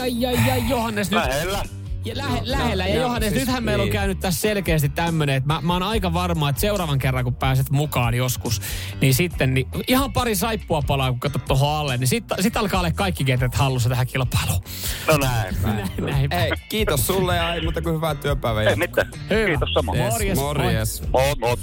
ai, 0.00 0.26
ai, 0.26 0.50
ai, 0.50 0.68
Johannes 0.70 1.10
nyt. 1.10 1.20
Lähellä. 1.20 1.62
Ja 2.04 2.16
lähe, 2.16 2.40
lähellä. 2.42 2.86
Ja 2.86 2.94
joo, 2.94 3.02
Johannes, 3.02 3.30
siis 3.30 3.40
nythän 3.46 3.64
meillä 3.64 3.82
on 3.82 3.86
niin. 3.86 3.92
käynyt 3.92 4.20
tässä 4.20 4.40
selkeästi 4.40 4.88
tämmönen, 4.88 5.36
että 5.36 5.46
mä, 5.46 5.60
mä 5.60 5.72
oon 5.72 5.82
aika 5.82 6.12
varma, 6.12 6.48
että 6.48 6.60
seuraavan 6.60 6.98
kerran 6.98 7.24
kun 7.24 7.34
pääset 7.34 7.70
mukaan 7.70 8.14
joskus, 8.14 8.62
niin 9.00 9.14
sitten 9.14 9.54
niin 9.54 9.68
ihan 9.88 10.12
pari 10.12 10.34
saippua 10.34 10.82
palaa, 10.86 11.10
kun 11.10 11.20
katsot 11.20 11.44
tuohon 11.44 11.76
alle, 11.76 11.96
niin 11.96 12.08
sitten 12.08 12.42
sit 12.42 12.56
alkaa 12.56 12.80
olla 12.80 12.90
kaikki 12.90 13.24
ketret 13.24 13.54
hallussa 13.54 13.88
tähän 13.88 14.06
kilpailuun. 14.06 14.62
No 15.06 15.16
näin. 15.16 15.56
näin. 15.62 15.90
Näinpä. 16.12 16.36
Hei, 16.36 16.50
kiitos 16.68 17.06
sulle 17.06 17.36
ja 17.36 17.54
ei 17.54 17.62
muuta 17.62 17.82
kuin 17.82 17.94
hyvää 17.94 18.14
työpäivää. 18.14 18.62
Ei 18.62 18.76
mitään. 18.76 19.10
Hyvä. 19.30 19.46
Kiitos 19.46 19.74
samoin. 19.74 19.98
Yes, 20.00 20.12
Morjes, 20.12 20.38
morjes. 20.38 21.02
Oot, 21.12 21.38
oot. 21.42 21.60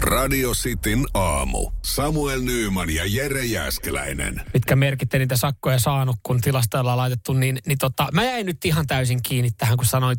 Radio 0.00 0.52
Cityn 0.54 1.04
aamu. 1.14 1.70
Samuel 1.84 2.40
Nyyman 2.40 2.90
ja 2.94 3.02
Jere 3.06 3.44
Jäskeläinen. 3.44 4.40
mitkä 4.54 4.76
merkit 4.76 5.08
te 5.08 5.18
niitä 5.18 5.36
sakkoja 5.36 5.78
saanut, 5.78 6.16
kun 6.22 6.40
tilastoilla 6.40 6.92
on 6.92 6.98
laitettu, 6.98 7.32
niin, 7.32 7.58
niin 7.66 7.78
tota, 7.78 8.08
mä 8.12 8.24
jäin 8.24 8.46
nyt 8.46 8.64
ihan 8.64 8.86
täysin 8.86 9.22
kiinni 9.22 9.50
tähän, 9.50 9.76
kun 9.76 9.86
sanoit, 9.86 10.18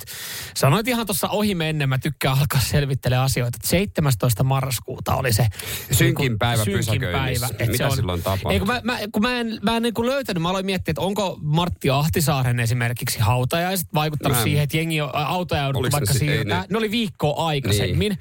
sanoit 0.55 0.88
ihan 0.88 1.05
tuossa 1.05 1.27
ohi 1.29 1.55
mennä, 1.55 1.88
mä 1.88 1.98
tykkään 1.98 2.39
alkaa 2.39 2.62
selvittelemään 2.62 3.25
asioita, 3.25 3.55
että 3.55 3.67
17. 3.67 4.43
marraskuuta 4.43 5.15
oli 5.15 5.34
se 5.34 5.48
Synkin 5.91 6.24
niin 6.24 6.39
päivä 6.39 6.63
synkin 6.63 6.77
pysäköinnissä. 7.01 7.48
että 7.48 7.65
Mitä 7.72 7.89
silloin 7.89 8.24
tapahtui? 8.24 8.53
Ei, 8.53 8.60
kun 8.60 8.67
mä, 8.67 8.81
mä, 8.84 9.00
kun 9.12 9.22
mä 9.22 9.39
en, 9.39 9.60
mä 9.63 9.77
en 9.77 9.84
niin 9.84 9.93
kuin 9.93 10.10
löytänyt, 10.10 10.43
mä 10.43 10.50
aloin 10.50 10.65
miettiä, 10.65 10.91
että 10.91 11.01
onko 11.01 11.39
Martti 11.41 11.89
Ahtisaaren 11.89 12.60
esimerkiksi 12.60 13.19
hautajaiset 13.19 13.88
vaikuttanut 13.93 14.36
Mä 14.36 14.39
en- 14.39 14.43
siihen, 14.43 14.63
että 14.63 14.77
jengi 14.77 15.01
on- 15.01 15.15
autoja 15.15 15.63
jouduttu 15.63 15.91
vaikka 15.91 16.13
siirtää. 16.13 16.62
ne- 16.62 16.67
Ne 16.69 16.77
oli 16.77 16.91
viikkoa 16.91 17.48
aikaisemmin. 17.48 17.99
Niin. 18.10 18.19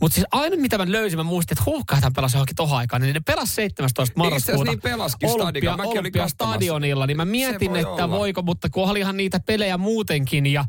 Mutta 0.00 0.14
siis 0.14 0.26
aina 0.32 0.56
mitä 0.56 0.78
mä 0.78 0.92
löysin, 0.96 1.18
mä 1.18 1.22
muistin, 1.22 1.54
että 1.54 1.70
huuhkahtan 1.70 2.12
pelasi 2.12 2.36
johonkin 2.36 2.56
tohon 2.56 2.78
aikaan, 2.78 3.02
niin 3.02 3.14
ne 3.14 3.20
pelasi 3.20 3.54
17. 3.54 4.02
Itse 4.02 4.12
asiassa 4.12 4.30
marraskuuta. 4.30 4.70
niin 4.70 4.80
pelaskin 4.80 5.30
Olympia, 5.30 5.74
Olympia 5.74 6.28
stadionilla, 6.28 7.06
niin 7.06 7.16
mä 7.16 7.24
mietin, 7.24 7.70
voi 7.70 7.80
että 7.80 7.92
olla. 7.92 8.10
voiko, 8.10 8.42
mutta 8.42 8.68
kun 8.70 8.90
olihan 8.90 9.16
niitä 9.16 9.40
pelejä 9.40 9.78
muutenkin 9.78 10.46
ja 10.46 10.64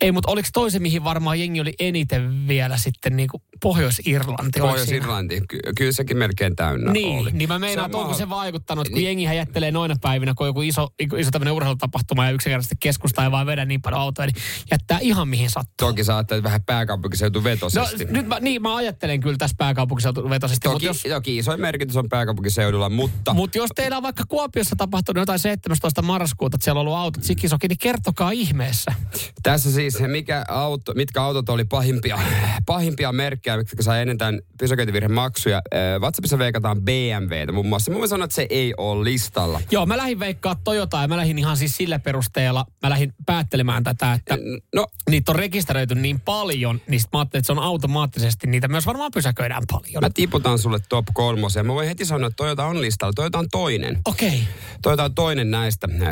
ei, 0.00 0.12
mutta 0.12 0.30
oliko 0.30 0.48
toisen, 0.52 0.82
mihin 0.82 1.04
varmaan 1.04 1.40
jengi 1.40 1.60
oli 1.60 1.74
eniten 1.78 2.48
vielä 2.48 2.76
sitten 2.76 3.16
niin 3.16 3.28
kuin 3.28 3.42
Pohjois-Irlanti? 3.62 4.60
Pohjois-Irlanti, 4.60 5.40
ky- 5.48 5.58
kyllä 5.76 5.92
sekin 5.92 6.16
melkein 6.16 6.56
täynnä 6.56 6.92
Niin, 6.92 7.18
oli. 7.20 7.30
niin 7.32 7.48
mä 7.48 7.58
meinaan, 7.58 7.84
Se 7.84 7.86
että 7.86 7.98
onko 7.98 8.14
se 8.14 8.28
vaikuttanut, 8.28 8.88
kun 8.88 8.94
Niin. 8.94 9.04
jengihän 9.06 9.36
jättelee 9.36 9.70
noina 9.70 9.94
päivinä, 10.00 10.34
kun 10.36 10.46
joku 10.46 10.62
iso, 10.62 10.88
iso 11.18 11.30
tämmöinen 11.30 11.54
urheilutapahtuma 11.54 12.24
ja 12.24 12.30
yksinkertaisesti 12.30 12.76
keskusta 12.80 13.24
ei 13.24 13.30
vaan 13.30 13.46
vedä 13.46 13.64
niin 13.64 13.82
paljon 13.82 14.00
autoja, 14.00 14.26
niin 14.26 14.36
jättää 14.70 14.98
ihan 15.02 15.28
mihin 15.28 15.50
sattuu. 15.50 15.88
Toki 15.88 16.04
sä 16.04 16.16
ajattelet 16.16 16.44
vähän 16.44 16.62
pääkaupunkiseutu 16.62 17.38
No 17.38 17.44
vetosesti. 17.44 18.04
nyt 18.04 18.26
mä, 18.26 18.40
niin 18.40 18.62
mä 18.62 18.76
ajattelen 18.76 19.20
kyllä 19.20 19.36
tässä 19.38 19.56
pääkaupunkiseutuvetoisesti, 19.58 20.68
mutta 20.68 20.74
Toki, 20.74 20.86
jos, 20.86 21.02
toki 21.14 21.36
isoin 21.36 21.60
merkitys 21.60 21.96
on 21.96 22.08
pääkaupunkiseudulla, 22.08 22.88
mutta... 22.90 23.34
mut 23.34 23.54
jos 23.54 23.70
teillä 23.76 23.96
on 23.96 24.02
vaikka 24.02 24.24
Kuopiossa 24.28 24.76
tapahtunut 24.76 25.20
jotain 25.22 25.38
17. 25.38 26.02
marraskuuta, 26.02 26.56
että 26.56 26.64
siellä 26.64 26.80
on 26.80 26.86
ollut 26.86 26.98
autot 26.98 27.22
sikisoki, 27.24 27.68
niin 27.68 27.78
kertokaa 27.78 28.30
ihmeessä. 28.30 28.94
Tässä 29.42 29.72
siis, 29.72 29.85
mikä 30.06 30.44
auto, 30.48 30.94
mitkä 30.94 31.22
autot 31.22 31.48
oli 31.48 31.64
pahimpia, 31.64 32.18
pahimpia 32.66 33.12
merkkejä, 33.12 33.56
mitkä 33.56 33.82
sai 33.82 34.02
enintään 34.02 34.40
pysäköintivirhemaksuja. 34.58 35.56
Äh, 35.74 36.00
WhatsAppissa 36.00 36.38
veikataan 36.38 36.82
BMWtä 36.82 37.52
muun 37.52 37.66
muassa. 37.66 37.92
Mun 37.92 38.08
sanon, 38.08 38.24
että 38.24 38.34
se 38.34 38.46
ei 38.50 38.74
ole 38.76 39.04
listalla. 39.04 39.60
Joo, 39.70 39.86
mä 39.86 39.96
lähdin 39.96 40.18
veikkaa 40.18 40.56
Toyotaa 40.64 41.02
ja 41.02 41.08
mä 41.08 41.16
lähdin 41.16 41.38
ihan 41.38 41.56
siis 41.56 41.76
sillä 41.76 41.98
perusteella, 41.98 42.66
mä 42.82 42.90
lähdin 42.90 43.14
päättelemään 43.26 43.84
tätä, 43.84 44.12
että 44.12 44.38
No, 44.74 44.86
niitä 45.10 45.32
on 45.32 45.36
rekisteröity 45.36 45.94
niin 45.94 46.20
paljon, 46.20 46.80
niin 46.88 47.00
sit 47.00 47.08
mä 47.12 47.18
ajattelin, 47.18 47.40
että 47.40 47.46
se 47.46 47.52
on 47.52 47.58
automaattisesti, 47.58 48.46
niitä 48.46 48.68
myös 48.68 48.86
varmaan 48.86 49.10
pysäköidään 49.14 49.62
paljon. 49.72 50.00
mä 50.00 50.10
tiputan 50.10 50.58
sulle 50.58 50.78
top 50.88 51.06
kolmosen. 51.14 51.66
Mä 51.66 51.74
voin 51.74 51.88
heti 51.88 52.04
sanoa, 52.04 52.26
että 52.26 52.36
Toyota 52.36 52.64
on 52.64 52.80
listalla. 52.80 53.12
Toyota 53.12 53.38
on 53.38 53.46
toinen. 53.52 53.98
Okei. 54.04 54.28
Okay. 54.28 54.40
Toyota 54.82 55.04
on 55.04 55.14
toinen 55.14 55.50
näistä, 55.50 55.88
äh, 55.92 56.08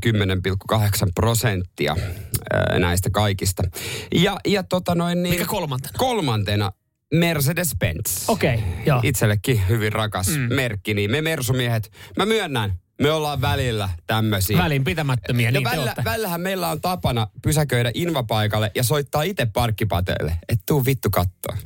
10,8 0.00 1.08
prosenttia 1.14 1.96
näistä 2.78 3.10
kaikista. 3.16 3.62
Ja, 4.14 4.36
ja 4.46 4.62
tota 4.62 4.94
noin 4.94 5.22
niin... 5.22 5.34
Mikä 5.34 5.44
kolmantena? 5.44 5.98
Kolmantena 5.98 6.72
Mercedes-Benz. 7.14 8.24
Okei, 8.28 8.54
okay, 8.54 8.68
joo. 8.86 9.00
Itsellekin 9.02 9.68
hyvin 9.68 9.92
rakas 9.92 10.28
mm. 10.28 10.54
merkki, 10.54 10.94
niin 10.94 11.10
me 11.10 11.22
mersumiehet, 11.22 11.92
mä 12.16 12.26
myönnän, 12.26 12.78
me 13.02 13.10
ollaan 13.10 13.40
välillä 13.40 13.88
tämmöisiä. 14.06 14.58
Välinpitämättömiä, 14.58 15.50
niin 15.50 15.64
välillä, 15.64 15.94
välillähän 16.04 16.40
meillä 16.40 16.68
on 16.68 16.80
tapana 16.80 17.26
pysäköidä 17.42 17.90
invapaikalle 17.94 18.70
ja 18.74 18.82
soittaa 18.82 19.22
itse 19.22 19.46
parkkipateelle, 19.46 20.38
että 20.48 20.62
tuu 20.66 20.84
vittu 20.84 21.10
kattoo. 21.10 21.56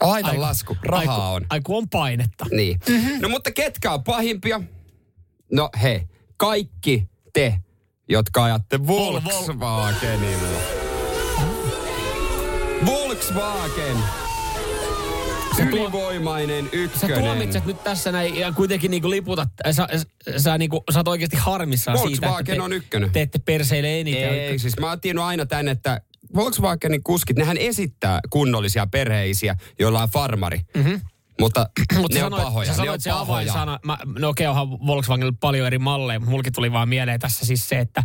Laita 0.00 0.28
Aiku- 0.32 0.40
lasku, 0.40 0.76
rahaa 0.82 1.32
aiku, 1.32 1.34
on. 1.34 1.46
Aiku 1.50 1.76
on 1.76 1.88
painetta. 1.88 2.46
Niin. 2.50 2.80
Mm-hmm. 2.88 3.20
No 3.20 3.28
mutta 3.28 3.50
ketkä 3.52 3.92
on 3.92 4.04
pahimpia? 4.04 4.60
No 5.52 5.70
hei, 5.82 6.02
kaikki 6.36 7.08
te, 7.32 7.60
jotka 8.08 8.44
ajatte 8.44 8.86
Volkswagenilla. 8.86 10.58
Volkswagen. 12.86 13.96
Ylivoimainen 15.72 16.64
Sä 16.64 16.70
ykkönen. 16.76 17.18
tuomitset 17.18 17.66
nyt 17.66 17.84
tässä 17.84 18.12
näin 18.12 18.36
ja 18.36 18.52
kuitenkin 18.52 18.90
niinku 18.90 19.10
liputat, 19.10 19.48
sä, 19.70 19.88
sä, 20.36 20.58
niinku, 20.58 20.84
sä 20.92 20.98
oot 20.98 21.08
oikeasti 21.08 21.36
harmissaan 21.36 21.98
siitä, 21.98 22.14
että 22.14 22.26
Volkswagen 22.26 22.56
te, 22.56 22.62
on 22.62 22.72
ykkönen. 22.72 23.10
teette 23.10 23.38
perseille 23.38 24.00
eniten. 24.00 24.30
Ei, 24.34 24.58
siis 24.58 24.78
mä 24.80 24.88
oon 24.88 25.00
tiennyt 25.00 25.24
aina 25.24 25.46
tän, 25.46 25.68
että 25.68 26.00
Volkswagenin 26.34 27.02
kuskit, 27.02 27.36
nehän 27.36 27.56
esittää 27.56 28.20
kunnollisia 28.30 28.86
perheisiä, 28.86 29.56
joilla 29.78 30.02
on 30.02 30.08
farmari. 30.08 30.60
Mm-hmm. 30.76 31.00
Mutta 31.40 31.66
Mutta 32.00 32.14
ne 32.14 32.20
sä 32.20 32.26
on 32.26 32.32
sanoit, 32.32 32.44
pahoja, 32.44 32.66
sä 32.66 32.72
ne 32.72 32.76
sanoit 32.76 32.94
on 32.94 33.00
se 33.00 33.10
avainsana. 33.10 33.78
Mä, 33.84 33.98
no 34.18 34.28
okei, 34.28 34.46
onhan 34.46 34.70
Volkswagenilla 34.70 35.36
paljon 35.40 35.66
eri 35.66 35.78
malleja, 35.78 36.18
mutta 36.20 36.30
mulki 36.30 36.50
tuli 36.50 36.72
vaan 36.72 36.88
mieleen 36.88 37.20
tässä 37.20 37.46
siis 37.46 37.68
se, 37.68 37.78
että 37.78 38.02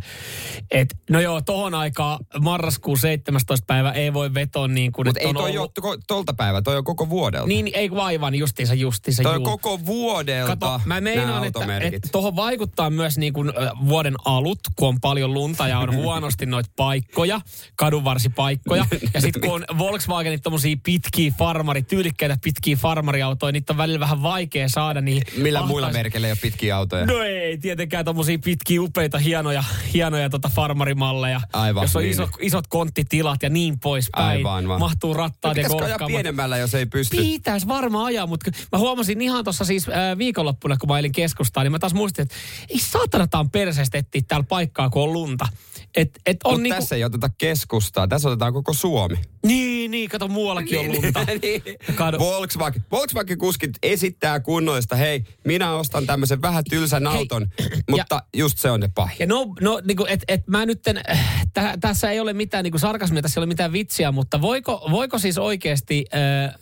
et, 0.72 0.96
no 1.10 1.19
joo, 1.22 1.41
tohon 1.41 1.76
aikaan 1.76 2.19
marraskuun 2.41 2.98
17. 2.98 3.65
päivä 3.67 3.91
ei 3.91 4.13
voi 4.13 4.34
vetoa 4.34 4.67
niin 4.67 4.91
kuin, 4.91 5.08
Mutta 5.08 5.19
ei 5.19 5.28
on 5.28 5.36
toi 5.36 5.58
ollut- 5.58 5.78
ole 5.78 5.96
to- 5.98 6.04
tolta 6.08 6.34
päivä, 6.34 6.62
toi 6.62 6.78
on 6.78 6.84
koko 6.84 7.10
vuodelta. 7.10 7.48
Niin, 7.48 7.69
ei 7.74 7.89
kun 7.89 8.00
aivan 8.00 8.36
justiinsa, 8.36 8.74
justiinsa. 8.74 9.24
toi 9.24 9.32
on 9.36 9.41
juu. 9.41 9.46
koko 9.58 9.86
vuodelta 9.86 10.48
Kato, 10.56 10.82
mä 10.86 11.02
meinaan, 11.02 11.43
että, 11.43 11.78
että 11.91 12.10
tuohon 12.12 12.36
vaikuttaa 12.36 12.89
myös 12.89 13.17
niin 13.17 13.34
kuin, 13.34 13.54
vuoden 13.88 14.15
alut, 14.26 14.60
kun 14.76 14.88
on 14.88 15.00
paljon 15.02 15.34
lunta 15.34 15.67
ja 15.67 15.80
on 15.80 15.96
huonosti 16.04 16.46
noita 16.46 16.69
paikkoja, 16.76 17.41
kadunvarsipaikkoja. 17.76 18.86
Ja 19.13 19.22
sitten 19.22 19.41
kun 19.41 19.52
on 19.52 19.78
Volkswagenit 19.78 20.41
tommosia 20.41 20.76
pitkiä 20.84 21.32
farmari, 21.38 21.82
tyylikkäitä 21.84 22.38
pitkiä 22.43 22.76
farmari 22.76 23.23
farmariautoja, 23.24 23.52
niitä 23.52 23.74
on 23.74 23.78
välillä 23.78 24.00
vähän 24.00 24.24
vaikea 24.24 24.70
saada. 24.70 25.02
Niin 25.02 25.22
Millä 25.38 25.60
ahtais- 25.60 25.68
muilla 25.68 25.92
merkeillä 25.92 26.28
ei 26.28 26.32
ole 26.32 26.40
pitkiä 26.42 26.78
autoja? 26.78 27.06
No 27.06 27.24
ei, 27.24 27.58
tietenkään 27.58 28.06
tommosia 28.06 28.40
pitkiä, 28.44 28.82
upeita, 28.82 29.18
hienoja, 29.18 29.64
hienoja 29.94 30.30
tota 30.30 30.50
farmarimalleja. 30.56 31.42
Aivan, 31.54 31.84
Jos 31.84 31.96
on 31.96 32.02
niin. 32.02 32.12
iso, 32.12 32.30
isot 32.40 32.68
konttitilat 32.68 33.44
ja 33.44 33.50
niin 33.50 33.80
poispäin. 33.80 34.28
Aivan, 34.28 34.68
vaan. 34.68 34.80
Mahtuu 34.80 35.14
rattaat 35.14 35.58
ja 35.58 35.64
Pitäisikö 35.64 35.86
ajaa 35.86 36.08
pienemmällä, 36.08 36.58
jos 36.58 36.76
ei 36.76 36.86
pysty? 36.86 37.18
Pitäisi 37.18 37.68
varmaan 37.68 38.06
ajaa, 38.06 38.28
mutta 38.28 38.52
mä 38.72 38.78
huomasin 38.80 39.22
ihan 39.22 39.44
tuossa 39.44 39.66
siis 39.66 39.90
äh, 39.90 40.18
viikonloppuna, 40.18 40.78
kun 40.78 40.90
mä 40.90 41.00
elin 41.00 41.12
keskustaan, 41.12 41.66
niin 41.66 41.72
mä 41.72 41.80
taas 41.80 41.94
muistin, 41.94 42.24
että 42.24 42.36
ei 42.70 42.80
saatana 42.80 43.28
tää 43.28 43.40
on 43.40 43.50
perseestä 43.50 43.98
etsiä 43.98 44.22
täällä 44.28 44.46
paikkaa, 44.50 44.90
kun 44.90 45.04
on 45.04 45.14
lunta. 45.14 45.48
Et, 45.96 46.20
et 46.26 46.38
on 46.44 46.64
niinku, 46.64 46.80
tässä 46.82 46.96
ei 46.96 47.04
oteta 47.04 47.30
keskustaa, 47.38 48.08
tässä 48.08 48.30
otetaan 48.30 48.54
koko 48.54 48.74
Suomi. 48.74 49.16
Niin, 49.46 49.92
niin, 49.92 50.10
kato 50.10 50.28
muuallakin 50.28 50.80
on 50.80 50.88
lunta. 50.92 51.20
niin. 51.42 51.62
Kadu- 51.96 52.20
Volkswagen. 52.20 52.86
Volkswagen-kuskit 53.13 53.71
esittää 53.84 54.39
kunnollista, 54.39 54.95
hei, 54.95 55.23
minä 55.45 55.71
ostan 55.76 56.06
tämmöisen 56.06 56.41
vähän 56.41 56.63
tylsän 56.69 57.08
Hei, 57.08 57.17
auton, 57.17 57.47
mutta 57.91 58.23
just 58.36 58.58
se 58.58 58.71
on 58.71 58.80
ne 58.80 58.89
pahin. 58.95 59.15
Ja 59.19 59.28
no, 59.28 59.54
no 59.62 59.82
niin 59.88 59.97
kuin, 59.97 60.10
et, 60.10 60.23
et 60.28 60.47
mä 60.47 60.65
nyt, 60.65 60.82
tä, 61.54 61.78
tässä 61.82 62.12
ei 62.12 62.19
ole 62.19 62.34
mitään 62.34 62.63
niin 62.63 62.80
sarkasmia, 62.80 63.21
tässä 63.21 63.39
ei 63.39 63.41
ole 63.41 63.47
mitään 63.47 63.71
vitsiä, 63.71 64.12
mutta 64.12 64.41
voiko, 64.41 64.88
voiko 64.91 65.19
siis 65.19 65.38
oikeasti 65.38 66.06
äh, 66.15 66.56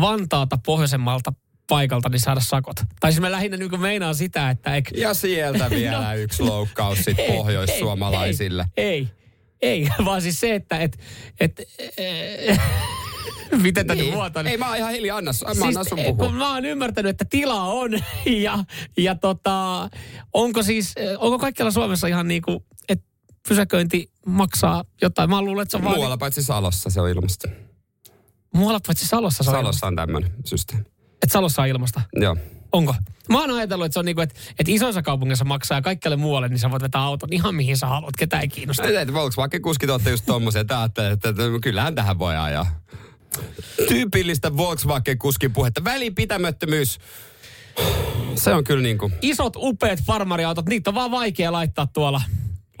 Vantaata 0.00 0.58
pohjoisemmalta 0.66 1.32
paikalta 1.68 2.08
niin 2.08 2.20
saada 2.20 2.40
sakot? 2.40 2.76
Tai 3.00 3.12
siis 3.12 3.20
mä 3.20 3.32
lähinnä 3.32 3.56
niin 3.56 3.80
meinaan 3.80 4.14
sitä, 4.14 4.50
että... 4.50 4.74
Eik, 4.74 4.90
Ja 4.96 5.14
sieltä 5.14 5.70
vielä 5.80 6.14
No. 6.14 6.14
yksi 6.14 6.42
loukkaus 6.42 6.98
sit 7.04 7.18
Ei, 7.24 7.28
pohjoissuomalaisille. 7.28 8.64
Ei, 8.76 9.08
ei, 9.62 9.82
ei, 9.82 9.88
vaan 10.04 10.22
siis 10.22 10.40
se, 10.40 10.54
että 10.54 10.78
et, 10.78 10.98
et, 11.40 11.60
äh, 12.50 12.60
miten 13.62 13.86
tätä 13.86 14.02
Niin. 14.02 14.14
vuotaa? 14.14 14.42
Ei, 14.42 14.56
mä 14.58 14.68
oon 14.68 14.76
ihan 14.76 14.92
hiljaa, 14.92 15.18
anna, 15.18 15.30
mä 15.58 15.72
Siis, 15.72 15.88
sun 15.88 15.98
puhua. 15.98 16.26
kun 16.26 16.34
mä 16.34 16.54
oon 16.54 16.64
ymmärtänyt, 16.64 17.10
että 17.10 17.24
tilaa 17.24 17.72
on 17.72 17.90
ja, 18.26 18.58
ja 18.96 19.14
tota, 19.14 19.88
onko 20.32 20.62
siis, 20.62 20.94
onko 21.18 21.38
kaikkialla 21.38 21.70
Suomessa 21.70 22.06
ihan 22.06 22.28
niin 22.28 22.42
kuin, 22.42 22.60
että 22.88 23.06
pysäköinti 23.48 24.10
maksaa 24.26 24.84
jotain. 25.02 25.30
Mä 25.30 25.42
luulen, 25.42 25.62
että 25.62 25.70
se 25.70 25.76
on 25.76 25.84
vaan... 25.84 25.96
Muualla 25.96 26.16
paitsi 26.16 26.42
Salossa 26.42 26.90
se 26.90 27.00
on 27.00 27.08
ilmasta. 27.08 27.48
Muualla 28.54 28.80
paitsi 28.86 29.06
Salossa 29.06 29.44
se 29.44 29.50
on 29.50 29.56
Salossa 29.56 29.86
on 29.86 29.96
tämmöinen 29.96 30.32
systeemi. 30.44 30.84
Että 31.22 31.32
Salossa 31.32 31.62
on 31.62 31.68
ilmasta. 31.68 32.00
Joo. 32.16 32.36
Onko? 32.72 32.94
Mä 33.28 33.40
oon 33.40 33.50
ajatellut, 33.50 33.86
että 33.86 33.92
se 33.94 33.98
on 33.98 34.04
niin 34.04 34.16
kuin, 34.16 34.22
että, 34.22 34.40
että 34.58 34.72
isoissa 34.72 35.02
kaupungeissa 35.02 35.44
maksaa 35.44 35.78
ja 35.78 35.82
kaikkialle 35.82 36.16
muualle, 36.16 36.48
niin 36.48 36.58
sä 36.58 36.70
voit 36.70 36.82
vetää 36.82 37.02
auton 37.02 37.32
ihan 37.32 37.54
mihin 37.54 37.76
sä 37.76 37.86
haluat. 37.86 38.16
Ketään 38.18 38.42
ei 38.42 38.48
kiinnosta. 38.48 38.82
Ei, 38.84 38.96
että 38.96 39.14
Volkswagen-kuskit 39.14 39.90
olette 39.90 40.10
just 40.10 40.26
tommosia, 40.26 40.60
että 40.60 40.78
ajattelee, 40.80 41.12
että, 41.12 41.28
että 41.28 41.42
kyllähän 41.62 41.94
tähän 41.94 42.18
voi 42.18 42.36
ajaa. 42.36 42.66
Tyypillistä 43.88 44.56
Volkswagen-kuskin 44.56 45.52
puhetta. 45.52 45.84
Välipitämättömyys. 45.84 46.98
Se 48.34 48.54
on 48.54 48.64
kyllä 48.64 48.82
niin 48.82 48.98
kuin... 48.98 49.12
Isot, 49.22 49.56
upeat 49.56 49.98
farmariautot, 50.06 50.66
niitä 50.68 50.90
on 50.90 50.94
vaan 50.94 51.10
vaikea 51.10 51.52
laittaa 51.52 51.86
tuolla 51.86 52.22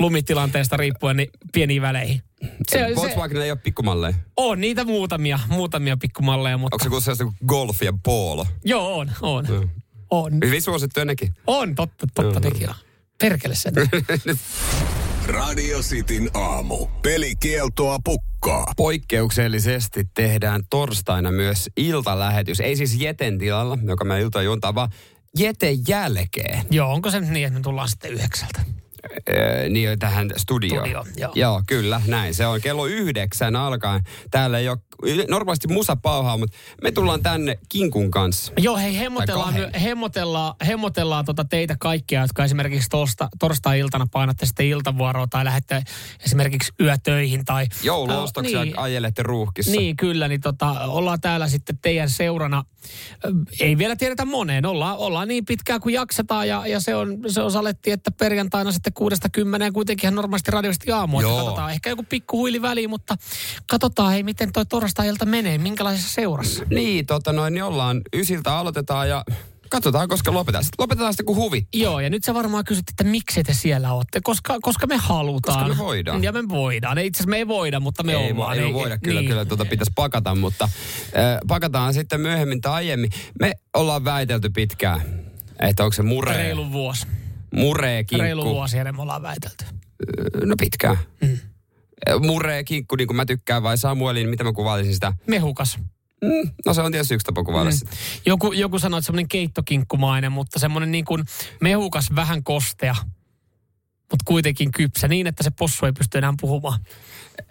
lumitilanteesta 0.00 0.76
riippuen 0.76 1.16
niin 1.16 1.30
pieniin 1.52 1.82
väleihin. 1.82 2.22
Se, 2.42 2.78
se, 2.78 2.94
Volkswagen 2.96 3.42
ei 3.42 3.50
ole 3.50 3.58
pikkumalleja. 3.62 4.14
on 4.36 4.60
niitä 4.60 4.84
muutamia, 4.84 5.38
muutamia 5.48 5.96
pikkumalleja, 5.96 6.58
mutta... 6.58 6.74
Onko 6.74 6.84
se 6.84 6.88
kuin 6.88 7.02
sellaista 7.02 7.24
kuin 7.24 7.36
Golf 7.46 7.82
ja 7.82 7.92
Polo? 8.02 8.46
Joo, 8.64 8.98
on, 8.98 9.10
on. 9.22 9.70
On, 10.10 10.32
Hyvin 10.44 10.62
suosittuja 10.62 11.04
nekin. 11.04 11.34
on, 11.46 11.74
totta, 11.74 12.06
totta 12.14 12.40
nekin 12.40 12.68
on. 12.68 12.74
Perkele 13.18 13.54
sen. 13.54 13.74
Radio 15.26 15.78
Cityn 15.78 16.30
aamu. 16.34 16.86
Pelikieltoa 17.02 17.98
pukkaa. 18.04 18.72
Poikkeuksellisesti 18.76 20.04
tehdään 20.14 20.62
torstaina 20.70 21.30
myös 21.30 21.70
iltalähetys. 21.76 22.60
Ei 22.60 22.76
siis 22.76 23.00
Jeten 23.00 23.38
tilalla, 23.38 23.78
joka 23.84 24.04
me 24.04 24.20
ilta 24.20 24.42
juontaa, 24.42 24.74
vaan 24.74 24.90
Jeten 25.38 25.76
jälkeen. 25.88 26.62
joo, 26.70 26.92
onko 26.92 27.10
se 27.10 27.20
nyt 27.20 27.30
niin, 27.30 27.46
että 27.46 27.58
me 27.58 27.62
tullaan 27.62 27.88
sitten 27.88 28.12
yhdeksältä? 28.12 28.60
Niin 29.68 29.98
tähän 29.98 30.30
studioon. 30.36 30.88
Studio, 30.88 31.04
joo. 31.16 31.32
joo, 31.34 31.62
kyllä, 31.66 32.00
näin. 32.06 32.34
Se 32.34 32.46
on 32.46 32.60
kello 32.60 32.86
yhdeksän 32.86 33.56
alkaen. 33.56 34.02
Täällä 34.30 34.58
ei 34.58 34.68
ole 34.68 34.78
normaalisti 35.30 35.68
musa 35.68 35.96
pauhaa, 35.96 36.38
mutta 36.38 36.56
me 36.82 36.92
tullaan 36.92 37.22
tänne 37.22 37.58
Kinkun 37.68 38.10
kanssa. 38.10 38.52
Joo, 38.58 38.76
hei, 38.76 38.98
hemmotellaan, 38.98 39.54
hemmotellaan, 39.82 40.54
hemmotellaan 40.66 41.24
tota 41.24 41.44
teitä 41.44 41.76
kaikkia, 41.80 42.20
jotka 42.20 42.44
esimerkiksi 42.44 42.88
tosta, 42.88 43.28
torstai-iltana 43.38 44.06
painatte 44.12 44.46
sitten 44.46 44.66
iltavuoroa 44.66 45.26
tai 45.26 45.44
lähdette 45.44 45.82
esimerkiksi 46.24 46.72
yötöihin 46.80 47.44
tai... 47.44 47.66
Jouluostoksia 47.82 48.54
Äh, 48.58 48.64
niin. 48.64 48.78
ajelette 48.78 49.22
ruuhkissa. 49.22 49.72
Niin, 49.72 49.96
kyllä, 49.96 50.28
niin 50.28 50.40
tota, 50.40 50.70
ollaan 50.86 51.20
täällä 51.20 51.48
sitten 51.48 51.78
teidän 51.82 52.10
seurana. 52.10 52.64
Ei 53.60 53.78
vielä 53.78 53.96
tiedetä 53.96 54.24
moneen, 54.24 54.66
ollaan, 54.66 54.96
ollaan 54.96 55.28
niin 55.28 55.44
pitkään 55.44 55.80
kuin 55.80 55.94
jaksetaan 55.94 56.48
ja, 56.48 56.66
ja 56.66 56.80
se, 56.80 56.94
on, 56.94 57.18
se 57.26 57.42
on 57.42 57.50
saletti, 57.50 57.90
että 57.90 58.10
perjantaina 58.10 58.72
sitten 58.72 58.92
kuudesta 58.94 59.28
kymmeneen 59.28 59.72
kuitenkin 59.72 60.06
ihan 60.06 60.14
normaalisti 60.14 60.50
radiosti 60.50 60.92
aamu. 60.92 61.20
Että 61.20 61.32
katsotaan 61.32 61.72
ehkä 61.72 61.90
joku 61.90 62.04
pikku 62.08 62.38
huili 62.38 62.62
väliin, 62.62 62.90
mutta 62.90 63.16
katsotaan 63.66 64.12
hei, 64.12 64.22
miten 64.22 64.52
toi 64.52 64.66
torstai-ilta 64.66 65.24
menee, 65.24 65.58
minkälaisessa 65.58 66.12
seurassa. 66.12 66.64
Niin, 66.70 67.06
tota 67.06 67.32
noin, 67.32 67.54
niin 67.54 67.64
ollaan 67.64 68.00
ysiltä 68.14 68.56
aloitetaan 68.56 69.08
ja 69.08 69.24
katsotaan, 69.70 70.08
koska 70.08 70.32
lopetetaan. 70.32 70.64
Sitten 70.64 70.82
lopetetaan 70.82 71.12
sitten, 71.12 71.26
kun 71.26 71.36
huvit. 71.36 71.68
Joo, 71.72 72.00
ja 72.00 72.10
nyt 72.10 72.24
sä 72.24 72.34
varmaan 72.34 72.64
kysyt, 72.64 72.84
että 72.90 73.04
miksi 73.04 73.42
te 73.42 73.54
siellä 73.54 73.92
olette, 73.92 74.20
koska, 74.20 74.58
koska 74.62 74.86
me 74.86 74.96
halutaan. 74.96 75.58
Koska 75.58 75.74
me 75.74 75.88
voidaan. 75.88 76.22
Ja 76.22 76.32
me 76.32 76.48
voidaan. 76.48 76.98
Itse 76.98 77.18
asiassa 77.18 77.30
me 77.30 77.36
ei 77.36 77.48
voida, 77.48 77.80
mutta 77.80 78.02
me 78.02 78.12
ei, 78.12 78.32
ollaan. 78.32 78.58
ei, 78.58 78.66
me 78.66 78.74
voida, 78.74 78.98
kyllä, 78.98 79.20
niin. 79.20 79.30
kyllä 79.30 79.44
tuota 79.44 79.64
pitäisi 79.64 79.92
pakata, 79.94 80.34
mutta 80.34 80.64
äh, 80.64 81.38
pakataan 81.48 81.94
sitten 81.94 82.20
myöhemmin 82.20 82.60
tai 82.60 82.72
aiemmin. 82.72 83.10
Me 83.40 83.52
ollaan 83.74 84.04
väitelty 84.04 84.50
pitkään, 84.50 85.00
että 85.60 85.84
onko 85.84 85.92
se 85.92 86.02
muree, 86.02 86.36
Reilu 86.36 86.72
vuosi. 86.72 87.06
Muree 87.54 88.04
kinkku. 88.04 88.22
Reilu 88.22 88.44
vuosi 88.44 88.78
ennen 88.78 88.96
me 88.96 89.02
ollaan 89.02 89.22
väitelty. 89.22 89.64
No 90.44 90.54
pitkään. 90.60 90.96
Mm. 91.20 91.38
Muree 92.26 92.64
kinkku, 92.64 92.96
niin 92.96 93.06
kuin 93.06 93.16
mä 93.16 93.26
tykkään, 93.26 93.62
vai 93.62 93.78
Samuelin, 93.78 94.28
mitä 94.28 94.44
mä 94.44 94.52
kuvailisin 94.52 94.94
sitä? 94.94 95.12
Mehukas. 95.26 95.78
Mm, 96.22 96.50
no 96.66 96.74
se 96.74 96.80
on 96.80 96.92
tietysti 96.92 97.14
yksi 97.14 97.24
tapa 97.24 97.44
kuvailla 97.44 97.70
Mm. 97.70 97.76
sitä. 97.76 97.90
Joku, 98.26 98.52
joku 98.52 98.78
sanoi, 98.78 98.98
että 98.98 99.06
semmoinen 99.06 99.28
keittokinkkumainen, 99.28 100.32
mutta 100.32 100.58
semmoinen 100.58 100.90
niin 100.92 101.04
kuin 101.04 101.24
mehukas, 101.60 102.14
vähän 102.16 102.44
kostea, 102.44 102.94
mutta 104.10 104.24
kuitenkin 104.24 104.72
kypsä 104.72 105.08
niin, 105.08 105.26
että 105.26 105.42
se 105.42 105.50
possu 105.50 105.86
ei 105.86 105.92
pysty 105.92 106.18
enää 106.18 106.34
puhumaan 106.40 106.80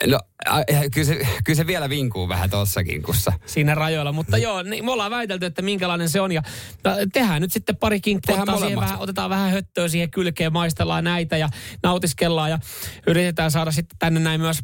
No, 0.08 0.20
a, 0.46 0.60
kyllä, 0.92 1.08
se, 1.08 1.28
kyllä 1.44 1.58
se 1.58 1.68
vielä 1.68 1.90
vinkuu 1.90 2.28
vähän 2.28 2.50
tuossa 2.50 2.84
kinkussa. 2.84 3.34
siinä 3.46 3.76
rajoilla. 3.76 4.12
Mutta 4.12 4.38
joo, 4.38 4.64
niin 4.64 4.86
me 4.86 4.92
ollaan 4.92 5.12
väitelty, 5.12 5.46
että 5.46 5.62
minkälainen 5.62 6.10
se 6.10 6.22
on. 6.22 6.32
Ja 6.32 6.42
äh, 6.88 6.98
tehdään 7.14 7.42
nyt 7.42 7.54
sitten 7.54 7.78
pari 7.78 8.02
kinkkua, 8.02 8.58
siihen 8.58 8.80
vähän, 8.80 9.00
otetaan 9.00 9.30
vähän 9.30 9.52
höttöä 9.52 9.88
siihen 9.88 10.12
kylkeen, 10.12 10.54
maistellaan 10.54 11.04
näitä 11.04 11.38
ja 11.38 11.50
nautiskellaan. 11.84 12.50
Ja 12.50 12.60
yritetään 13.08 13.52
saada 13.52 13.72
sitten 13.72 13.98
tänne 14.00 14.20
näin 14.20 14.42
myös 14.42 14.60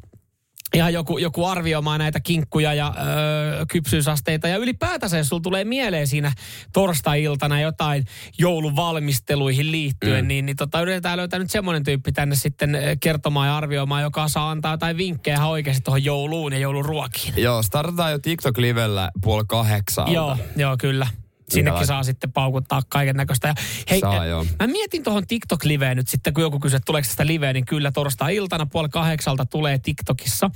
ihan 0.73 0.93
joku, 0.93 1.17
joku 1.17 1.45
arvioimaan 1.45 1.99
näitä 1.99 2.19
kinkkuja 2.19 2.73
ja 2.73 2.93
öö, 2.97 3.65
kypsyysasteita. 3.71 4.47
Ja 4.47 4.57
ylipäätänsä, 4.57 5.17
jos 5.17 5.27
sulla 5.27 5.41
tulee 5.41 5.63
mieleen 5.63 6.07
siinä 6.07 6.31
torstai-iltana 6.73 7.61
jotain 7.61 8.05
jouluvalmisteluihin 8.37 9.71
liittyen, 9.71 10.25
mm. 10.25 10.27
niin, 10.27 10.45
niin 10.45 10.55
tota, 10.55 10.81
yritetään 10.81 11.17
löytää 11.17 11.39
nyt 11.39 11.51
semmoinen 11.51 11.83
tyyppi 11.83 12.11
tänne 12.11 12.35
sitten 12.35 12.77
kertomaan 12.99 13.47
ja 13.47 13.57
arvioimaan, 13.57 14.03
joka 14.03 14.27
saa 14.27 14.51
antaa 14.51 14.73
jotain 14.73 14.97
vinkkejä 14.97 15.35
ihan 15.35 15.49
oikeasti 15.49 15.81
tuohon 15.81 16.03
jouluun 16.03 16.53
ja 16.53 16.59
jouluruokiin. 16.59 17.33
Joo, 17.37 17.63
startataan 17.63 18.11
jo 18.11 18.19
TikTok-livellä 18.19 19.09
puoli 19.21 19.43
kahdeksalta. 19.47 20.11
Joo, 20.11 20.37
joo, 20.55 20.77
kyllä. 20.79 21.07
Sinnekin 21.51 21.87
saa 21.87 22.03
sitten 22.03 22.31
paukuttaa 22.31 22.81
kaiken 22.89 23.15
näköistä. 23.15 23.47
Ja 23.47 23.53
hei, 23.89 23.99
Saa, 23.99 24.25
eh, 24.25 24.29
joo. 24.29 24.45
mä 24.59 24.67
mietin 24.67 25.03
tuohon 25.03 25.23
TikTok-liveen 25.27 25.95
nyt 25.95 26.07
sitten, 26.07 26.33
kun 26.33 26.43
joku 26.43 26.59
kysyy, 26.59 26.77
että 26.77 26.85
tuleeko 26.85 27.09
sitä 27.09 27.27
liveä, 27.27 27.53
niin 27.53 27.65
kyllä 27.65 27.91
torstai-iltana 27.91 28.65
puoli 28.65 28.89
kahdeksalta 28.89 29.45
tulee 29.45 29.79
TikTokissa 29.79 30.49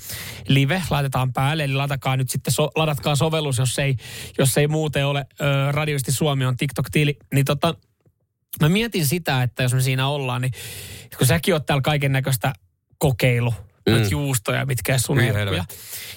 live, 0.48 0.84
laitetaan 0.90 1.34
päälle, 1.34 1.64
eli 1.64 1.74
latakaa 1.74 2.18
nyt 2.18 2.30
sitten, 2.30 2.54
so, 2.54 2.70
ladatkaa 2.76 3.16
sovellus, 3.16 3.58
jos 3.58 3.80
ei, 3.80 3.96
jos 4.38 4.58
ei 4.58 4.68
muuten 4.68 5.06
ole 5.06 5.26
ö, 5.42 5.72
radioisti 5.72 6.12
Suomi 6.12 6.46
on 6.46 6.58
TikTok-tili, 6.58 7.18
niin 7.34 7.46
tota, 7.46 7.76
mä 8.62 8.70
mietin 8.70 9.08
sitä, 9.08 9.44
että 9.44 9.64
jos 9.64 9.74
me 9.74 9.82
siinä 9.82 10.08
ollaan, 10.08 10.42
niin 10.42 10.54
kun 11.18 11.28
säkin 11.28 11.54
oot 11.54 11.66
täällä 11.66 11.82
kaiken 11.82 12.12
näköistä 12.12 12.54
kokeilu, 12.98 13.54
mm. 13.90 14.10
juustoja, 14.12 14.66
mitkä 14.66 14.98
sun 14.98 15.20
herkkuja, 15.20 15.46
helvetti. 15.46 15.76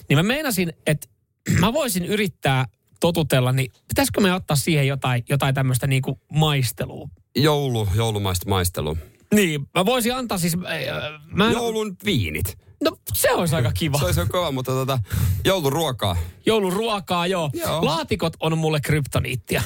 niin 0.08 0.18
mä 0.18 0.22
meinasin, 0.22 0.72
että 0.86 1.08
mä 1.60 1.72
voisin 1.72 2.04
yrittää 2.04 2.64
totutella, 3.00 3.52
niin 3.52 3.72
pitäisikö 3.88 4.20
me 4.20 4.34
ottaa 4.34 4.56
siihen 4.56 4.86
jotain, 4.86 5.22
jotain 5.28 5.54
tämmöistä 5.54 5.86
niinku 5.86 6.20
maistelua? 6.32 7.08
Joulu, 7.36 7.88
joulumaista 7.94 8.48
maistelua. 8.48 8.96
Niin, 9.34 9.66
mä 9.74 9.86
voisin 9.86 10.14
antaa 10.14 10.38
siis, 10.38 10.54
äh, 10.54 11.20
mä 11.26 11.46
en, 11.46 11.52
Joulun 11.52 11.96
viinit. 12.04 12.58
no 12.84 12.96
se 13.14 13.32
olisi 13.32 13.56
aika 13.56 13.72
kiva. 13.72 13.98
Se 14.00 14.04
olisi 14.04 14.20
kova, 14.28 14.50
mutta 14.50 14.72
tota, 14.72 14.98
jouluruokaa. 15.44 16.16
Jouluruokaa, 16.46 17.26
joo. 17.26 17.50
Joo. 17.54 17.84
Laatikot 17.84 18.32
on 18.40 18.58
mulle 18.58 18.80
kryptoniittia. 18.80 19.62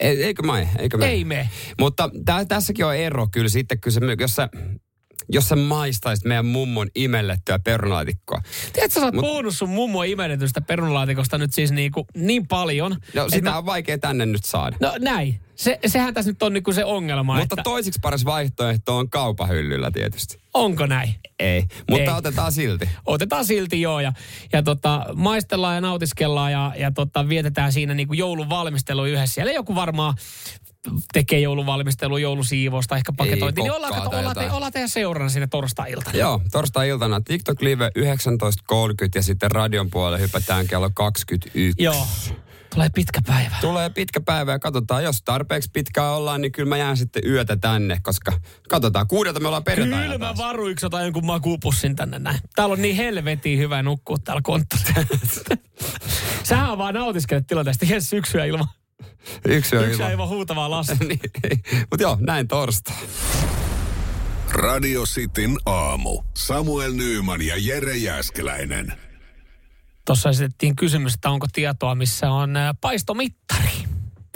Ei, 0.00 0.24
eikö 0.24 0.42
mä? 0.42 0.66
Eikö 0.78 0.96
mä? 0.96 1.06
Ei 1.06 1.24
me. 1.24 1.50
Mutta 1.80 2.10
tä, 2.24 2.44
tässäkin 2.44 2.86
on 2.86 2.96
ero 2.96 3.28
kyllä 3.32 3.48
sitten, 3.48 3.80
kyllä 3.80 3.94
se, 3.94 4.00
jos 4.20 4.34
sä 4.34 4.48
jos 5.28 5.48
sä 5.48 5.56
maistaisit 5.56 6.24
meidän 6.24 6.46
mummon 6.46 6.88
imellettyä 6.94 7.58
perunalaatikkoa. 7.58 8.40
Tiedätkö, 8.72 9.00
sä 9.00 9.06
oot 9.06 9.14
Mut- 9.14 9.20
puhunut 9.20 9.56
sun 9.56 9.68
mummo 9.68 10.02
imenetystä 10.02 10.60
perunalaatikosta 10.60 11.38
nyt 11.38 11.52
siis 11.52 11.72
niin, 11.72 11.92
kuin 11.92 12.06
niin 12.14 12.46
paljon. 12.48 12.96
No 13.14 13.28
sitä 13.28 13.50
mä- 13.50 13.58
on 13.58 13.66
vaikea 13.66 13.98
tänne 13.98 14.26
nyt 14.26 14.44
saada. 14.44 14.76
No 14.80 14.92
näin. 15.00 15.40
Se, 15.56 15.78
sehän 15.86 16.14
tässä 16.14 16.30
nyt 16.30 16.42
on 16.42 16.52
niinku 16.52 16.72
se 16.72 16.84
ongelma, 16.84 17.36
Mutta 17.38 17.54
että 17.54 17.62
toisiksi 17.62 18.00
paras 18.02 18.24
vaihtoehto 18.24 18.96
on 18.96 19.10
kaupahyllyllä 19.10 19.90
tietysti. 19.90 20.38
onko 20.54 20.86
näin. 20.86 21.14
Ei, 21.38 21.64
mutta 21.90 22.10
Ei. 22.10 22.18
otetaan 22.18 22.52
silti. 22.52 22.88
Otetaan 23.06 23.44
silti 23.44 23.80
joo 23.80 24.00
ja, 24.00 24.12
ja 24.52 24.62
tota, 24.62 25.06
maistellaan 25.14 25.74
ja 25.74 25.80
nautiskellaan 25.80 26.52
ja, 26.52 26.72
ja 26.78 26.90
tota, 26.90 27.28
vietetään 27.28 27.72
siinä 27.72 27.94
niinku 27.94 28.14
joulun 28.14 28.48
valmistelu 28.48 29.04
yhdessä. 29.04 29.34
Siellä 29.34 29.52
joku 29.52 29.74
varmaan 29.74 30.14
tekee 31.12 31.40
jouluvalmistelua, 31.40 32.18
joulusiivousta, 32.18 32.96
ehkä 32.96 33.12
paketointi. 33.16 33.60
Niin 33.60 33.72
ollaan, 33.72 33.94
kato, 33.94 34.18
ollaan, 34.18 34.36
te, 34.36 34.50
ollaan 34.50 34.72
teidän 34.72 34.88
seurana 34.88 35.28
sinne 35.28 35.46
torstai-iltana. 35.46 36.18
Joo, 36.18 36.40
torstai-iltana 36.52 37.20
TikTok 37.20 37.62
Live 37.62 37.90
19.30 37.98 38.02
ja 39.14 39.22
sitten 39.22 39.50
radion 39.50 39.90
puolelle 39.90 40.20
hypätään 40.20 40.66
kello 40.66 40.90
21. 40.94 41.82
Joo. 41.82 42.06
Tulee 42.76 42.90
pitkä 42.94 43.20
päivä. 43.26 43.56
Tulee 43.60 43.90
pitkä 43.90 44.20
päivä 44.20 44.52
ja 44.52 44.58
katsotaan, 44.58 45.04
jos 45.04 45.22
tarpeeksi 45.22 45.70
pitkään 45.72 46.12
ollaan, 46.12 46.40
niin 46.40 46.52
kyllä 46.52 46.68
mä 46.68 46.76
jään 46.76 46.96
sitten 46.96 47.22
yötä 47.26 47.56
tänne, 47.56 47.98
koska 48.02 48.32
katsotaan, 48.68 49.06
kuudelta 49.06 49.40
me 49.40 49.48
ollaan 49.48 49.64
perjantaina 49.64 50.04
Kyllä 50.04 50.18
mä 50.18 50.36
varuiksi 50.36 50.86
otan 50.86 51.04
jonkun 51.04 51.26
makupussin 51.26 51.96
tänne 51.96 52.18
näin. 52.18 52.38
Täällä 52.54 52.72
on 52.72 52.82
niin 52.82 52.96
helvetin 52.96 53.58
hyvä 53.58 53.82
nukkua 53.82 54.16
täällä 54.24 54.40
konttorilla. 54.44 55.04
Sähän 56.42 56.78
vaan 56.78 56.94
nautiskelet 56.94 57.46
tilanteesta. 57.46 57.86
Jes, 57.88 58.10
syksyä 58.10 58.44
ilman. 58.44 58.66
Yksi 59.44 59.76
on 59.76 59.84
Yksi 59.84 59.96
ilman. 59.96 60.12
ilman 60.12 60.28
huutavaa 60.28 60.70
lasta. 60.70 60.96
niin, 61.08 61.20
Mutta 61.90 62.02
joo, 62.02 62.16
näin 62.20 62.48
torstai. 62.48 62.96
Radio 64.52 65.02
Cityn 65.02 65.56
aamu. 65.66 66.22
Samuel 66.34 66.92
Nyyman 66.92 67.42
ja 67.42 67.54
Jere 67.58 67.96
Jäskeläinen. 67.96 69.05
Tuossa 70.06 70.28
esitettiin 70.28 70.76
kysymys, 70.76 71.14
että 71.14 71.30
onko 71.30 71.46
tietoa, 71.52 71.94
missä 71.94 72.30
on 72.30 72.54
paistomittari. 72.80 73.70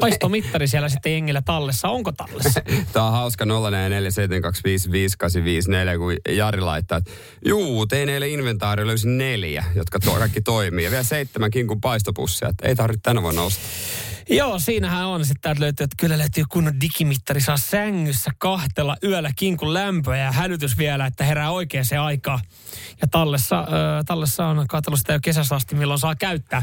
Paistomittari 0.00 0.68
siellä 0.68 0.88
sitten 0.88 1.12
jengillä 1.12 1.42
tallessa. 1.42 1.88
Onko 1.88 2.12
tallessa? 2.12 2.61
Tää 2.92 3.04
on 3.04 3.12
hauska 3.12 3.44
0447255854, 3.44 3.48
kun 5.98 6.12
Jari 6.37 6.61
laittaa, 6.61 6.98
että 6.98 7.11
juu, 7.46 7.87
tein 7.87 8.09
eilen 8.09 8.30
inventaari 8.30 8.87
löysin 8.87 9.18
neljä, 9.18 9.64
jotka 9.74 10.00
tuo 10.00 10.14
kaikki 10.14 10.40
toimii. 10.40 10.85
Ja 10.85 10.90
vielä 10.90 11.02
seitsemän 11.02 11.50
kinkun 11.50 11.80
paistopussia, 11.80 12.48
että 12.48 12.68
ei 12.68 12.76
tarvitse 12.76 13.02
tänä 13.02 13.22
vuonna 13.22 13.42
ostaa. 13.42 13.64
Joo, 14.32 14.58
siinähän 14.58 15.06
on 15.06 15.24
sitten 15.24 15.40
täältä 15.42 15.60
löytyy, 15.60 15.84
että 15.84 15.96
kyllä 15.98 16.18
löytyy 16.18 16.44
kunnon 16.48 16.80
digimittari, 16.80 17.40
saa 17.40 17.56
sängyssä 17.56 18.30
kahtella 18.38 18.96
yöllä 19.04 19.30
kinkun 19.36 19.74
lämpöä 19.74 20.16
ja 20.16 20.32
hälytys 20.32 20.78
vielä, 20.78 21.06
että 21.06 21.24
herää 21.24 21.50
oikeaan 21.50 21.84
se 21.84 21.96
aikaan. 21.96 22.40
Ja 23.00 23.08
tallessa, 23.08 23.58
äh, 23.58 23.66
tallessa 24.06 24.46
on 24.46 24.66
katsellut 24.68 25.00
sitä 25.00 25.12
jo 25.12 25.18
kesästä 25.22 25.54
asti, 25.54 25.74
milloin 25.74 26.00
saa 26.00 26.14
käyttää. 26.14 26.62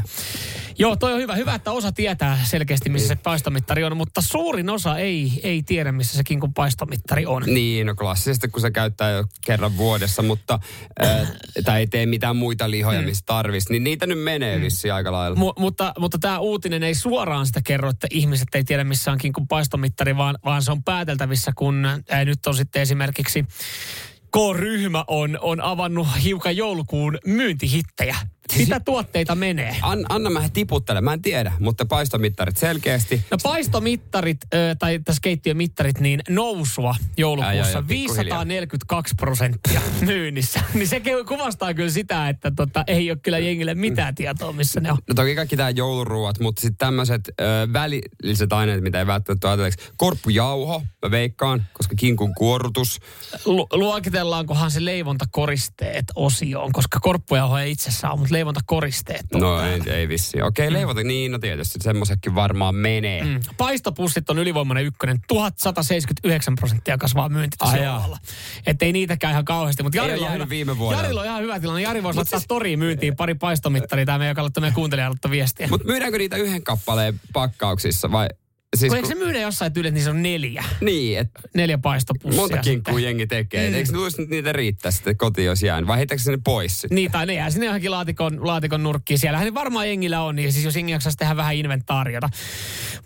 Joo, 0.78 0.96
toi 0.96 1.12
on 1.12 1.20
hyvä. 1.20 1.34
Hyvä, 1.34 1.54
että 1.54 1.72
osa 1.72 1.92
tietää 1.92 2.38
selkeästi, 2.44 2.90
missä 2.90 3.08
se 3.08 3.16
paistomittari 3.16 3.84
on, 3.84 3.96
mutta 3.96 4.20
suurin 4.20 4.70
osa 4.70 4.98
ei, 4.98 5.40
ei 5.42 5.62
tiedä, 5.62 5.92
missä 5.92 6.16
se 6.16 6.24
kinkun 6.24 6.54
paistomittari 6.54 7.26
on. 7.26 7.42
Niin, 7.46 7.86
no 7.86 7.94
klassisesti, 7.94 8.48
kun 8.48 8.60
se 8.60 8.70
käyttää 8.70 9.10
jo 9.10 9.24
kerran 9.44 9.76
vuodessa, 9.76 10.22
mutta 10.22 10.58
äh, 11.04 11.32
tai 11.64 11.80
ei 11.80 11.86
tee 11.86 12.06
mitään 12.06 12.36
muita 12.36 12.70
lihoja, 12.70 13.02
missä 13.02 13.24
tarvisi, 13.26 13.72
niin 13.72 13.84
niitä 13.84 14.06
nyt 14.06 14.22
menee 14.22 14.60
vissiin 14.60 14.94
aika 14.94 15.12
lailla. 15.12 15.36
Mu- 15.36 15.60
mutta, 15.60 15.92
mutta 15.98 16.18
tämä 16.18 16.38
uutinen 16.38 16.82
ei 16.82 16.94
suoraan 16.94 17.46
sitä 17.46 17.57
kerro, 17.62 17.90
että 17.90 18.06
ihmiset 18.10 18.54
ei 18.54 18.64
tiedä 18.64 18.84
missä 18.84 19.12
on 19.12 19.18
kinkun 19.18 19.48
paistomittari, 19.48 20.16
vaan, 20.16 20.38
vaan 20.44 20.62
se 20.62 20.72
on 20.72 20.84
pääteltävissä, 20.84 21.52
kun 21.56 21.86
ää, 22.08 22.24
nyt 22.24 22.46
on 22.46 22.54
sitten 22.54 22.82
esimerkiksi 22.82 23.44
K-ryhmä 24.32 25.04
on, 25.06 25.38
on 25.40 25.60
avannut 25.60 26.08
hiukan 26.24 26.56
joulukuun 26.56 27.18
myyntihittejä. 27.26 28.16
Mitä 28.56 28.80
tuotteita 28.80 29.34
menee? 29.34 29.76
An, 29.82 30.06
anna 30.08 30.30
mä 30.30 30.48
tiputtele, 30.52 31.00
mä 31.00 31.12
en 31.12 31.22
tiedä, 31.22 31.52
mutta 31.60 31.86
paistomittarit 31.86 32.56
selkeästi. 32.56 33.24
No 33.30 33.36
paistomittarit, 33.42 34.38
ö, 34.54 34.76
tai 34.78 34.98
tässä 35.04 35.20
keittiömittarit, 35.22 36.00
niin 36.00 36.20
nousua 36.28 36.94
joulukuussa 37.16 37.78
ai, 37.78 37.84
pikkuhiljaa. 37.84 38.38
542 38.38 39.14
prosenttia 39.14 39.80
myynnissä. 40.06 40.60
niin 40.74 40.88
se 40.88 41.02
kuvastaa 41.28 41.74
kyllä 41.74 41.90
sitä, 41.90 42.28
että 42.28 42.50
tota, 42.50 42.84
ei 42.86 43.10
ole 43.10 43.18
kyllä 43.22 43.38
jengille 43.38 43.74
mitään 43.74 44.14
tietoa, 44.14 44.52
missä 44.52 44.80
ne 44.80 44.92
on. 44.92 44.98
No 45.08 45.14
toki 45.14 45.34
kaikki 45.34 45.56
tää 45.56 45.70
jouluruuat, 45.70 46.40
mutta 46.40 46.60
sitten 46.60 46.78
tämmöiset 46.78 47.20
välilliset 47.72 48.52
aineet, 48.52 48.82
mitä 48.82 48.98
ei 48.98 49.06
välttämättä 49.06 49.48
ajatelleeksi. 49.48 49.88
Korppujauho, 49.96 50.82
mä 51.02 51.10
veikkaan, 51.10 51.66
koska 51.72 51.94
kinkun 51.96 52.34
kuorutus. 52.34 53.00
Lu- 53.44 53.66
luokitellaankohan 53.72 54.70
se 54.70 54.84
leivontakoristeet 54.84 56.04
osioon, 56.14 56.72
koska 56.72 57.00
korppujauho 57.00 57.58
ei 57.58 57.70
itsessään 57.70 58.12
ole, 58.12 58.18
mutta 58.20 58.34
leivontakoristeet 58.38 59.26
on 59.34 59.40
No 59.40 59.58
täällä. 59.58 59.92
ei, 59.92 59.92
ei 59.92 60.08
vissi. 60.08 60.42
Okei, 60.42 60.66
okay, 60.66 60.72
leivota, 60.72 61.02
niin 61.02 61.32
no 61.32 61.38
tietysti 61.38 61.78
semmoisetkin 61.82 62.34
varmaan 62.34 62.74
menee. 62.74 63.24
Mm. 63.24 63.40
Paistopussit 63.56 64.30
on 64.30 64.38
ylivoimainen 64.38 64.84
ykkönen. 64.84 65.20
1179 65.28 66.54
prosenttia 66.54 66.98
kasvaa 66.98 67.28
myynti 67.28 67.56
tässä. 67.56 67.78
Että 68.66 68.84
ei 68.84 68.92
niitäkään 68.92 69.32
ihan 69.32 69.44
kauheasti. 69.44 69.82
Mutta 69.82 69.98
Jarilla, 69.98 70.26
ole 70.26 70.30
on 70.30 70.34
hyvä, 70.34 70.48
viime 70.48 70.78
vuodelta. 70.78 71.02
Jarilla 71.02 71.20
on 71.20 71.26
ihan 71.26 71.42
hyvä 71.42 71.60
tilanne. 71.60 71.82
Jari 71.82 72.02
voisi 72.02 72.16
laittaa 72.16 72.38
siis... 72.38 72.48
toriin 72.48 72.78
myyntiin 72.78 73.16
pari 73.16 73.34
paistomittaria. 73.34 74.06
Tämä 74.06 74.18
meidän, 74.18 74.30
joka 74.30 74.42
laittaa 74.42 74.60
meidän 74.60 74.74
kuuntelijalle 74.74 75.30
viestiä. 75.30 75.68
Mutta 75.68 75.86
myydäänkö 75.86 76.18
niitä 76.18 76.36
yhden 76.36 76.62
kappaleen 76.62 77.20
pakkauksissa 77.32 78.12
vai? 78.12 78.28
Siis 78.76 78.90
kun 78.90 78.96
eikö 78.96 79.08
se 79.08 79.14
myydä 79.14 79.40
jossain 79.40 79.72
tyyliin, 79.72 79.88
että 79.88 79.94
niissä 79.94 80.10
on 80.10 80.22
neljä. 80.22 80.64
Niin, 80.80 81.18
että 81.18 81.40
Neljä 81.54 81.78
paistopussia. 81.78 82.40
monta 82.40 82.58
kinkkua 82.58 83.00
jengi 83.00 83.26
tekee. 83.26 83.68
Mm. 83.68 83.74
Eikö 83.74 83.90
että 84.08 84.22
niitä 84.30 84.52
riittää 84.52 84.90
sitten 84.90 85.16
kotiin, 85.16 85.46
jos 85.46 85.62
jään? 85.62 85.86
Vai 85.86 85.96
heitäkö 85.96 86.22
se 86.22 86.30
ne 86.30 86.38
pois 86.44 86.80
sitten? 86.80 86.96
Niin, 86.96 87.10
tai 87.10 87.26
ne 87.26 87.34
jää 87.34 87.50
sinne 87.50 87.66
johonkin 87.66 87.90
laatikon, 87.90 88.46
laatikon 88.46 88.82
nurkkiin. 88.82 89.18
Siellähän 89.18 89.46
ne 89.46 89.54
varmaan 89.54 89.88
jengillä 89.88 90.22
on, 90.22 90.36
niin 90.36 90.52
siis 90.52 90.64
jos 90.64 90.76
jengi 90.76 90.92
jaksaisi 90.92 91.18
tehdä 91.18 91.36
vähän 91.36 91.54
inventaariota. 91.54 92.28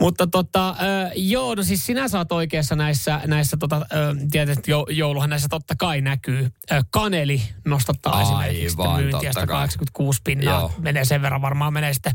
Mutta 0.01 0.27
tota, 0.27 0.69
äh, 0.69 0.77
joo, 1.15 1.55
no 1.55 1.63
siis 1.63 1.87
sinä 1.87 2.09
saat 2.09 2.33
oikeassa 2.33 2.77
näissä, 2.77 3.21
näissä 3.27 3.57
tota, 3.57 3.77
äh, 3.77 3.83
tietysti 4.31 4.71
jo, 4.71 4.87
jouluhan 4.91 5.31
näissä 5.31 5.49
totta 5.49 5.75
kai 5.79 6.01
näkyy. 6.01 6.49
Äh, 6.73 6.85
kaneli 6.91 7.43
nostattaa 7.65 8.13
Aivan, 8.13 8.45
esimerkiksi 8.45 8.77
myyntiä, 8.97 9.33
sitä 9.33 9.47
kai. 9.47 9.57
86 9.57 10.21
pinnaa. 10.25 10.61
Joo. 10.61 10.73
Menee 10.79 11.05
sen 11.05 11.23
verran 11.23 11.43
varmaan, 11.43 11.73
menee 11.73 11.95
sitten 11.95 12.13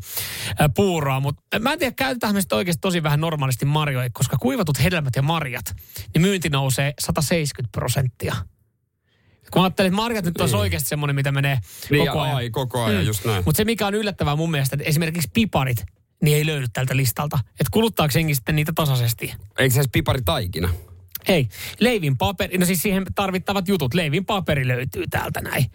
äh, 0.61 0.69
puuroa. 0.75 1.19
Mutta 1.19 1.59
mä 1.59 1.73
en 1.73 1.79
tiedä, 1.79 1.93
käytetään 1.95 2.35
me 2.35 2.41
sitten 2.41 2.57
oikeasti 2.57 2.81
tosi 2.81 3.03
vähän 3.03 3.21
normaalisti 3.21 3.36
marjoja, 3.65 4.09
koska 4.13 4.37
kuivatut 4.37 4.83
hedelmät 4.83 5.15
ja 5.15 5.21
marjat, 5.21 5.75
niin 6.13 6.21
myynti 6.21 6.49
nousee 6.49 6.93
170 6.99 7.71
prosenttia. 7.71 8.35
Kun 9.51 9.61
ajattelin, 9.63 9.87
että 9.87 9.95
marjat 9.95 10.25
nyt 10.25 10.41
olisi 10.41 10.53
Niin. 10.55 10.61
oikeasti 10.61 10.89
semmoinen, 10.89 11.15
mitä 11.15 11.31
menee 11.31 11.59
Niin, 11.89 12.07
koko 12.07 12.21
ajan. 12.21 12.35
ai, 12.35 12.49
koko 12.49 12.83
ajan, 12.83 13.05
just 13.05 13.25
näin. 13.25 13.43
Mutta 13.45 13.57
se, 13.57 13.65
mikä 13.65 13.87
on 13.87 13.93
yllättävää 13.93 14.35
mun 14.35 14.51
mielestä, 14.51 14.75
että 14.75 14.89
esimerkiksi 14.89 15.29
piparit, 15.33 15.85
niin 16.23 16.37
ei 16.37 16.45
löydy 16.45 16.65
tältä 16.73 16.95
listalta. 16.97 17.39
Että 17.51 17.69
kuluttaako 17.71 18.11
jengi 18.15 18.35
sitten 18.35 18.55
niitä 18.55 18.71
tasaisesti? 18.75 19.33
Eikö 19.59 19.73
se 19.73 19.79
edes 19.79 19.89
pipari 19.91 20.21
taikina? 20.25 20.69
Hei, 21.27 21.47
leivin 21.79 22.17
paperi, 22.17 22.57
no 22.57 22.65
siis 22.65 22.81
siihen 22.81 23.05
tarvittavat 23.15 23.67
jutut. 23.67 23.93
Leivin 23.93 24.25
paperi 24.25 24.67
löytyy 24.67 25.03
täältä 25.09 25.41
näin. 25.41 25.65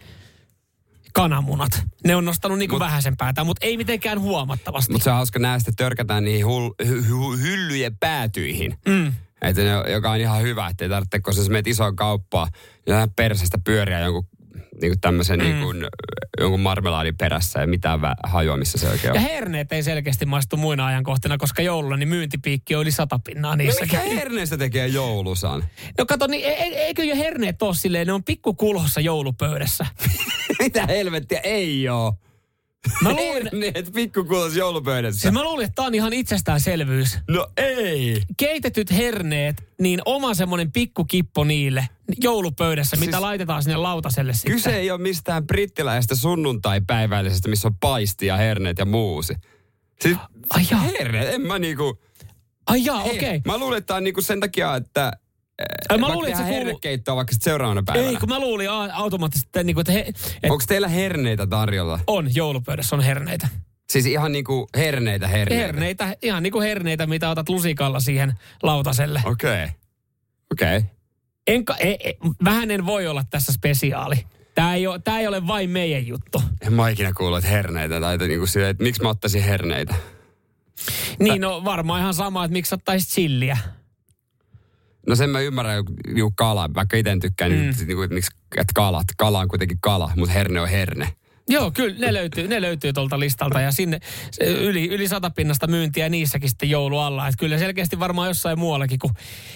Kananmunat. 1.13 1.71
Ne 2.07 2.15
on 2.15 2.25
nostanut 2.25 2.57
niinku 2.57 2.75
Mut- 2.75 2.79
vähäisen 2.79 3.17
päätään, 3.17 3.47
mutta 3.47 3.65
ei 3.65 3.77
mitenkään 3.77 4.19
huomattavasti. 4.19 4.91
Mutta 4.91 5.03
se 5.03 5.09
on 5.09 5.15
hauska 5.15 5.39
näistä 5.39 5.71
törkätään 5.77 6.23
niihin 6.23 6.45
hul, 6.45 6.69
hy, 6.87 7.01
hy, 7.07 7.41
hyllyjen 7.41 7.97
päätyihin. 7.97 8.77
Mm. 8.87 9.13
Että 9.41 9.61
ne, 9.61 9.91
joka 9.91 10.11
on 10.11 10.17
ihan 10.19 10.41
hyvä, 10.41 10.67
että 10.67 10.85
ei 10.85 10.89
tarvitse, 10.89 11.19
kun 11.19 11.33
sä 11.33 11.41
menet 11.49 11.67
isoon 11.67 11.95
kauppaan, 11.95 12.47
niin 12.87 13.11
persestä 13.15 13.57
pyöriä 13.63 13.99
jonkun 13.99 14.27
niin 14.81 14.99
tämmöisen 15.01 15.39
mm. 15.39 15.43
niin 15.45 15.61
kuin, 15.61 15.85
jonkun 16.39 16.59
marmelaadin 16.59 17.17
perässä 17.17 17.59
ja 17.61 17.67
mitään 17.67 17.99
vä- 17.99 18.29
hajua, 18.29 18.57
missä 18.57 18.77
se 18.77 18.89
oikein 18.89 19.13
Ja 19.15 19.21
on. 19.21 19.27
herneet 19.27 19.71
ei 19.71 19.83
selkeästi 19.83 20.25
maistu 20.25 20.57
muina 20.57 20.85
ajankohtina, 20.85 21.37
koska 21.37 21.61
joululla 21.61 21.97
niin 21.97 22.09
myyntipiikki 22.09 22.75
on 22.75 22.81
yli 22.81 22.91
sata 22.91 23.19
pinnaa 23.19 23.51
No 23.51 23.55
niissä. 23.55 23.81
mikä 23.85 23.99
herneestä 23.99 24.57
tekee 24.57 24.87
joulusan? 24.87 25.63
No 25.97 26.05
kato, 26.05 26.27
niin 26.27 26.45
e- 26.45 26.53
e- 26.53 26.85
eikö 26.85 27.03
jo 27.03 27.15
herneet 27.15 27.61
ole 27.61 27.75
silleen, 27.75 28.07
ne 28.07 28.13
on 28.13 28.23
pikkukulhossa 28.23 28.99
joulupöydässä. 29.01 29.85
Mitä 30.63 30.85
helvettiä 30.85 31.39
ei 31.39 31.89
oo? 31.89 32.13
Mä 33.01 33.09
luulin, 33.13 33.43
Herneet 33.51 33.91
pikkukuulos 33.93 34.55
joulupöydässä. 34.55 35.19
siis 35.21 35.33
mä 35.33 35.43
luulin, 35.43 35.65
että 35.65 35.75
tää 35.75 35.85
on 35.85 35.95
ihan 35.95 36.13
itsestäänselvyys. 36.13 37.17
No 37.29 37.47
ei. 37.57 38.21
keitetyt 38.37 38.91
herneet, 38.91 39.63
niin 39.79 40.01
oma 40.05 40.33
semmoinen 40.33 40.71
pikkukippo 40.71 41.43
niille 41.43 41.87
joulupöydässä, 42.21 42.95
mitä 42.97 43.11
Siis- 43.11 43.21
laitetaan 43.21 43.63
sinne 43.63 43.77
lautaselle 43.77 44.33
sitten. 44.33 44.51
Kyse 44.51 44.75
ei 44.75 44.91
ole 44.91 45.01
mistään 45.01 45.47
brittiläisestä 45.47 46.15
sunnuntai-päiväisestä, 46.15 47.49
missä 47.49 47.67
on 47.67 47.75
paisti 47.79 48.25
ja 48.25 48.37
herneet 48.37 48.77
ja 48.77 48.85
muusi. 48.85 49.33
Siis 50.01 50.17
Ai 50.49 50.63
jaa. 50.71 50.79
herneet, 50.81 51.33
en 51.33 51.41
mä 51.41 51.59
niinku... 51.59 51.99
Ai 52.67 52.85
jaa, 52.85 53.03
okei. 53.03 53.17
Okay. 53.17 53.41
Mä 53.45 53.57
luulen, 53.57 53.77
että 53.77 53.87
tää 53.87 53.97
on 53.97 54.03
niinku 54.03 54.21
sen 54.21 54.39
takia, 54.39 54.75
että... 54.75 55.11
Ai, 55.89 55.97
mä 55.97 56.13
luulin, 56.13 56.31
että 56.31 56.43
se 56.43 56.49
hernekeittoa 56.49 57.15
vaikka 57.15 57.33
sit 57.33 57.41
seuraavana 57.41 57.83
päivänä. 57.85 58.09
Ei, 58.09 58.15
kun 58.15 58.29
mä 58.29 58.39
luulin 58.39 58.69
a- 58.69 58.93
automaattisesti, 58.93 59.47
että, 59.47 59.63
niinku, 59.63 59.81
että, 59.81 59.91
he, 59.91 59.99
että 59.99 60.21
Onko 60.43 60.63
teillä 60.67 60.87
herneitä 60.87 61.47
tarjolla? 61.47 61.99
on 62.07 62.35
joulupöydässä 62.35 62.95
on 62.95 63.01
herneitä. 63.01 63.47
Siis 63.89 64.05
ihan 64.05 64.31
niinku 64.31 64.69
herneitä 64.75 65.27
herneitä? 65.27 65.65
Herneitä, 65.65 66.15
ihan 66.21 66.43
niin 66.43 66.53
kuin 66.53 66.67
herneitä, 66.67 67.07
mitä 67.07 67.29
otat 67.29 67.49
lusikalla 67.49 67.99
siihen 67.99 68.33
lautaselle. 68.63 69.21
Okei. 69.25 69.63
Okay. 69.63 69.69
Okei. 70.53 70.77
Okay. 70.77 70.89
Enkä, 71.47 71.75
e, 71.79 71.91
e, 71.91 72.13
vähän 72.43 72.71
en 72.71 72.85
voi 72.85 73.07
olla 73.07 73.23
tässä 73.29 73.53
spesiaali. 73.53 74.15
Tämä 74.55 74.75
ei, 74.75 74.87
ole, 74.87 74.99
tämä 74.99 75.19
ei 75.19 75.27
ole 75.27 75.47
vain 75.47 75.69
meidän 75.69 76.07
juttu. 76.07 76.41
En 76.61 76.73
mä 76.73 76.89
ikinä 76.89 77.13
kuullut, 77.17 77.37
että 77.37 77.49
herneitä 77.49 77.99
tai 77.99 78.13
että, 78.13 78.27
niinku 78.27 78.47
sille, 78.47 78.69
että 78.69 78.83
miksi 78.83 79.01
mä 79.01 79.09
ottaisin 79.09 79.43
herneitä. 79.43 79.95
Niin, 81.19 81.41
no 81.41 81.65
varmaan 81.65 82.01
ihan 82.01 82.13
sama, 82.13 82.45
että 82.45 82.53
miksi 82.53 82.75
ottaisit 82.75 83.09
chilliä. 83.09 83.57
No 85.07 85.15
sen 85.15 85.29
mä 85.29 85.39
ymmärrän 85.39 85.83
joku 86.15 86.33
kala, 86.35 86.69
vaikka 86.75 86.97
itse 86.97 87.11
en 87.11 87.19
tykkää, 87.19 87.49
mm. 87.49 87.55
niin, 87.55 87.75
niin 87.77 87.95
kuin, 87.95 88.03
että, 88.03 88.13
miksi, 88.13 88.31
että 88.57 88.71
kalat, 88.75 89.07
kala 89.17 89.39
on 89.39 89.47
kuitenkin 89.47 89.77
kala, 89.81 90.11
mutta 90.15 90.33
herne 90.33 90.61
on 90.61 90.69
herne. 90.69 91.09
Joo, 91.49 91.71
kyllä 91.71 91.95
ne 91.99 92.13
löytyy, 92.13 92.47
ne 92.47 92.61
löytyy 92.61 92.93
tuolta 92.93 93.19
listalta 93.19 93.61
ja 93.61 93.71
sinne 93.71 93.99
yli, 94.41 94.87
yli 94.87 95.07
sata 95.07 95.29
pinnasta 95.29 95.67
myyntiä 95.67 96.09
niissäkin 96.09 96.49
sitten 96.49 96.69
joulu 96.69 96.99
alla. 96.99 97.27
Että 97.27 97.39
kyllä 97.39 97.57
selkeästi 97.57 97.99
varmaan 97.99 98.27
jossain 98.27 98.59
muuallakin 98.59 98.99
kuin 98.99 99.13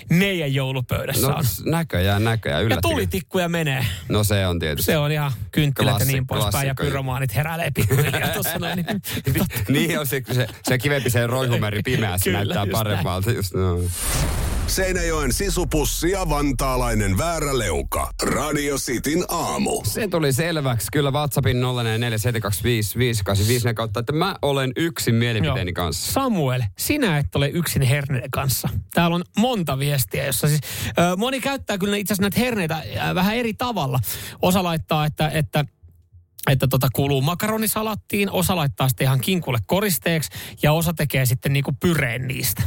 meidän 0.09 0.53
joulupöydässä 0.53 1.27
No 1.27 1.35
on. 1.35 1.43
näköjään, 1.65 2.23
näköjään. 2.23 2.61
Ja 2.61 2.65
yllättävän. 2.65 2.95
tulitikkuja 2.95 3.49
menee. 3.49 3.85
No 4.09 4.23
se 4.23 4.47
on 4.47 4.59
tietysti. 4.59 4.91
Se 4.91 4.97
on 4.97 5.11
ihan 5.11 5.31
kynttilät 5.51 5.91
ja 5.91 5.97
Klassi- 6.05 6.11
niin 6.11 6.27
poispäin 6.27 6.67
ja 6.67 6.75
pyromaanit 6.75 7.35
heräilee 7.35 7.71
pikkuhiljaa 7.71 8.29
tuossa 8.29 8.59
noin. 8.59 8.75
Niin, 8.75 9.45
niin 9.87 9.99
on 9.99 10.07
se, 10.07 10.21
se, 10.31 10.47
se 10.63 10.77
kivempi 10.77 11.09
se 11.09 11.27
roihumeri 11.27 11.81
pimeässä 11.85 12.31
näyttää 12.31 12.67
paremmalta. 12.71 13.31
Just, 13.31 13.53
no. 13.53 13.79
Seinäjoen 14.67 15.33
sisupussi 15.33 16.11
ja 16.11 16.29
vantaalainen 16.29 17.17
vääräleuka. 17.17 18.11
Radio 18.23 18.77
Cityn 18.77 19.25
aamu. 19.29 19.81
Se 19.83 20.07
tuli 20.07 20.33
selväksi 20.33 20.87
kyllä 20.91 21.11
WhatsAppin 21.11 21.57
0447255854 21.57 23.73
kautta, 23.73 23.99
että 23.99 24.13
mä 24.13 24.35
olen 24.41 24.71
yksin 24.75 25.15
mielipiteeni 25.15 25.71
Joo. 25.75 25.85
kanssa. 25.85 26.13
Samuel, 26.13 26.61
sinä 26.77 27.17
et 27.17 27.35
ole 27.35 27.49
yksin 27.49 27.81
herneiden 27.81 28.31
kanssa. 28.31 28.69
Täällä 28.93 29.15
on 29.15 29.23
monta 29.37 29.79
viestiä, 29.79 30.25
jossa 30.25 30.47
siis 30.47 30.61
ö, 30.87 30.91
moni 31.17 31.41
käyttää 31.41 31.77
kyllä 31.77 31.97
itse 31.97 32.13
asiassa 32.13 32.21
näitä 32.21 32.39
herneitä 32.39 32.83
ö, 33.09 33.15
vähän 33.15 33.35
eri 33.35 33.53
tavalla. 33.53 33.99
Osa 34.41 34.63
laittaa, 34.63 35.05
että, 35.05 35.29
että 35.33 35.65
että 36.49 36.67
tota 36.67 36.87
kuuluu 36.93 37.21
makaronisalattiin, 37.21 38.31
osa 38.31 38.55
laittaa 38.55 38.89
sitten 38.89 39.05
ihan 39.05 39.21
kinkulle 39.21 39.59
koristeeksi 39.65 40.29
ja 40.63 40.73
osa 40.73 40.93
tekee 40.93 41.25
sitten 41.25 41.53
niinku 41.53 41.71
pyreen 41.79 42.27
niistä. 42.27 42.63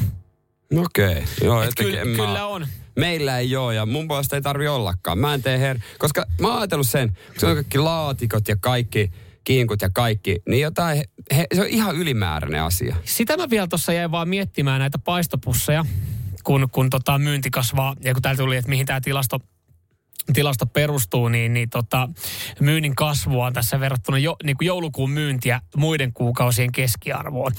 Okei, 0.76 1.11
okay. 1.11 1.22
joo. 1.42 1.62
Et 1.62 1.70
kyllä, 1.76 2.04
mä- 2.04 2.16
kyllä 2.16 2.46
on. 2.46 2.66
Meillä 2.96 3.38
ei 3.38 3.56
ole 3.56 3.74
ja 3.74 3.87
mun 3.87 4.09
puolesta 4.09 4.37
ei 4.37 4.42
tarvi 4.42 4.68
ollakaan. 4.68 5.18
Mä 5.18 5.35
en 5.35 5.42
tee 5.42 5.59
her... 5.59 5.78
Koska 5.98 6.26
mä 6.40 6.48
oon 6.48 6.59
ajatellut 6.59 6.88
sen, 6.88 7.09
kun 7.09 7.35
se 7.38 7.46
on 7.46 7.54
kaikki 7.54 7.78
laatikot 7.78 8.48
ja 8.48 8.56
kaikki 8.61 9.11
kinkut 9.44 9.83
ja 9.83 9.90
kaikki, 9.90 10.42
niin 10.48 10.62
jotain, 10.62 11.02
he, 11.37 11.46
se 11.54 11.61
on 11.61 11.66
ihan 11.66 11.96
ylimääräinen 11.96 12.62
asia. 12.62 12.96
Sitä 13.04 13.37
mä 13.37 13.50
vielä 13.50 13.66
tuossa 13.66 13.92
jäin 13.92 14.11
vaan 14.11 14.28
miettimään 14.28 14.80
näitä 14.80 14.98
paistopusseja, 14.98 15.85
kun, 16.44 16.68
kun 16.72 16.90
tota 16.90 17.18
myynti 17.18 17.50
kasvaa 17.50 17.96
ja 18.04 18.12
kun 18.12 18.22
täällä 18.22 18.38
tuli, 18.38 18.56
että 18.56 18.68
mihin 18.68 18.87
tämä 18.87 19.00
tilasto 19.00 19.38
tilasto 20.33 20.66
perustuu, 20.66 21.29
niin, 21.29 21.55
niin 21.55 21.71
tota, 21.71 22.09
myynnin 22.61 22.95
kasvua 22.95 23.47
on 23.47 23.53
tässä 23.53 23.81
verrattuna 23.81 24.19
jo, 24.19 24.37
niin 24.45 24.57
kuin 24.57 24.66
joulukuun 24.66 25.11
myyntiä 25.11 25.61
muiden 25.77 26.12
kuukausien 26.12 26.73
keskiarvoon. 26.73 27.53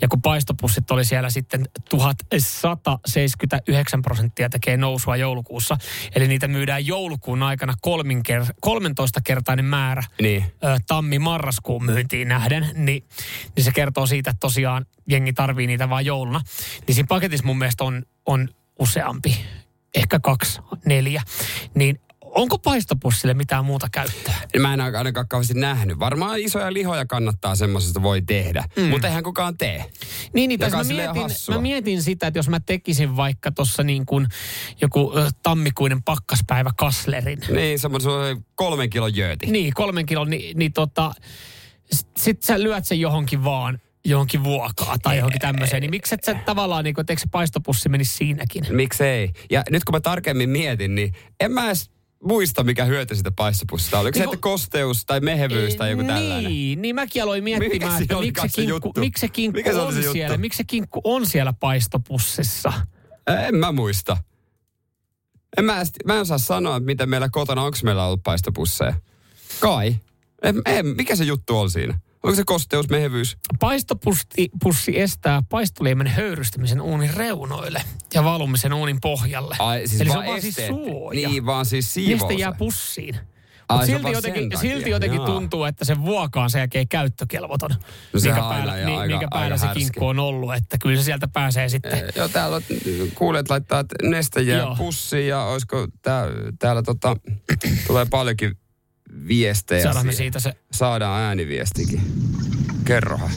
Ja 0.00 0.08
kun 0.08 0.22
paistopussit 0.22 0.90
oli 0.90 1.04
siellä 1.04 1.30
sitten 1.30 1.64
1179 1.88 4.02
prosenttia 4.02 4.48
tekee 4.48 4.76
nousua 4.76 5.16
joulukuussa, 5.16 5.76
eli 6.14 6.28
niitä 6.28 6.48
myydään 6.48 6.86
joulukuun 6.86 7.42
aikana 7.42 7.74
kolminker, 7.80 8.42
13-kertainen 8.42 9.64
määrä 9.64 10.02
Niin. 10.22 10.44
tammi-marraskuun 10.86 11.84
myyntiin 11.84 12.28
nähden, 12.28 12.70
niin, 12.74 13.04
niin 13.56 13.64
se 13.64 13.72
kertoo 13.72 14.06
siitä, 14.06 14.30
että 14.30 14.40
tosiaan 14.40 14.86
jengi 15.08 15.32
tarvii 15.32 15.66
niitä 15.66 15.88
vain 15.88 16.06
jouluna. 16.06 16.40
Niin 16.86 16.94
siinä 16.94 17.06
paketissa 17.08 17.46
mun 17.46 17.58
mielestä 17.58 17.84
on, 17.84 18.02
on 18.26 18.48
useampi, 18.78 19.40
ehkä 19.94 20.20
kaksi, 20.20 20.60
neljä. 20.86 21.22
Niin 21.74 22.00
onko 22.34 22.58
paistopussille 22.58 23.34
mitään 23.34 23.64
muuta 23.64 23.88
käyttöä? 23.92 24.34
Mä 24.58 24.74
en 24.74 24.80
ainakaan 24.80 25.28
kauheasti 25.28 25.54
nähnyt. 25.54 25.98
Varmaan 25.98 26.38
isoja 26.38 26.72
lihoja 26.72 27.06
kannattaa 27.06 27.54
semmoisesta 27.54 28.02
voi 28.02 28.22
tehdä, 28.22 28.64
mm. 28.76 28.84
mutta 28.84 29.06
eihän 29.06 29.22
kukaan 29.22 29.58
tee. 29.58 29.84
Niin, 30.32 30.48
niin 30.48 30.60
mä 30.60 30.84
mietin, 30.84 31.22
hassua. 31.22 31.54
mä 31.54 31.60
mietin 31.60 32.02
sitä, 32.02 32.26
että 32.26 32.38
jos 32.38 32.48
mä 32.48 32.60
tekisin 32.60 33.16
vaikka 33.16 33.50
tuossa 33.50 33.82
niin 33.82 34.06
kuin 34.06 34.26
joku 34.80 35.12
tammikuinen 35.42 36.02
pakkaspäivä 36.02 36.70
kaslerin. 36.76 37.38
Niin, 37.50 37.78
semmoinen 37.78 38.44
kolmen 38.54 38.90
kilon 38.90 39.16
jööti. 39.16 39.46
Niin, 39.46 39.74
kolmen 39.74 40.06
kilon, 40.06 40.30
niin, 40.30 40.58
niin 40.58 40.72
tota, 40.72 41.12
sit, 41.92 42.08
sit 42.16 42.42
sä 42.42 42.62
lyöt 42.62 42.84
sen 42.84 43.00
johonkin 43.00 43.44
vaan 43.44 43.78
johonkin 44.04 44.44
vuokaa 44.44 44.96
tai 45.02 45.16
johonkin 45.16 45.40
tämmöiseen, 45.40 45.80
niin 45.80 45.90
miksi 45.90 46.14
et 46.14 46.24
sä 46.24 46.34
tavallaan, 46.34 46.84
niin 46.84 46.94
kuin, 46.94 47.02
että 47.02 47.12
eikö 47.12 47.20
se 47.20 47.28
paistopussi 47.30 47.88
menisi 47.88 48.16
siinäkin? 48.16 48.64
Miksei? 48.70 49.30
Ja 49.50 49.62
nyt 49.70 49.84
kun 49.84 49.94
mä 49.94 50.00
tarkemmin 50.00 50.50
mietin, 50.50 50.94
niin 50.94 51.12
en 51.40 51.52
mä 51.52 51.66
edes 51.66 51.90
muista, 52.24 52.64
mikä 52.64 52.84
hyöty 52.84 53.14
sitä 53.14 53.30
paistopussista. 53.30 53.98
Oliko 53.98 54.18
se, 54.18 54.24
Niin 54.24 54.34
että 54.34 54.42
kosteus 54.42 55.04
tai 55.06 55.20
mehevyys 55.20 55.76
tai 55.76 55.90
joku 55.90 56.04
tällainen? 56.04 56.52
Niin, 56.52 56.82
niin 56.82 56.94
mäkin 56.94 57.22
aloin 57.22 57.44
Mikä 57.44 57.58
miettimään, 57.58 57.96
se 57.98 58.02
että 58.02 58.16
oli 58.16 58.26
miksi 58.26 58.48
se, 58.48 58.54
kinkku, 58.62 58.86
juttu? 58.86 59.00
miksi 59.00 59.20
se 59.20 59.28
kinkku 59.28 59.56
Mikä 59.58 59.72
se 59.72 59.78
oli 59.78 59.86
on 59.86 59.92
se 59.92 59.98
juttu? 60.00 60.12
siellä, 60.12 60.36
miksi 60.36 60.56
se 60.56 60.64
kinkku 60.64 61.00
on 61.04 61.26
siellä 61.26 61.52
paistopussissa. 61.52 62.72
En 63.48 63.54
mä 63.54 63.72
muista. 63.72 64.16
En 65.58 65.64
mä, 65.64 65.82
mä 66.04 66.14
en 66.14 66.20
osaa 66.20 66.38
sanoa, 66.38 66.80
mitä 66.80 67.06
meillä 67.06 67.28
kotona, 67.32 67.62
onko 67.62 67.78
meillä 67.82 68.06
ollut 68.06 68.22
paistopusseja. 68.22 68.94
Kai. 69.60 69.96
En, 70.42 70.62
en, 70.66 70.86
mikä 70.86 71.16
se 71.16 71.24
juttu 71.24 71.58
on 71.58 71.70
siinä? 71.70 72.00
Onko 72.22 72.34
se 72.36 72.42
kosteus, 72.46 72.88
mehevyys? 72.88 73.36
Paistopussi 73.60 74.48
pussi 74.62 75.00
estää 75.00 75.42
paistoliemen 75.48 76.06
höyrystymisen 76.06 76.80
uunin 76.80 77.14
reunoille 77.14 77.82
ja 78.14 78.24
valumisen 78.24 78.72
uunin 78.72 78.98
pohjalle. 79.00 79.56
Ai, 79.58 79.86
siis 79.86 80.00
Eli 80.00 80.10
se 80.10 80.18
on 80.18 80.26
vaan 80.26 80.42
siis 80.42 80.56
suoja. 80.66 81.28
Niin, 81.28 81.46
vaan 81.46 81.66
siis 81.66 81.94
siivous. 81.94 82.38
jää 82.38 82.52
pussiin. 82.52 83.16
Ai, 83.68 83.86
se 83.86 83.92
silti 83.92 84.12
jotenkin, 84.12 84.50
silti 84.60 84.90
jotenkin 84.90 85.16
Jaa. 85.16 85.26
tuntuu, 85.26 85.64
että 85.64 85.84
se 85.84 86.00
vuoka 86.00 86.42
on 86.42 86.50
sen 86.50 86.58
jälkeen 86.58 86.88
käyttökelvoton. 86.88 87.70
No 88.12 88.20
minkä 88.22 88.40
päällä, 88.40 88.76
jo 88.78 88.86
niin, 88.86 88.98
aika- 88.98 89.12
minkä 89.12 89.28
päällä 89.30 89.44
aika 89.44 89.56
se 89.58 89.66
härski. 89.66 89.80
kinkku 89.80 90.06
on 90.06 90.18
ollut. 90.18 90.54
Että 90.54 90.76
kyllä 90.82 90.96
se 90.96 91.02
sieltä 91.04 91.28
pääsee 91.32 91.68
sitten. 91.68 91.92
Eh, 91.92 92.04
Joo, 92.16 92.28
täällä 92.28 92.60
kuulet 93.14 93.50
laittaa 93.50 93.80
että 93.80 93.94
neste 94.02 94.42
jää 94.42 94.58
Joo. 94.58 94.76
pussiin 94.76 95.28
ja 95.28 95.42
olisiko 95.44 95.86
tää, 96.02 96.24
täällä 96.58 96.82
tota, 96.82 97.16
tulee 97.86 98.06
paljonkin 98.10 98.56
viestejä. 99.28 99.82
Saadaan 99.82 100.06
me 100.06 100.12
siitä 100.12 100.40
se 100.40 100.52
Saadaan 100.72 101.22
ääniviestikin. 101.22 102.00
Kerrohan. 102.84 103.30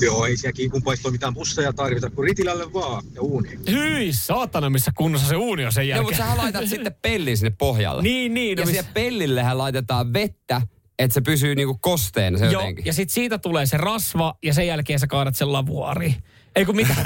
Joo, 0.00 0.26
ei 0.26 0.36
siellä 0.36 0.52
kiikunpaistoa 0.52 1.10
mitään 1.12 1.34
busseja 1.34 1.72
tarvita, 1.72 2.10
kun 2.10 2.24
ritilälle 2.24 2.72
vaan 2.72 3.04
ja 3.14 3.22
uuni. 3.22 3.48
Hyi 3.70 4.12
saatana, 4.12 4.70
missä 4.70 4.90
kunnossa 4.96 5.28
se 5.28 5.36
uuni 5.36 5.64
on 5.66 5.72
sen 5.72 5.88
Joo, 5.88 5.96
jälkeen. 5.96 6.04
mutta 6.04 6.16
sähän 6.18 6.38
laitat 6.38 6.68
sitten 6.68 6.94
pellin 7.02 7.36
sinne 7.36 7.50
pohjalle. 7.58 8.02
Niin, 8.02 8.34
niin. 8.34 8.58
ja 8.58 8.64
no, 8.64 8.70
siihen 8.70 8.86
pellillehän 8.94 9.58
laitetaan 9.58 10.12
vettä, 10.12 10.62
että 10.98 11.14
se 11.14 11.20
pysyy 11.20 11.54
niinku 11.54 11.78
kosteena 11.80 12.38
se 12.38 12.44
Joo, 12.44 12.52
jotenkin. 12.52 12.86
ja 12.86 12.92
sitten 12.92 13.14
siitä 13.14 13.38
tulee 13.38 13.66
se 13.66 13.76
rasva 13.76 14.34
ja 14.42 14.54
sen 14.54 14.66
jälkeen 14.66 14.98
sä 14.98 15.06
kaadat 15.06 15.36
sen 15.36 15.52
lavuaariin. 15.52 16.14
Ei 16.56 16.64
kun 16.64 16.76
mitä? 16.76 16.94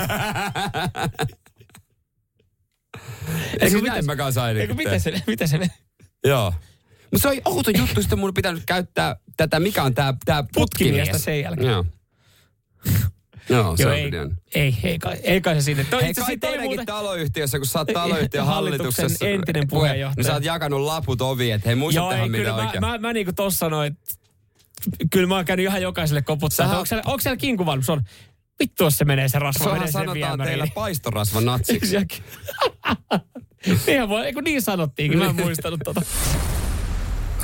Ei 3.61 3.71
kun 3.71 3.81
kun 3.81 3.89
näin 3.89 4.07
mä 4.07 4.17
kanssa 4.17 4.43
miten 4.77 5.01
se, 5.01 5.23
miten 5.27 5.49
se 5.49 5.71
Joo. 6.25 6.55
Mutta 7.13 7.19
se 7.23 7.29
on 7.29 7.55
outo 7.55 7.71
juttu, 7.71 8.03
sitten 8.03 8.19
mun 8.19 8.35
pitänyt 8.35 8.63
käyttää 8.67 9.17
tätä, 9.37 9.61
mikä 9.61 9.83
on 9.83 9.95
tää, 9.95 10.15
tää 10.25 10.45
Putkimiestä 10.55 11.01
putkimies. 11.13 11.25
sen 11.25 11.41
jälkeen. 11.41 11.69
Joo. 11.71 11.85
Joo, 13.49 13.77
se 13.77 13.83
Joo, 13.83 13.93
on 13.93 13.99
ei, 13.99 14.11
kyllä. 14.11 14.31
ei, 14.55 14.77
ei, 14.85 14.99
kai, 14.99 15.17
ei 15.23 15.41
kai 15.41 15.55
se 15.55 15.61
sinne. 15.61 15.85
Toi, 15.85 16.03
Hei, 16.03 16.15
kai 16.15 16.23
asiassa 16.23 16.27
toi 16.41 16.51
teidänkin 16.51 16.69
muuten- 16.71 16.87
taloyhtiössä, 16.87 17.59
kun 17.59 17.67
sä 17.67 17.79
oot 17.79 17.89
taloyhtiön 17.95 18.47
Hallituksen 18.55 18.85
hallituksessa. 19.05 19.27
entinen 19.29 19.69
puhe- 19.69 19.69
puheenjohtaja. 19.81 20.15
Niin 20.17 20.25
sä 20.27 20.33
oot 20.35 20.45
jakanut 20.45 20.81
laput 20.81 21.21
oviin, 21.23 21.55
että 21.55 21.69
hei 21.69 21.77
muistattehan 21.77 22.31
mitä 22.31 22.45
kyllä 22.45 22.57
mä, 22.57 22.67
oikein. 22.67 22.81
mä, 22.81 22.99
mä, 22.99 23.13
niinku 23.13 23.33
tossa 23.33 23.59
sanoin, 23.59 23.93
että 23.93 24.15
kyllä 25.11 25.27
mä 25.27 25.35
oon 25.37 25.45
käynyt 25.45 25.67
ihan 25.67 25.83
jokaiselle 25.83 26.23
koputtaa. 26.23 26.67
Sähän- 26.67 26.77
Onko 26.77 26.87
siellä, 26.87 27.03
onko 27.07 27.21
siellä 27.21 27.37
kinkkuvalmis? 27.37 27.91
On. 27.91 28.03
Vittu, 28.61 28.85
jos 28.85 28.99
se 28.99 29.05
menee 29.05 29.29
se 29.29 29.39
rasva, 29.39 29.59
Suohan 29.65 29.79
menee 29.79 29.87
sen 29.87 29.93
sanotaan 29.93 30.15
viemäriin. 30.15 30.47
teillä 30.47 30.67
paistorasva 30.75 31.41
natsiksi. 31.41 31.97
Niinhän 33.87 34.09
voi, 34.09 34.27
eikö 34.27 34.43
niin 34.43 34.63
sanottiinkin, 34.63 35.19
mä 35.19 35.27
en 35.27 35.37
muistanut 35.37 35.81
tota. 35.85 36.03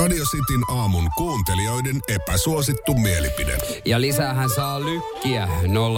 Radio 0.00 0.24
Cityn 0.24 0.62
aamun 0.68 1.10
kuuntelijoiden 1.16 2.00
epäsuosittu 2.08 2.94
mielipide. 2.94 3.58
Ja 3.84 4.00
lisäähän 4.00 4.50
saa 4.50 4.80
lykkiä 4.80 5.48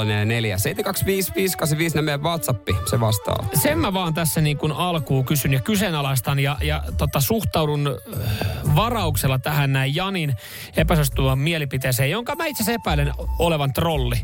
044 0.04 0.58
725 0.58 2.02
meidän 2.02 2.22
WhatsAppi, 2.22 2.76
se 2.90 3.00
vastaa. 3.00 3.48
Sen 3.54 3.78
mä 3.78 3.92
vaan 3.92 4.14
tässä 4.14 4.40
niin 4.40 4.58
kuin 4.58 4.72
alkuun 4.72 5.24
kysyn 5.24 5.52
ja 5.52 5.60
kyseenalaistan 5.60 6.38
ja, 6.38 6.56
ja 6.62 6.84
tota, 6.98 7.20
suhtaudun 7.20 7.86
äh, 7.86 8.76
varauksella 8.76 9.38
tähän 9.38 9.72
näin 9.72 9.94
Janin 9.94 10.34
epäsuosittuvan 10.76 11.38
mielipiteeseen, 11.38 12.10
jonka 12.10 12.34
mä 12.34 12.46
itse 12.46 12.62
asiassa 12.62 12.80
epäilen 12.82 13.12
olevan 13.38 13.72
trolli. 13.72 14.16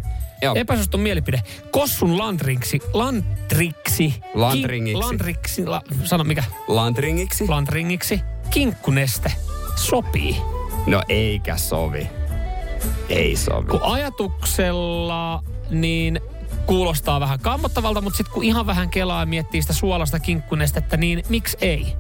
Joo. 0.43 0.55
Epäsuosittu 0.55 0.99
mielipide. 0.99 1.43
Kossun 1.71 2.19
lantriksi, 2.19 2.81
lantriksi. 2.93 4.15
Lantringiksi. 4.35 4.93
Kin, 4.95 5.09
lantriksi, 5.09 5.67
la, 5.67 5.83
sano 6.05 6.25
mikä? 6.25 6.45
Lantringiksi? 6.69 7.49
Lantringiksi. 7.49 8.21
Kinkkuneste. 8.51 9.33
Sopii. 9.79 10.37
No 10.87 11.03
eikä 11.09 11.57
sovi. 11.57 12.11
Ei 13.09 13.37
sovi. 13.37 13.67
Kun 13.67 13.83
ajatuksella, 13.83 15.43
niin 15.71 16.21
kuulostaa 16.67 17.21
vähän 17.21 17.41
kammottavalta, 17.41 18.01
mutta 18.01 18.17
sitten 18.17 18.35
kun 18.35 18.45
ihan 18.45 18.67
vähän 18.67 18.91
kelaa 18.91 19.23
ja 19.23 19.27
miettii 19.27 19.63
sitä 19.63 19.73
suolasta 19.73 20.21
kinkkunestettä, 20.21 20.97
niin 20.97 21.23
miksi 21.29 21.57
ei? 21.61 21.97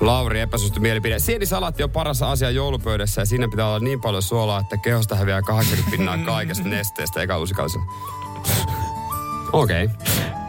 Lauri 0.00 0.40
epäsuosittu 0.40 0.80
mielipide. 0.80 1.18
Sienisalatti 1.18 1.82
on 1.82 1.90
paras 1.90 2.22
asia 2.22 2.50
joulupöydässä 2.50 3.20
ja 3.20 3.26
siinä 3.26 3.48
pitää 3.48 3.66
olla 3.66 3.80
niin 3.80 4.00
paljon 4.00 4.22
suolaa, 4.22 4.60
että 4.60 4.76
kehosta 4.76 5.16
häviää 5.16 5.42
80 5.42 5.90
pinnaa 5.90 6.18
kaikesta 6.18 6.68
nesteestä 6.68 7.20
eikä 7.20 7.38
uusikausella. 7.38 7.86
Okei. 9.52 9.84
Okay. 9.84 10.41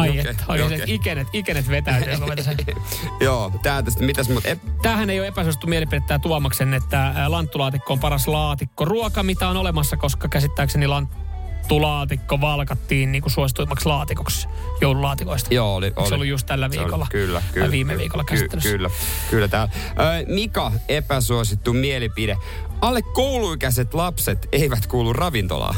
Ai 0.00 0.08
okay, 0.08 0.34
oikein 0.48 0.66
okei. 0.66 0.76
okay. 0.76 0.94
ikenet, 0.94 1.28
ikenet 1.32 1.68
vetäytyy. 1.68 2.14
Joo, 3.20 3.52
tää 3.62 3.82
tästä. 3.82 4.04
Mitäs 4.04 4.28
mut... 4.28 4.46
Ep... 4.46 4.58
Tämähän 4.82 5.10
ei 5.10 5.18
ole 5.20 5.26
epäsuosittu 5.26 5.66
mielipide 5.66 6.02
tämä 6.06 6.18
Tuomaksen, 6.18 6.74
että 6.74 7.12
lanttulaatikko 7.28 7.92
on 7.92 8.00
paras 8.00 8.28
laatikko 8.28 8.84
ruoka, 8.84 9.22
mitä 9.22 9.48
on 9.48 9.56
olemassa, 9.56 9.96
koska 9.96 10.28
käsittääkseni 10.28 10.86
lanttulaatikko 10.86 12.40
valkattiin 12.40 13.12
niin 13.12 13.22
kuin 13.22 13.32
suosituimmaksi 13.32 13.88
laatikoksi 13.88 14.48
joululaatikoista. 14.80 15.54
Joo, 15.54 15.74
oli, 15.74 15.92
oli. 15.96 16.08
Se 16.08 16.14
oli 16.14 16.28
just 16.28 16.46
tällä 16.46 16.68
Se 16.72 16.78
oli- 16.78 16.84
viikolla. 16.84 17.06
Kyllä, 17.10 17.42
kyllä. 17.52 17.70
viime 17.70 17.92
ky- 17.92 17.98
viikolla 17.98 18.24
ky- 18.24 18.34
käsittelyssä. 18.34 18.70
Kyllä, 18.70 18.90
kyllä 19.30 19.48
tää. 19.48 19.62
Ö, 19.62 20.34
Mika, 20.34 20.72
epäsuosittu 20.88 21.72
mielipide. 21.72 22.36
Alle 22.80 23.02
kouluikäiset 23.02 23.94
lapset 23.94 24.48
eivät 24.52 24.86
kuulu 24.86 25.12
ravintolaan. 25.12 25.74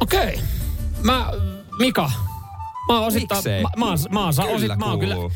Okei. 0.00 0.20
Okay. 0.28 0.38
Mä, 1.02 1.30
Mika, 1.78 2.10
mä 2.88 2.94
oon 2.98 3.06
osittain, 3.06 3.38
Miksei? 3.38 3.62
mä, 3.62 3.68
mä, 3.76 3.86
oon, 3.86 3.98
mä, 4.10 4.24
oon, 4.24 4.34
Kyllä 4.34 4.50
osit, 4.50 4.76
mä 4.76 4.84
oon 4.84 4.98
kyllä, 5.00 5.14
kuuluu. 5.14 5.32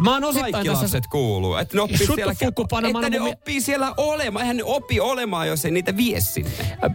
mä 0.00 0.12
oon 0.12 0.24
osittain 0.24 0.52
Kaikki 0.52 0.68
tässä, 0.68 0.82
lapset 0.82 1.06
kuuluu. 1.06 1.54
Että 1.56 1.76
ne 1.76 1.80
oppii 1.80 2.06
siellä, 2.06 2.32
että 2.32 3.10
ne 3.10 3.20
oppii 3.20 3.60
siellä 3.60 3.94
olemaan. 3.96 4.42
Eihän 4.42 4.56
ne 4.56 4.64
opi 4.64 5.00
olemaan, 5.00 5.48
jos 5.48 5.64
ei 5.64 5.70
niitä 5.70 5.96
vie 5.96 6.20
sinne. 6.20 6.50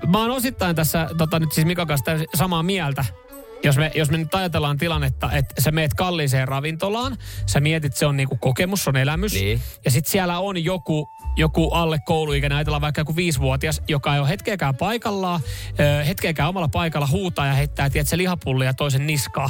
Mä 0.08 0.22
oon 0.22 0.32
osittain 0.32 0.76
tässä 0.76 1.10
tota, 1.18 1.39
nyt 1.39 1.51
siis 1.51 1.68
Mikan 1.68 1.88
kanssa 1.88 2.12
samaa 2.36 2.64
mieltä. 2.64 3.06
Jos 3.64 3.78
me, 3.78 3.91
jos 3.95 4.12
me 4.12 4.18
nyt 4.18 4.36
ajatellaan 4.36 4.78
tilannetta, 4.78 5.32
että 5.32 5.62
sä 5.62 5.72
meet 5.72 5.93
kalliiseen 5.93 6.47
ravintolaan, 6.47 7.18
sä 7.45 7.60
mietit, 7.60 7.95
se 7.95 8.06
on 8.06 8.18
niinku 8.18 8.38
kokemus, 8.38 8.84
se 8.84 8.89
on 8.89 8.97
elämys. 8.97 9.34
Niin. 9.34 9.62
Ja 9.86 9.91
sitten 9.91 10.12
siellä 10.12 10.39
on 10.39 10.64
joku, 10.64 11.10
joku 11.36 11.70
alle 11.70 12.00
kouluikäinen, 12.06 12.56
ajatellaan 12.56 12.82
vaikka 12.82 13.02
joku 13.02 13.16
viisivuotias, 13.16 13.82
joka 13.88 14.14
ei 14.14 14.20
ole 14.20 14.30
hetkeäkään 14.30 14.76
paikallaan, 14.76 15.42
hetkeäkään 16.08 16.50
omalla 16.50 16.68
paikalla 16.68 17.08
huutaa 17.08 17.48
ja 17.48 17.54
heittää, 17.54 17.90
tiedätkö, 17.90 18.18
lihapullia 18.18 18.74
toisen 18.74 19.08
niskaa. 19.08 19.50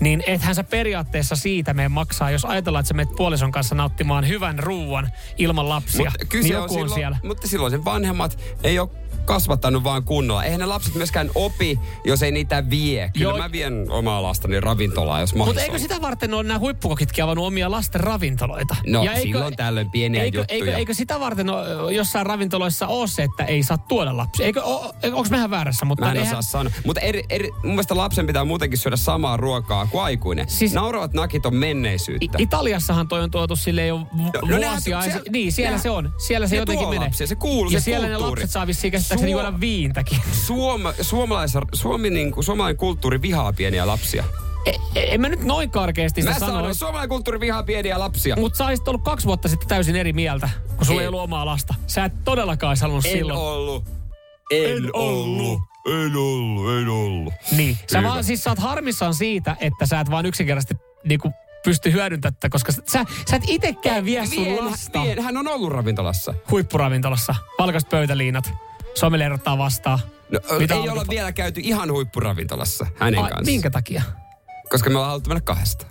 Niin 0.00 0.22
ethän 0.26 0.54
sä 0.54 0.64
periaatteessa 0.64 1.36
siitä 1.36 1.74
mene 1.74 1.88
maksaa, 1.88 2.30
jos 2.30 2.44
ajatellaan, 2.44 2.80
että 2.80 2.88
sä 2.88 2.94
menet 2.94 3.16
puolison 3.16 3.52
kanssa 3.52 3.74
nauttimaan 3.74 4.28
hyvän 4.28 4.58
ruuan 4.58 5.12
ilman 5.38 5.68
lapsia. 5.68 6.12
Kyllä 6.28 6.42
niin 6.42 6.56
on 6.56 6.62
joku 6.62 6.74
on, 6.74 6.80
silloin, 6.80 6.94
siellä. 6.94 7.18
Mutta 7.24 7.48
silloin 7.48 7.70
sen 7.70 7.84
vanhemmat 7.84 8.38
ei 8.62 8.78
ole 8.78 8.88
kasvattanut 9.24 9.84
vaan 9.84 10.04
kunnolla. 10.04 10.44
Eihän 10.44 10.60
ne 10.60 10.66
lapset 10.66 10.94
myöskään 10.94 11.30
opi, 11.34 11.78
jos 12.04 12.22
ei 12.22 12.32
niitä 12.32 12.70
vie. 12.70 13.10
Kyllä 13.12 13.30
Joo. 13.30 13.38
mä 13.38 13.52
vien 13.52 13.86
omaa 13.90 14.22
lastani 14.22 14.60
ravintolaan, 14.60 15.20
jos 15.20 15.30
Mutta 15.34 15.38
mahdollista 15.38 15.62
eikö 15.64 15.74
on. 15.74 15.80
sitä 15.80 16.00
varten 16.00 16.34
ole 16.34 16.42
nämä 16.42 16.58
huippukokitkin 16.58 17.24
avannut 17.24 17.46
omia 17.46 17.70
lasten 17.70 18.00
ravintoloita? 18.00 18.76
No, 18.86 19.04
silloin 19.22 19.56
tällöin 19.56 19.90
pieniä 19.90 20.22
eikö, 20.22 20.38
juttuja. 20.38 20.56
Eikö, 20.58 20.76
eikö 20.76 20.94
sitä 20.94 21.20
varten 21.20 21.50
ole, 21.50 21.92
jossain 21.92 22.26
ravintoloissa 22.26 22.86
ole 22.86 23.06
se, 23.06 23.22
että 23.22 23.44
ei 23.44 23.62
saa 23.62 23.78
tuoda 23.78 24.16
lapsia? 24.16 24.46
Eikö, 24.46 24.62
o, 24.64 24.94
onko 25.04 25.26
mehän 25.30 25.50
väärässä? 25.50 25.84
Mutta 25.86 26.04
Mä 26.04 26.10
en 26.10 26.16
eihän- 26.16 26.32
osaa 26.38 26.42
sanoa. 26.42 26.72
Mutta 26.86 27.00
eri, 27.00 27.22
eri, 27.30 27.50
mun 27.50 27.62
mielestä 27.72 27.96
lapsen 27.96 28.26
pitää 28.26 28.44
muutenkin 28.44 28.78
syödä 28.78 28.96
samaa 28.96 29.36
ruokaa 29.36 29.86
kuin 29.86 30.02
aikuinen. 30.04 30.48
Siis- 30.48 30.72
Nauravat 30.74 31.12
nakit 31.14 31.46
on 31.46 31.54
I- 31.54 31.56
menneisyyttä. 31.56 32.38
Italiassahan 32.40 33.08
toi 33.08 33.22
on 33.22 33.30
tuotu 33.30 33.56
silleen 33.56 33.88
jo 33.88 33.98
vu- 33.98 34.46
no 34.48 34.58
nehän- 34.58 34.72
vuosia. 34.74 35.02
se- 35.02 35.22
niin, 35.30 35.52
siellä 35.52 35.68
nehän- 35.70 35.82
se 35.82 35.90
on. 35.90 36.12
Siellä 36.18 36.46
se 36.46 36.54
ne 36.54 36.58
jotenkin 36.60 36.88
menee. 36.88 37.04
lapsia, 37.06 37.26
se 37.26 37.34
kuuluu, 37.34 37.72
Ja 37.72 37.80
se 37.80 37.84
siellä 37.84 38.06
ne 38.08 38.14
kulttuuri. 38.14 38.40
lapset 38.40 38.50
saa 38.52 38.66
vissiin 38.66 38.92
käsittääkseni 39.14 39.32
Suo- 39.32 39.40
juoda 39.42 39.60
viintäkin. 39.60 40.18
Suoma, 40.32 40.92
suomalaisessa, 41.00 41.60
Suomi, 41.74 42.10
niin 42.10 42.32
kuin, 42.32 42.44
suomalainen 42.44 42.76
kulttuuri 42.76 43.22
vihaa 43.22 43.52
pieniä 43.52 43.86
lapsia. 43.86 44.24
E, 44.66 44.70
e, 44.94 45.14
en 45.14 45.20
mä 45.20 45.28
nyt 45.28 45.42
noin 45.44 45.70
karkeasti 45.70 46.22
sitä 46.22 46.32
Mä 46.32 46.38
sano. 46.38 46.52
sanon, 46.52 46.74
suomalainen 46.74 47.08
kulttuuri 47.08 47.40
vihaa 47.40 47.62
pieniä 47.62 47.98
lapsia. 47.98 48.36
Mutta 48.36 48.56
sä 48.56 48.64
olisit 48.66 48.88
ollut 48.88 49.02
kaksi 49.02 49.26
vuotta 49.26 49.48
sitten 49.48 49.68
täysin 49.68 49.96
eri 49.96 50.12
mieltä, 50.12 50.48
kun 50.76 50.86
sulla 50.86 51.00
ei 51.00 51.04
En. 51.04 51.08
ollut 51.08 51.24
omaa 51.24 51.46
lasta. 51.46 51.74
Sä 51.86 52.04
et 52.04 52.12
todellakaan 52.24 52.76
halunnut 52.80 53.04
en 53.06 53.12
silloin. 53.12 53.38
ollut. 53.40 53.84
En, 54.50 54.90
ollut. 54.92 55.60
En 55.86 56.16
ollut, 56.16 56.72
en 56.78 56.88
ollut. 56.88 57.34
Niin. 57.56 57.78
Sä 57.92 57.98
Hyvä. 57.98 58.08
vaan 58.08 58.24
siis 58.24 58.44
sä 58.44 58.50
oot 58.50 58.58
harmissaan 58.58 59.14
siitä, 59.14 59.56
että 59.60 59.86
sä 59.86 60.00
et 60.00 60.10
vaan 60.10 60.26
yksinkertaisesti 60.26 60.74
niinku 61.08 61.32
pysty 61.64 61.92
hyödyntämään, 61.92 62.34
tätä, 62.34 62.48
koska 62.48 62.72
sä, 62.72 63.04
sä 63.30 63.36
et 63.36 63.42
itekään 63.48 64.04
vie 64.04 64.26
sun 64.26 64.44
Vien, 64.44 64.64
lasta 64.64 65.02
vien, 65.02 65.22
hän 65.22 65.36
on 65.36 65.48
ollut 65.48 65.72
ravintolassa. 65.72 66.34
huippuravintolassa. 66.50 67.34
Valkoiset 67.58 67.88
pöytäliinat. 67.90 68.52
Someli 68.94 69.24
erottaa 69.24 69.58
vastaan. 69.58 69.98
No, 70.30 70.40
Mitä 70.58 70.74
ei 70.74 70.88
olla 70.88 71.04
vielä 71.10 71.32
käyty 71.32 71.60
ihan 71.64 71.90
huippuravintolassa 71.92 72.86
hänen 72.98 73.20
Ai, 73.20 73.30
kanssa. 73.30 73.50
minkä 73.50 73.70
takia? 73.70 74.02
Koska 74.70 74.90
me 74.90 74.96
ollaan 74.96 75.08
haluttu 75.10 75.28
mennä 75.30 75.40
kahdesta. 75.40 75.86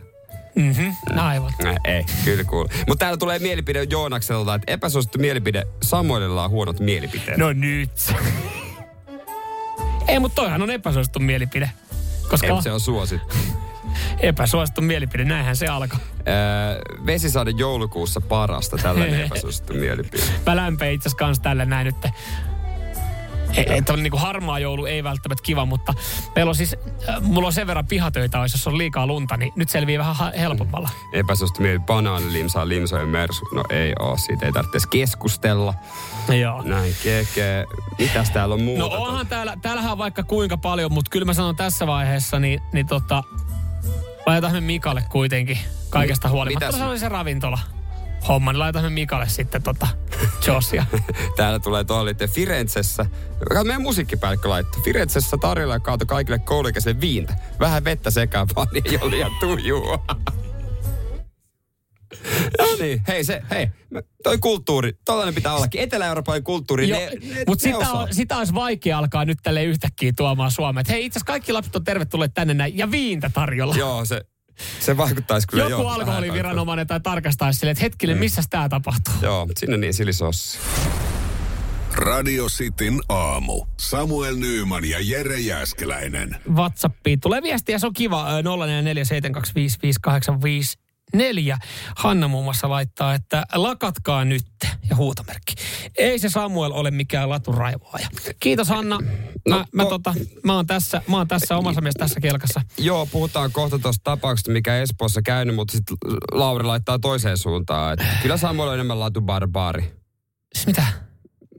Mhm, 0.55 1.17
aivan. 1.19 1.53
Äh, 1.65 1.75
ei, 1.85 2.05
kyllä 2.25 2.43
kuulu. 2.43 2.69
Mutta 2.87 3.05
täällä 3.05 3.17
tulee 3.17 3.39
mielipide 3.39 3.83
Joonakselta, 3.89 4.55
että 4.55 4.71
epäsuosittu 4.73 5.19
mielipide, 5.19 5.63
Samuelilla 5.83 6.43
on 6.43 6.49
huonot 6.49 6.79
mielipiteet. 6.79 7.37
No 7.37 7.53
nyt. 7.53 8.13
Ei, 10.07 10.19
mutta 10.19 10.35
toihan 10.35 10.61
on 10.61 10.71
epäsuosittu 10.71 11.19
mielipide. 11.19 11.69
Koska 12.29 12.47
Ei, 12.47 12.61
se 12.61 12.71
on 12.71 12.79
suosittu. 12.79 13.35
epäsuosittu 14.19 14.81
mielipide, 14.81 15.25
näinhän 15.25 15.55
se 15.55 15.67
alkoi. 15.67 15.99
Öö, 16.27 16.81
vesisade 17.05 17.51
joulukuussa 17.51 18.21
parasta, 18.21 18.77
tällainen 18.77 19.21
epäsuosittu 19.25 19.73
mielipide. 19.73 20.23
Mä 20.45 20.55
lämpein 20.55 20.95
itse 20.95 21.09
asiassa 21.09 21.17
kans 21.25 21.39
tälle 21.39 21.65
näin 21.65 21.85
nyt. 21.85 22.13
Tämmönen 23.55 24.03
niinku 24.03 24.17
harmaa 24.17 24.59
joulu 24.59 24.85
ei 24.85 25.03
välttämättä 25.03 25.43
kiva, 25.43 25.65
mutta 25.65 25.93
meillä 26.35 26.49
on 26.49 26.55
siis, 26.55 26.75
äh, 27.09 27.21
mulla 27.21 27.47
on 27.47 27.53
sen 27.53 27.67
verran 27.67 27.87
pihatöitä, 27.87 28.39
olisi, 28.39 28.57
jos 28.57 28.67
on 28.67 28.77
liikaa 28.77 29.07
lunta, 29.07 29.37
niin 29.37 29.53
nyt 29.55 29.69
selviää 29.69 29.99
vähän 29.99 30.33
helpommalla. 30.33 30.89
Epäsuosittu 31.13 31.61
mielipide, 31.61 31.85
banaanilimsaa, 31.85 32.67
limsojen 32.67 33.07
mersu. 33.09 33.45
No 33.55 33.63
ei 33.69 33.93
oo, 33.99 34.17
siitä 34.17 34.45
ei 34.45 34.51
tarvitse 34.51 34.87
keskustella. 34.89 35.73
Joo. 36.39 36.61
Näin, 36.61 36.95
keke. 37.03 37.65
Mitäs 37.99 38.29
täällä 38.29 38.55
on 38.55 38.61
muuta? 38.61 38.79
No 38.95 39.03
onhan 39.03 39.27
täällä, 39.27 39.57
täällähän 39.61 39.91
on 39.91 39.97
vaikka 39.97 40.23
kuinka 40.23 40.57
paljon, 40.57 40.93
mutta 40.93 41.09
kyllä 41.09 41.25
mä 41.25 41.33
sanon 41.33 41.55
tässä 41.55 41.87
vaiheessa, 41.87 42.39
niin, 42.39 42.59
niin 42.73 42.87
tota, 42.87 43.23
laitetaan 44.25 44.53
me 44.53 44.61
Mikalle 44.61 45.03
kuitenkin 45.09 45.57
kaikesta 45.89 46.29
huolimatta. 46.29 46.65
mitäs? 46.65 46.79
Se 46.79 46.85
oli 46.85 46.99
se 46.99 47.09
ravintola 47.09 47.59
homma, 48.27 48.51
niin 48.51 48.59
laitetaan 48.59 48.85
me 48.85 48.89
Mikalle 48.89 49.29
sitten 49.29 49.63
tota 49.63 49.87
Josia. 50.47 50.85
Täällä 51.37 51.59
tulee 51.59 51.83
tuolla 51.83 52.05
liittyen 52.05 52.29
Firenzessä. 52.29 53.05
Kato, 53.49 53.63
meidän 53.63 53.81
musiikkipäällikkö 53.81 54.49
laittoi. 54.49 54.81
Firenzessä 54.81 55.37
tarjolla 55.37 55.79
kautta 55.79 56.05
kaikille 56.05 56.39
kouluikäisille 56.39 57.01
viintä. 57.01 57.35
Vähän 57.59 57.83
vettä 57.83 58.11
sekaan 58.11 58.47
vaan, 58.55 58.67
niin 58.73 58.83
ei 58.91 58.99
ole 59.01 59.11
liian 59.11 59.31
tujua. 59.39 60.05
No 62.59 62.65
niin, 62.79 63.01
hei 63.07 63.23
se, 63.23 63.41
hei, 63.51 63.69
toi 64.23 64.37
kulttuuri, 64.37 64.93
tollainen 65.05 65.35
pitää 65.35 65.53
ollakin. 65.53 65.81
Etelä-Euroopan 65.81 66.43
kulttuuri, 66.43 66.89
Joo, 66.89 66.99
ne, 66.99 67.05
ne, 67.05 67.43
mutta 67.47 67.67
ne 67.67 67.73
sitä, 67.73 67.77
osaa. 67.89 68.01
on, 68.01 68.13
sitä 68.13 68.37
olisi 68.37 68.53
vaikea 68.53 68.97
alkaa 68.97 69.25
nyt 69.25 69.37
tälle 69.43 69.63
yhtäkkiä 69.63 70.13
tuomaan 70.17 70.51
Suomeen. 70.51 70.85
Hei, 70.89 71.05
itse 71.05 71.17
asiassa 71.17 71.31
kaikki 71.31 71.51
lapset 71.51 71.75
on 71.75 71.83
tervetulleet 71.83 72.33
tänne 72.33 72.53
näin 72.53 72.77
ja 72.77 72.91
viintä 72.91 73.29
tarjolla. 73.33 73.75
Joo, 73.75 74.05
se, 74.05 74.21
se 74.79 74.97
vaikuttaisi 74.97 75.47
kyllä 75.47 75.63
Joku 75.63 75.87
alkoholiviranomainen 75.87 76.87
tai 76.87 76.99
tarkastaisi 76.99 77.59
sille, 77.59 77.71
että 77.71 77.83
hetkinen, 77.83 78.17
mm. 78.17 78.19
missä 78.19 78.41
tämä 78.49 78.69
tapahtuu. 78.69 79.13
Joo, 79.21 79.47
sinne 79.59 79.77
niin 79.77 79.93
silisossi. 79.93 80.59
Radio 81.95 82.45
Cityn 82.45 82.99
aamu. 83.09 83.65
Samuel 83.79 84.35
Nyyman 84.35 84.85
ja 84.85 84.97
Jere 85.01 85.39
Jäskeläinen. 85.39 86.35
WhatsAppiin 86.55 87.19
tulee 87.19 87.43
viestiä, 87.43 87.79
se 87.79 87.87
on 87.87 87.93
kiva. 87.93 88.27
0447255854 88.41 90.82
neljä. 91.13 91.57
Hanna 91.97 92.27
muun 92.27 92.43
muassa 92.43 92.69
laittaa, 92.69 93.13
että 93.13 93.43
lakatkaa 93.53 94.25
nyt 94.25 94.45
ja 94.89 94.95
huutomerkki. 94.95 95.53
Ei 95.97 96.19
se 96.19 96.29
Samuel 96.29 96.71
ole 96.71 96.91
mikään 96.91 97.29
laturaivoaja. 97.29 98.07
Kiitos 98.39 98.67
Hanna. 98.69 98.99
Mä, 99.49 99.55
no, 99.55 99.65
mä, 99.71 99.83
no, 99.83 99.89
tota, 99.89 100.13
mä, 100.43 100.55
oon 100.55 100.67
tässä, 100.67 101.01
mä 101.07 101.17
oon 101.17 101.27
tässä 101.27 101.57
omassa 101.57 101.81
mielessä 101.81 101.99
tässä 101.99 102.19
kelkassa. 102.19 102.61
Joo, 102.77 103.05
puhutaan 103.05 103.51
kohta 103.51 103.79
tuosta 103.79 104.03
tapauksesta, 104.03 104.51
mikä 104.51 104.77
Espoossa 104.77 105.21
käynyt, 105.21 105.55
mutta 105.55 105.71
sitten 105.71 105.97
Lauri 106.31 106.63
laittaa 106.63 106.99
toiseen 106.99 107.37
suuntaan. 107.37 107.93
Että 107.93 108.05
kyllä 108.21 108.37
Samuel 108.37 108.67
on 108.67 108.73
enemmän 108.73 108.99
latubarbaari. 108.99 109.93
Siis 110.55 110.67
mitä? 110.67 111.02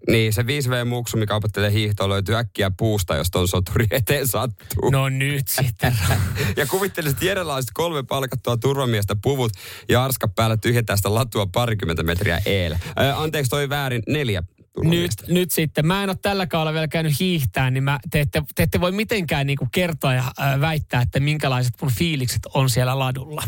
Niin, 0.09 0.33
se 0.33 0.43
5V-muksu, 0.43 1.17
mikä 1.17 1.35
opettelee 1.35 1.73
hiihtoa, 1.73 2.09
löytyy 2.09 2.37
äkkiä 2.37 2.71
puusta, 2.77 3.17
jos 3.17 3.31
ton 3.31 3.49
soturi 3.49 3.87
eteen 3.91 4.29
sattuu. 4.29 4.91
No 4.91 5.09
nyt 5.09 5.49
sitten. 5.49 5.97
Ja 6.57 6.67
kuvittelisit, 6.67 7.19
olisi 7.45 7.69
kolme 7.75 8.03
palkattua 8.03 8.57
turvamiestä 8.57 9.17
puvut 9.23 9.53
ja 9.89 10.05
arska 10.05 10.29
päällä 10.29 10.57
tyhjentää 10.57 10.97
sitä 10.97 11.15
latua 11.15 11.47
parikymmentä 11.47 12.03
metriä 12.03 12.41
eellä. 12.47 12.79
Ää, 12.97 13.23
anteeksi, 13.23 13.51
toi 13.51 13.69
väärin 13.69 14.03
neljä 14.09 14.43
Nyt, 14.83 15.11
nyt 15.29 15.51
sitten. 15.51 15.87
Mä 15.87 16.03
en 16.03 16.11
ole 16.11 16.19
tällä 16.23 16.47
kaudella 16.47 16.73
vielä 16.73 16.89
käynyt 16.89 17.21
hiihtää, 17.21 17.71
niin 17.71 17.85
mä, 17.85 17.99
te, 18.11 18.21
ette, 18.21 18.43
te 18.55 18.63
ette 18.63 18.81
voi 18.81 18.93
mitenkään 18.93 19.47
niinku 19.47 19.69
kertoa 19.73 20.15
ja 20.15 20.33
äh, 20.41 20.61
väittää, 20.61 21.03
että 21.03 21.21
minkälaiset 21.21 21.75
mun 21.83 21.91
fiilikset 21.91 22.43
on 22.55 22.71
siellä 22.71 22.99
ladulla. 22.99 23.43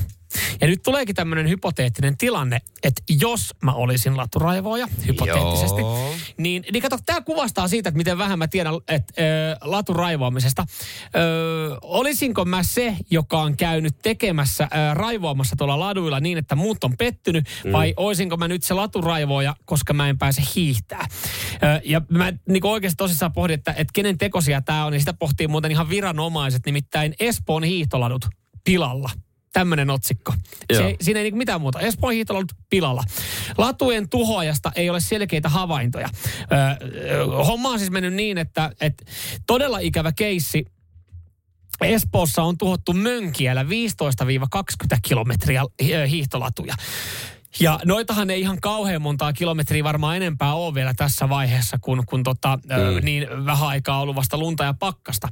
Ja 0.60 0.66
nyt 0.66 0.82
tuleekin 0.82 1.14
tämmöinen 1.14 1.48
hypoteettinen 1.48 2.16
tilanne, 2.16 2.60
että 2.82 3.02
jos 3.20 3.54
mä 3.62 3.72
olisin 3.72 4.16
laturaivoja, 4.16 4.88
hypoteettisesti, 5.06 5.80
Joo. 5.80 6.14
niin, 6.36 6.64
niin 6.72 6.82
kato, 6.82 6.98
tämä 7.06 7.20
kuvastaa 7.20 7.68
siitä, 7.68 7.88
että 7.88 7.96
miten 7.96 8.18
vähän 8.18 8.38
mä 8.38 8.48
tiedän 8.48 8.74
että, 8.88 9.22
ö, 9.22 9.56
laturaivoamisesta. 9.60 10.66
Ö, 11.16 11.78
olisinko 11.82 12.44
mä 12.44 12.62
se, 12.62 12.96
joka 13.10 13.40
on 13.40 13.56
käynyt 13.56 13.94
tekemässä, 14.02 14.64
ö, 14.64 14.94
raivoamassa 14.94 15.56
tuolla 15.56 15.80
laduilla 15.80 16.20
niin, 16.20 16.38
että 16.38 16.54
muut 16.54 16.84
on 16.84 16.96
pettynyt, 16.96 17.44
mm. 17.64 17.72
vai 17.72 17.94
olisinko 17.96 18.36
mä 18.36 18.48
nyt 18.48 18.62
se 18.62 18.74
laturaivoja, 18.74 19.56
koska 19.64 19.92
mä 19.92 20.08
en 20.08 20.18
pääse 20.18 20.42
hiihtää. 20.56 21.06
Ö, 21.54 21.80
ja 21.84 22.02
mä 22.08 22.32
niin 22.48 22.66
oikeasti 22.66 22.96
tosissaan 22.96 23.32
pohdin, 23.32 23.54
että, 23.54 23.70
että 23.70 23.92
kenen 23.92 24.18
tekosia 24.18 24.62
tämä 24.62 24.84
on, 24.84 24.92
ja 24.92 25.00
sitä 25.00 25.12
pohtii 25.12 25.48
muuten 25.48 25.70
ihan 25.70 25.88
viranomaiset, 25.88 26.66
nimittäin 26.66 27.14
Espoon 27.20 27.64
hiihtoladut 27.64 28.26
pilalla. 28.64 29.10
Tämmöinen 29.52 29.90
otsikko. 29.90 30.34
Joo. 30.70 30.82
Se, 30.82 30.96
siinä 31.00 31.20
ei 31.20 31.24
niinku 31.24 31.38
mitään 31.38 31.60
muuta. 31.60 31.80
Espoon 31.80 32.12
hiihtoladut 32.12 32.52
pilalla. 32.70 33.02
Latujen 33.58 34.08
tuhoajasta 34.08 34.72
ei 34.76 34.90
ole 34.90 35.00
selkeitä 35.00 35.48
havaintoja. 35.48 36.08
Öö, 36.52 37.26
homma 37.26 37.68
on 37.68 37.78
siis 37.78 37.90
mennyt 37.90 38.14
niin, 38.14 38.38
että, 38.38 38.70
että 38.80 39.04
todella 39.46 39.78
ikävä 39.78 40.12
keissi. 40.12 40.64
Espoossa 41.80 42.42
on 42.42 42.58
tuhottu 42.58 42.92
Mönkiellä 42.92 43.62
15-20 43.62 43.66
kilometriä 45.02 45.62
ö, 45.62 46.06
hiihtolatuja. 46.06 46.74
Ja 47.60 47.80
noitahan 47.84 48.30
ei 48.30 48.40
ihan 48.40 48.60
kauhean 48.60 49.02
montaa 49.02 49.32
kilometriä 49.32 49.84
varmaan 49.84 50.16
enempää 50.16 50.54
ole 50.54 50.74
vielä 50.74 50.94
tässä 50.94 51.28
vaiheessa, 51.28 51.78
kun, 51.80 52.02
kun 52.06 52.22
tota, 52.22 52.58
mm. 52.66 53.04
niin 53.04 53.26
vähän 53.46 53.68
aikaa 53.68 54.00
ollut 54.00 54.16
vasta 54.16 54.38
lunta 54.38 54.64
ja 54.64 54.74
pakkasta. 54.74 55.28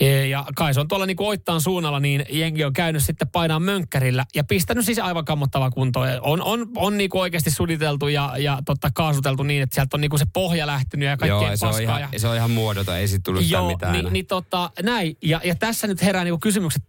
Ja, 0.00 0.26
ja 0.26 0.44
kai 0.56 0.74
se 0.74 0.80
on 0.80 0.88
tuolla 0.88 1.06
niin 1.06 1.16
Oittaan 1.18 1.60
suunnalla, 1.60 2.00
niin 2.00 2.24
jengi 2.28 2.64
on 2.64 2.72
käynyt 2.72 3.04
sitten 3.04 3.28
painaa 3.28 3.60
mönkkärillä 3.60 4.24
ja 4.34 4.44
pistänyt 4.44 4.84
siis 4.84 4.98
aivan 4.98 5.24
kammottava 5.24 5.70
kuntoon. 5.70 6.08
On, 6.20 6.42
on, 6.42 6.68
on 6.76 6.98
niin 6.98 7.10
oikeasti 7.14 7.50
suditeltu 7.50 8.08
ja, 8.08 8.34
ja 8.38 8.58
totta, 8.64 8.90
kaasuteltu 8.94 9.42
niin, 9.42 9.62
että 9.62 9.74
sieltä 9.74 9.96
on 9.96 10.00
niin 10.00 10.18
se 10.18 10.26
pohja 10.32 10.66
lähtenyt 10.66 11.08
ja 11.08 11.16
kaikkea 11.16 11.42
Joo, 11.42 11.56
se 11.56 11.66
on, 11.66 11.82
ihan, 11.82 12.00
ja, 12.00 12.08
se 12.16 12.28
on 12.28 12.36
ihan 12.36 12.50
muodoton, 12.50 12.96
ei 12.96 13.08
siitä 13.08 13.22
tullut 13.22 13.50
Joo, 13.50 13.68
mitään. 13.68 13.92
niin, 13.92 14.12
niin 14.12 14.26
tota, 14.26 14.70
näin. 14.82 15.16
Ja, 15.22 15.40
ja 15.44 15.54
tässä 15.54 15.86
nyt 15.86 16.02
herää 16.02 16.24
niinku 16.24 16.38
kysymykset, 16.38 16.82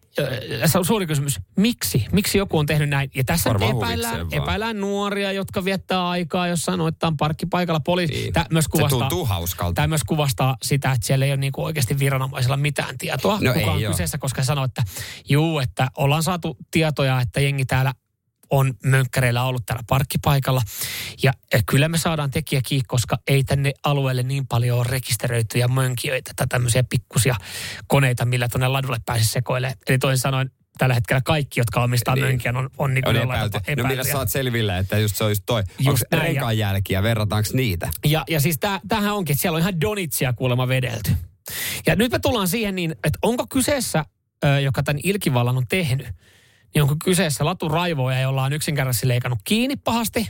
se 0.66 0.78
on 0.78 0.86
suuri 0.86 1.08
kysymys, 1.08 1.40
miksi? 1.58 2.06
Miksi 2.12 2.38
joku 2.38 2.58
on 2.58 2.66
tehnyt 2.66 2.90
näin? 2.90 3.12
Ja 3.16 3.24
tässä 3.24 3.50
Varmaan 3.50 3.78
epäillään, 3.78 4.28
epäillään 4.32 4.80
nuoria, 4.82 5.32
jotka 5.32 5.66
viettää 5.66 6.10
aikaa 6.10 6.48
jossain 6.48 6.78
noittaan 6.78 7.18
parkkipaikalla. 7.18 7.80
Poliisi, 7.80 8.14
Niin. 8.14 8.34
tämä 8.34 8.46
myös 8.52 8.68
kuvastaa, 8.68 9.10
hauskalta. 9.26 9.74
tämä 9.74 9.88
myös 9.88 10.04
kuvastaa 10.04 10.58
sitä, 10.64 10.92
että 10.92 11.08
siellä 11.08 11.26
ei 11.26 11.32
ole 11.32 11.38
niinku 11.38 11.64
oikeasti 11.64 12.00
viranomaisilla 12.00 12.58
mitään 12.58 12.98
tietoa, 12.98 13.40
No 13.42 13.54
kuka 13.54 13.72
on 13.72 13.78
ei 13.80 13.86
oo. 13.86 13.92
kyseessä, 13.92 14.18
koska 14.18 14.44
sanoo, 14.44 14.66
että 14.66 14.84
juu, 15.30 15.60
että 15.60 15.88
ollaan 15.98 16.24
saatu 16.24 16.58
tietoja, 16.72 17.22
että 17.22 17.42
jengi 17.42 17.66
täällä 17.66 17.94
on 18.50 18.74
mönkkäreillä 18.86 19.44
ollut 19.44 19.66
täällä 19.66 19.84
parkkipaikalla. 19.90 20.62
Ja 21.24 21.34
eh, 21.54 21.64
kyllä 21.66 21.90
me 21.90 21.98
saadaan 21.98 22.32
tekijä 22.32 22.62
kiinni, 22.66 22.84
koska 22.88 23.18
ei 23.28 23.44
tänne 23.44 23.72
alueelle 23.84 24.24
niin 24.24 24.48
paljon 24.48 24.78
ole 24.80 24.88
rekisteröityjä 24.90 25.68
mönkijöitä 25.68 26.32
tai 26.36 26.48
tämmöisiä 26.48 26.84
pikkusia 26.84 27.36
koneita, 27.88 28.26
millä 28.26 28.48
tuonne 28.50 28.68
ladulle 28.68 28.98
pääsisi 29.06 29.32
sekoilemaan. 29.32 29.78
Eli 29.90 29.98
toisin 29.98 30.22
sanoen 30.22 30.52
tällä 30.78 30.96
hetkellä 30.96 31.22
kaikki, 31.26 31.60
jotka 31.60 31.84
omistaa 31.84 32.16
Niin. 32.16 32.26
mönkiän, 32.26 32.58
on, 32.58 32.70
on, 32.78 32.94
niin 32.94 33.08
On 33.08 33.16
epäilty. 33.16 33.52
tapaa 33.52 33.76
No 33.78 33.84
millä 33.88 34.18
oot 34.18 34.30
selville, 34.30 34.78
että 34.78 34.98
just 35.00 35.16
se 35.16 35.24
olisi 35.24 35.44
toi. 35.46 35.60
Onko 35.60 35.92
Just 35.92 36.04
ja- 36.12 36.20
rekan 36.20 36.58
jälkiä, 36.58 37.04
verrataanko 37.04 37.50
niitä? 37.54 37.90
Ja, 38.06 38.24
ja 38.30 38.40
siis 38.40 38.58
tää, 38.60 38.80
tämähän 38.88 39.14
onkin, 39.16 39.34
että 39.34 39.42
siellä 39.42 39.56
on 39.56 39.62
ihan 39.62 39.82
donitsia 39.82 40.34
kuulemma 40.34 40.68
vedelty. 40.68 41.12
Ja 41.86 41.96
nyt 41.96 42.12
me 42.12 42.20
tullaan 42.20 42.48
siihen 42.48 42.76
niin, 42.76 42.92
että 42.92 43.20
onko 43.22 43.48
kyseessä, 43.48 44.06
joka 44.64 44.84
tämän 44.84 45.00
ilkivallan 45.04 45.58
on 45.58 45.68
tehnyt, 45.68 46.08
niin 46.74 46.84
onko 46.84 46.96
kyseessä 47.04 47.46
laturaivoja, 47.46 48.22
jolla 48.22 48.44
on 48.44 48.54
yksinkertaisesti 48.54 49.08
leikannut 49.08 49.40
kiinni 49.44 49.76
pahasti? 49.76 50.30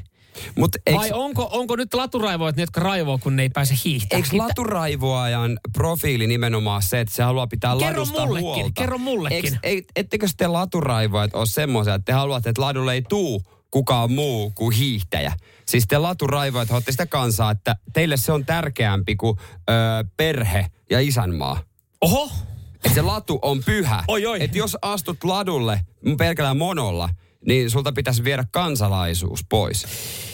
Mut 0.56 0.76
Eiks... 0.86 1.00
Vai 1.00 1.12
onko, 1.14 1.50
onko 1.52 1.76
nyt 1.76 1.94
laturaivoja 1.94 2.54
ne, 2.56 2.64
jotka 2.64 2.82
raivoo, 2.82 3.18
kun 3.18 3.36
ne 3.36 3.42
ei 3.42 3.50
pääse 3.50 3.76
hiihtämään? 3.86 4.24
Eikö 4.26 4.38
laturaivoajan 4.38 5.60
profiili 5.74 6.28
nimenomaan 6.28 6.84
se, 6.84 7.00
että 7.00 7.16
se 7.16 7.24
haluaa 7.24 7.48
pitää 7.48 7.76
Kerro 7.80 7.88
ladusta 7.88 8.26
mullekin, 8.26 8.46
huolta? 8.46 8.72
kerro 8.76 8.98
mullekin. 8.98 9.60
Ei, 9.64 9.84
ettekö 9.96 10.28
te 10.38 10.48
laturaivoajat 10.48 11.36
ole 11.36 11.46
semmoisia, 11.46 11.96
että 11.96 12.06
te 12.06 12.14
haluatte, 12.14 12.50
että 12.50 12.62
ladulle 12.62 12.94
ei 12.94 13.02
tuu 13.02 13.44
kukaan 13.72 14.12
muu 14.12 14.52
kuin 14.56 14.76
hiihtäjä? 14.76 15.34
Siis 15.66 15.88
te 15.88 15.98
laturaivoajat 15.98 16.72
olette 16.72 16.92
sitä 16.92 17.06
kansaa, 17.06 17.52
että 17.52 17.76
teille 17.94 18.18
se 18.18 18.32
on 18.32 18.46
tärkeämpi 18.46 19.16
kuin 19.16 19.38
ö, 19.40 19.74
perhe 20.18 20.68
ja 20.90 21.00
isänmaa. 21.00 21.60
Oho, 22.02 22.32
Että 22.86 22.94
se 22.94 23.02
latu 23.02 23.40
on 23.42 23.64
pyhä. 23.64 24.04
Oi, 24.08 24.26
oi. 24.26 24.44
Että 24.44 24.58
jos 24.58 24.78
astut 24.82 25.24
ladulle 25.24 25.82
pelkällä 26.18 26.54
monolla, 26.54 27.10
niin 27.46 27.70
sulta 27.70 27.92
pitäisi 27.92 28.24
viedä 28.24 28.46
kansalaisuus 28.52 29.46
pois. 29.50 29.86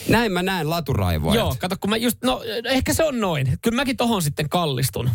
Näin 0.09 0.31
mä 0.31 0.43
näen 0.43 0.69
laturaivoajat. 0.69 1.35
joo, 1.35 1.55
kato 1.59 1.75
kun 1.81 1.89
mä 1.89 1.97
just, 1.97 2.17
no 2.23 2.41
ehkä 2.65 2.93
se 2.93 3.03
on 3.03 3.19
noin. 3.19 3.57
Kyllä 3.61 3.75
mäkin 3.75 3.97
tohon 3.97 4.21
sitten 4.21 4.49
kallistun. 4.49 5.09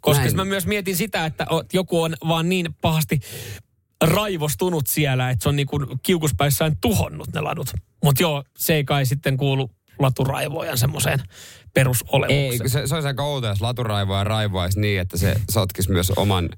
Koska 0.00 0.24
Näin. 0.24 0.36
mä 0.36 0.44
myös 0.44 0.66
mietin 0.66 0.96
sitä, 0.96 1.26
että 1.26 1.46
joku 1.72 2.02
on 2.02 2.14
vaan 2.28 2.48
niin 2.48 2.74
pahasti 2.80 3.20
raivostunut 4.04 4.86
siellä, 4.86 5.30
että 5.30 5.42
se 5.42 5.48
on 5.48 5.56
niin 5.56 5.66
kuin 5.66 5.86
kiukuspäissään 6.02 6.76
tuhonnut 6.80 7.28
ne 7.34 7.40
ladut. 7.40 7.72
Mutta 8.04 8.22
joo, 8.22 8.44
se 8.58 8.74
ei 8.74 8.84
kai 8.84 9.06
sitten 9.06 9.36
kuulu 9.36 9.70
laturaivojan 10.00 10.78
semmoiseen 10.78 11.18
perusolemukseen. 11.74 12.62
Ei, 12.62 12.68
se, 12.68 12.86
se 12.86 12.94
olisi 12.94 13.08
aika 13.08 13.24
outoa, 13.24 13.50
jos 13.50 13.60
laturaivoja 13.60 14.24
raivoaisi 14.24 14.80
niin, 14.80 15.00
että 15.00 15.16
se 15.16 15.34
sotkisi 15.50 15.90
myös 15.90 16.12
oman... 16.16 16.48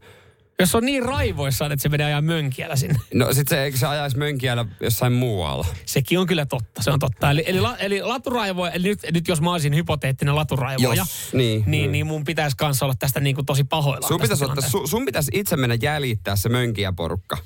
Jos 0.63 0.75
on 0.75 0.85
niin 0.85 1.03
raivoissaan, 1.03 1.73
että 1.73 1.83
se 1.83 1.89
menee 1.89 2.07
ajaa 2.07 2.23
mönkiällä 2.23 2.77
sinne. 2.77 2.99
No 3.15 3.33
sit 3.33 3.49
se, 3.49 3.63
eikö 3.63 3.79
se 3.79 3.87
ajaisi 3.87 4.19
mönkiällä 4.19 4.65
jossain 4.81 5.13
muualla? 5.13 5.67
Sekin 5.87 6.19
on 6.19 6.27
kyllä 6.27 6.47
totta, 6.47 6.83
se 6.83 6.91
on 6.91 6.99
totta. 6.99 7.31
Eli, 7.31 7.45
eli, 7.47 7.61
la, 7.61 7.77
eli 7.77 8.03
laturaivoja, 8.03 8.73
eli 8.73 8.89
nyt, 8.89 8.99
nyt 9.13 9.29
jos 9.29 9.41
mä 9.41 9.53
olisin 9.53 9.75
hypoteettinen 9.75 10.37
laturaivoja, 10.37 10.95
Jos, 10.95 11.33
niin, 11.33 11.65
niin, 11.67 11.87
mm. 11.87 11.93
niin 11.93 12.07
mun 12.07 12.25
pitäisi 12.25 12.57
kanssa 12.57 12.85
olla 12.85 12.95
tästä 12.99 13.21
niin 13.21 13.35
kuin 13.35 13.47
tosi 13.47 13.65
pahoillaan. 13.65 14.09
Sun 14.09 14.21
pitäisi, 14.21 14.45
ottaa, 14.45 14.69
su, 14.69 14.87
sun 14.87 15.05
pitäisi 15.05 15.31
itse 15.35 15.57
mennä 15.57 15.77
jäljittää 15.83 16.37
se 16.37 16.49
mönkiäporukka. 16.49 17.39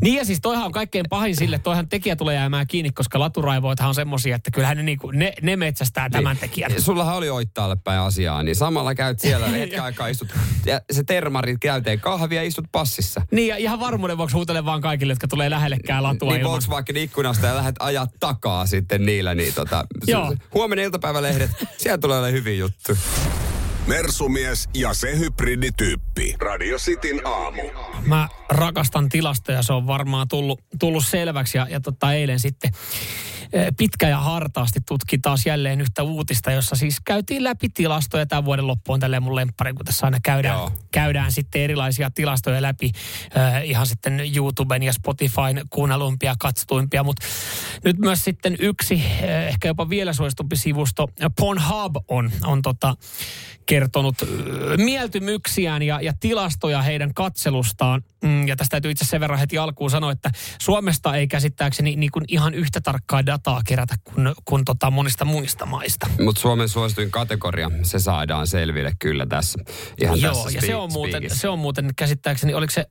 Niin 0.00 0.16
ja 0.16 0.24
siis 0.24 0.40
toihan 0.40 0.66
on 0.66 0.72
kaikkein 0.72 1.04
pahin 1.10 1.36
sille, 1.36 1.56
että 1.56 1.64
toihan 1.64 1.88
tekijä 1.88 2.16
tulee 2.16 2.34
jäämään 2.34 2.66
kiinni, 2.66 2.90
koska 2.90 3.18
laturaivoithan 3.18 3.88
on 3.88 3.94
semmosia, 3.94 4.36
että 4.36 4.50
kyllähän 4.50 4.76
ne, 4.76 4.82
niinku, 4.82 5.10
ne, 5.10 5.32
ne 5.42 5.56
metsästää 5.56 6.10
tämän 6.10 6.36
tekijän. 6.36 6.70
Niin. 6.70 6.82
Sullahan 6.92 7.16
oli 7.16 7.30
oittaalle 7.30 7.76
päin 7.76 8.00
asiaa, 8.00 8.42
niin 8.42 8.56
samalla 8.56 8.94
käyt 8.94 9.20
siellä 9.20 9.48
hetken 9.58 9.82
aikaa 9.82 10.08
istut. 10.08 10.28
Ja 10.66 10.80
se 10.92 11.04
termari 11.04 11.56
käyteen 11.60 12.00
kahvia 12.00 12.42
istut 12.52 12.72
passissa. 12.72 13.22
Niin 13.30 13.48
ja 13.48 13.56
ihan 13.56 13.80
varmuuden 13.80 14.18
vuoksi 14.18 14.36
huutelen 14.36 14.64
vaan 14.64 14.80
kaikille, 14.80 15.12
jotka 15.12 15.28
tulee 15.28 15.50
lähellekään 15.50 16.02
latua 16.02 16.32
niin 16.32 16.40
ilman. 16.40 16.52
Volkswagen 16.52 16.96
ikkunasta 16.96 17.46
ja 17.46 17.56
lähdet 17.56 17.74
ajaa 17.78 18.06
takaa 18.20 18.66
sitten 18.66 19.06
niillä. 19.06 19.34
Niin 19.34 19.54
tota, 19.54 19.86
Joo. 20.06 20.36
huomenna 20.54 20.84
iltapäivälehdet, 20.84 21.50
siellä 21.78 21.98
tulee 21.98 22.18
olemaan 22.18 22.32
hyvin 22.32 22.58
juttu. 22.58 22.96
Mersumies 23.86 24.68
ja 24.74 24.94
se 24.94 25.18
hybridityyppi. 25.18 26.36
Radio 26.40 26.78
Cityn 26.78 27.26
aamu. 27.26 27.62
Mä 28.06 28.28
rakastan 28.48 29.08
tilastoja, 29.08 29.62
se 29.62 29.72
on 29.72 29.86
varmaan 29.86 30.28
tullut, 30.28 30.60
tullut 30.78 31.04
selväksi. 31.06 31.58
Ja, 31.58 31.66
ja 31.70 31.80
tota, 31.80 32.12
eilen 32.12 32.40
sitten 32.40 32.70
pitkä 33.76 34.08
ja 34.08 34.18
hartaasti 34.18 34.80
tutki 34.88 35.18
taas 35.18 35.46
jälleen 35.46 35.80
yhtä 35.80 36.02
uutista, 36.02 36.52
jossa 36.52 36.76
siis 36.76 36.96
käytiin 37.04 37.44
läpi 37.44 37.68
tilastoja. 37.68 38.26
Tämän 38.26 38.44
vuoden 38.44 38.66
loppu 38.66 38.92
on 38.92 39.00
tälleen 39.00 39.22
mun 39.22 39.36
lemppari, 39.36 39.72
kun 39.72 39.84
tässä 39.84 40.06
aina 40.06 40.18
käydään, 40.22 40.58
Joo. 40.58 40.72
käydään 40.90 41.32
sitten 41.32 41.62
erilaisia 41.62 42.10
tilastoja 42.10 42.62
läpi. 42.62 42.92
Äh, 43.36 43.64
ihan 43.64 43.86
sitten 43.86 44.20
YouTuben 44.36 44.82
ja 44.82 44.92
Spotifyn 44.92 45.62
kuunnelumpia, 45.70 46.34
katsotuimpia. 46.38 47.02
Mutta 47.02 47.26
nyt 47.84 47.98
myös 47.98 48.24
sitten 48.24 48.56
yksi, 48.60 48.94
eh, 48.94 49.48
ehkä 49.48 49.68
jopa 49.68 49.88
vielä 49.88 50.12
suositumpi 50.12 50.56
sivusto, 50.56 51.08
Pornhub 51.36 51.96
on, 52.08 52.32
on 52.44 52.62
tota, 52.62 52.96
kertonut 53.66 54.14
mieltymyksiään 54.76 55.82
ja, 55.82 56.00
ja 56.00 56.12
tilastoja 56.20 56.82
heidän 56.82 57.14
katselustaan. 57.14 58.02
Mm, 58.22 58.48
ja 58.48 58.56
tästä 58.56 58.70
täytyy 58.70 58.90
itse 58.90 59.04
sen 59.04 59.20
verran 59.20 59.38
heti 59.38 59.58
alkuun 59.58 59.90
sanoa, 59.90 60.12
että 60.12 60.30
Suomesta 60.60 61.16
ei 61.16 61.28
käsittääkseni 61.28 61.96
niin 61.96 62.12
kuin 62.12 62.24
ihan 62.28 62.54
yhtä 62.54 62.80
tarkkaa 62.80 63.26
dataa 63.26 63.41
kerätä 63.66 63.94
kuin, 64.04 64.34
kuin 64.44 64.64
tota 64.64 64.90
monista 64.90 65.24
muista 65.24 65.66
maista. 65.66 66.06
Mutta 66.20 66.40
Suomen 66.40 66.68
suosituin 66.68 67.10
kategoria, 67.10 67.70
se 67.82 67.98
saadaan 67.98 68.46
selville 68.46 68.92
kyllä 68.98 69.26
tässä. 69.26 69.58
Ihan 70.02 70.20
Joo, 70.20 70.34
tässä 70.34 70.50
ja 70.50 70.60
se 70.60 70.66
speak- 70.66 70.76
on, 70.76 70.92
muuten, 70.92 71.22
se 71.26 71.48
on 71.48 71.58
muuten 71.58 71.90
käsittääkseni, 71.96 72.54
oliko 72.54 72.70
se, 72.70 72.86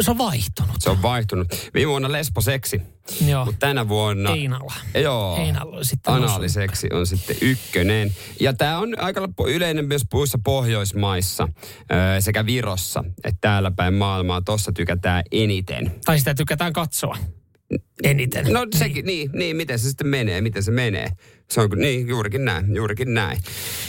se 0.00 0.10
on 0.10 0.18
vaihtunut. 0.18 0.76
Se 0.78 0.90
on 0.90 1.02
vaihtunut. 1.02 1.48
Viime 1.74 1.90
vuonna 1.90 2.12
lesboseksi, 2.12 2.82
Joo. 3.26 3.44
mutta 3.44 3.66
tänä 3.66 3.88
vuonna... 3.88 4.30
Einalla. 4.30 4.74
Joo. 4.94 5.36
Einalla 5.36 5.84
sitten 5.84 6.14
Anaaliseksi 6.14 6.88
on 6.92 7.06
sitten 7.06 7.36
ykkönen. 7.40 8.14
Ja 8.40 8.52
tämä 8.52 8.78
on 8.78 9.00
aika 9.00 9.28
yleinen 9.46 9.84
myös 9.84 10.02
muissa 10.12 10.38
Pohjoismaissa 10.44 11.48
öö, 11.92 12.20
sekä 12.20 12.46
Virossa, 12.46 13.04
että 13.24 13.38
täällä 13.40 13.70
päin 13.70 13.94
maailmaa. 13.94 14.42
Tossa 14.42 14.72
tykätään 14.72 15.22
eniten. 15.32 15.94
Tai 16.04 16.18
sitä 16.18 16.34
tykätään 16.34 16.72
katsoa 16.72 17.16
eniten. 18.02 18.46
No 18.52 18.66
sekin, 18.76 19.06
niin, 19.06 19.30
niin, 19.32 19.56
miten 19.56 19.78
se 19.78 19.88
sitten 19.88 20.06
menee, 20.06 20.40
miten 20.40 20.62
se 20.62 20.70
menee. 20.70 21.08
Se 21.50 21.60
on, 21.60 21.70
niin, 21.76 22.08
juurikin 22.08 22.44
näin, 22.44 22.74
juurikin 22.74 23.14
näin. 23.14 23.38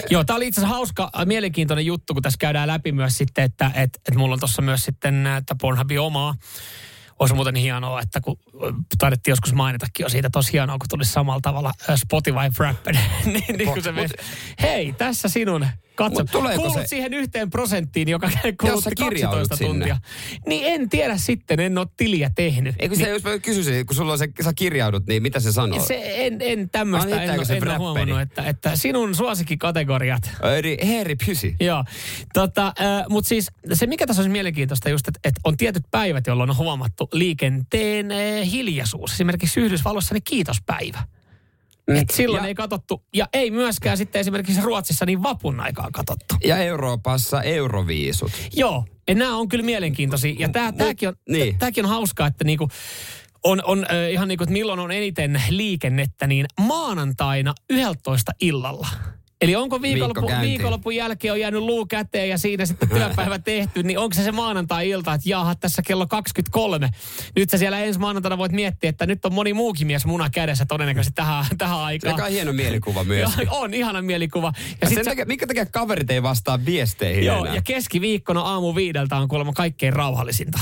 Joo, 0.09 0.23
tämä 0.23 0.37
oli 0.37 0.47
itse 0.47 0.61
asiassa 0.61 0.75
hauska, 0.75 1.09
äh, 1.19 1.25
mielenkiintoinen 1.25 1.85
juttu, 1.85 2.13
kun 2.13 2.23
tässä 2.23 2.37
käydään 2.39 2.67
läpi 2.67 2.91
myös 2.91 3.17
sitten, 3.17 3.43
että 3.43 3.71
et, 3.75 3.99
et 4.09 4.15
mulla 4.15 4.33
on 4.33 4.39
tuossa 4.39 4.61
myös 4.61 4.83
sitten, 4.83 5.25
äh, 5.25 5.37
että 5.37 5.55
Pornhubin 5.61 5.99
omaa, 5.99 6.35
olisi 7.19 7.35
muuten 7.35 7.55
hienoa, 7.55 8.01
että 8.01 8.21
kun 8.21 8.39
taidettiin 8.97 9.31
joskus 9.31 9.53
mainitakin 9.53 10.03
jo 10.03 10.09
siitä, 10.09 10.29
olisi 10.35 10.53
hienoa, 10.53 10.77
kun 10.77 10.89
tulisi 10.89 11.11
samalla 11.11 11.41
tavalla 11.41 11.71
Spotify 11.95 12.59
Wrapped. 12.59 12.95
niin, 13.25 13.57
niin 13.57 13.69
kuin 13.69 13.83
se 13.83 13.91
Mut- 13.91 14.21
Hei, 14.61 14.93
tässä 14.97 15.29
sinun. 15.29 15.67
Katso, 15.97 16.25
kuulut 16.55 16.73
se- 16.73 16.87
siihen 16.87 17.13
yhteen 17.13 17.49
prosenttiin, 17.49 18.07
joka 18.09 18.29
kulutti 18.61 18.95
kirjaudut 18.95 19.47
12 19.47 19.55
sinne. 19.55 19.69
tuntia. 19.69 19.97
Niin 20.47 20.63
en 20.65 20.89
tiedä 20.89 21.17
sitten, 21.17 21.59
en 21.59 21.77
ole 21.77 21.87
tiliä 21.97 22.31
tehnyt. 22.35 22.75
Eikö 22.79 22.95
se, 22.95 23.09
jos 23.09 23.23
mä 23.23 23.39
kysyisin, 23.39 23.85
kun 23.85 23.95
sulla 23.95 24.11
on 24.11 24.17
se, 24.17 24.27
sä 24.43 24.53
kirjaudut, 24.55 25.07
niin 25.07 25.23
mitä 25.23 25.39
se 25.39 25.51
sanoo? 25.51 25.85
Se, 25.85 26.25
en, 26.25 26.37
en 26.41 26.69
tämmöistä, 26.69 27.15
Ai, 27.15 27.27
en, 27.27 27.45
se 27.45 27.57
en 27.57 27.67
ole 27.67 27.77
huomannut, 27.77 28.21
että, 28.21 28.43
että 28.43 28.75
sinun 28.75 29.15
suosikkikategoriat. 29.15 30.31
Eli 30.57 30.77
Heeri 30.87 31.15
Pysi. 31.25 31.55
Joo, 31.59 31.83
tota, 32.33 32.67
äh, 32.67 33.05
mutta 33.09 33.27
siis 33.27 33.51
se 33.73 33.87
mikä 33.87 34.07
tässä 34.07 34.21
olisi 34.21 34.31
mielenkiintoista 34.31 34.89
just, 34.89 35.07
että, 35.07 35.19
että 35.23 35.41
on 35.43 35.57
tietyt 35.57 35.83
päivät, 35.91 36.27
jolloin 36.27 36.49
on 36.49 36.57
huomattu 36.57 37.09
liikenteen 37.13 38.11
äh, 38.11 38.17
hiljaisuus. 38.51 39.13
Esimerkiksi 39.13 39.59
Yhdysvalloissa 39.59 40.13
niin 40.13 40.23
kiitospäivä. 40.23 41.03
Mm. 41.87 41.95
Et 41.95 42.09
silloin 42.09 42.43
Ja- 42.43 42.47
ei 42.47 42.55
katsottu, 42.55 43.03
ja 43.15 43.27
ei 43.33 43.51
myöskään 43.51 43.97
sitten 43.97 44.19
esimerkiksi 44.19 44.61
Ruotsissa 44.61 45.05
niin 45.05 45.23
vapun 45.23 45.59
aikaan 45.59 45.91
katsottu. 45.91 46.35
Ja 46.45 46.57
Euroopassa 46.57 47.41
euroviisut. 47.41 48.31
Joo, 48.53 48.85
ja 49.07 49.15
nämä 49.15 49.37
on 49.37 49.47
kyllä 49.47 49.65
mielenkiintoisia. 49.65 50.35
Ja 50.39 50.49
tää, 50.49 50.71
tääkin, 50.71 51.09
on, 51.09 51.15
niin. 51.29 51.41
niin. 51.41 51.57
tääkin 51.59 51.85
on 51.85 51.89
hauskaa, 51.91 52.27
että 52.27 52.43
niinku, 52.43 52.69
on, 53.43 53.61
on 53.65 53.85
äh, 53.91 54.11
ihan 54.11 54.27
niin 54.27 54.37
kuin, 54.37 54.45
että 54.45 54.53
milloin 54.53 54.79
on 54.79 54.91
eniten 54.91 55.41
liikennettä, 55.49 56.27
niin 56.27 56.45
maanantaina 56.59 57.53
11 57.69 58.31
illalla. 58.41 58.87
Eli 59.41 59.55
onko 59.55 59.81
viikonloppu, 59.81 60.31
viikonlopun 60.41 60.95
jälkeen 60.95 61.31
on 61.33 61.39
jäänyt 61.39 61.61
luu 61.61 61.85
käteen 61.85 62.29
ja 62.29 62.37
siinä 62.37 62.65
sitten 62.65 62.89
työpäivä 62.89 63.39
tehty, 63.39 63.83
niin 63.83 63.99
onko 63.99 64.13
se 64.13 64.23
se 64.23 64.31
maanantai-ilta, 64.31 65.13
että 65.13 65.29
jaha, 65.29 65.55
tässä 65.55 65.81
kello 65.81 66.07
23. 66.07 66.89
Nyt 67.35 67.49
sä 67.49 67.57
siellä 67.57 67.79
ensi 67.79 67.99
maanantaina 67.99 68.37
voit 68.37 68.51
miettiä, 68.51 68.89
että 68.89 69.05
nyt 69.05 69.25
on 69.25 69.33
moni 69.33 69.53
muukin 69.53 69.87
mies 69.87 70.05
muna 70.05 70.29
kädessä 70.29 70.65
todennäköisesti 70.65 71.15
tähän, 71.15 71.45
tähän 71.57 71.77
Se 71.77 71.81
aikaan. 71.83 72.21
on 72.21 72.31
hieno 72.31 72.53
mielikuva 72.53 73.03
myös. 73.13 73.31
Ja, 73.43 73.51
on 73.51 73.73
ihana 73.73 74.01
mielikuva. 74.01 74.53
Ja, 74.57 74.63
Ja 74.81 74.87
sen 74.87 74.97
sä- 74.97 75.03
takia, 75.11 75.25
minkä 75.25 75.47
takia 75.47 75.65
kaverit 75.65 76.11
ei 76.11 76.23
vastaa 76.23 76.65
viesteihin 76.65 77.25
Joo, 77.25 77.41
enää? 77.43 77.55
ja 77.55 77.61
keskiviikkona 77.61 78.41
aamu 78.41 78.75
viideltä 78.75 79.17
on 79.17 79.27
kuulemma 79.27 79.53
kaikkein 79.53 79.93
rauhallisinta. 79.93 80.59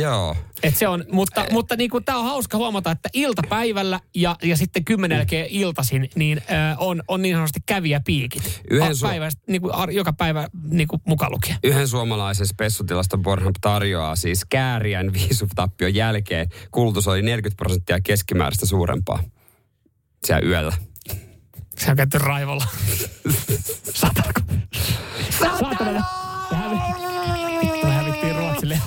Joo. 0.00 0.36
Et 0.62 0.76
se 0.76 0.88
on, 0.88 1.04
mutta, 1.12 1.44
mutta 1.50 1.76
niin 1.76 1.90
tämä 2.04 2.18
on 2.18 2.24
hauska 2.24 2.58
huomata, 2.58 2.90
että 2.90 3.08
iltapäivällä 3.12 4.00
ja, 4.14 4.36
ja 4.42 4.56
sitten 4.56 4.84
kymmenen 4.84 5.16
jälkeen 5.16 5.46
iltasin, 5.50 6.10
niin 6.14 6.38
ö, 6.38 6.52
on, 6.78 7.02
on 7.08 7.22
niin 7.22 7.34
sanotusti 7.34 7.60
kävijäpiikit. 7.66 8.62
Yhden 8.70 8.90
A- 8.90 8.94
su- 8.94 9.06
päivästä, 9.08 9.42
niin 9.48 9.62
kuin, 9.62 9.74
ar- 9.74 9.90
joka 9.90 10.12
päivä 10.12 10.48
niin 10.70 10.88
kuin 10.88 11.02
mukaan 11.04 11.32
lukien. 11.32 11.56
Yhden 11.64 11.88
suomalaisen 11.88 12.46
spessutilaston 12.46 13.22
Pornhub 13.22 13.54
tarjoaa 13.60 14.16
siis 14.16 14.44
kääriän 14.48 15.12
viisutappion 15.12 15.94
jälkeen. 15.94 16.48
Kulutus 16.70 17.08
oli 17.08 17.22
40 17.22 17.56
prosenttia 17.56 18.00
keskimääräistä 18.00 18.66
suurempaa. 18.66 19.22
Siellä 20.24 20.48
yöllä. 20.48 20.72
Se 21.78 21.90
on 21.90 21.96
käyty 21.96 22.18
raivolla. 22.18 22.64
Satanako? 23.94 24.40
Se 25.30 25.46
Vittu, 27.60 27.86
me 27.86 27.92
hävittiin 27.92 28.36
Ruotsille. 28.36 28.80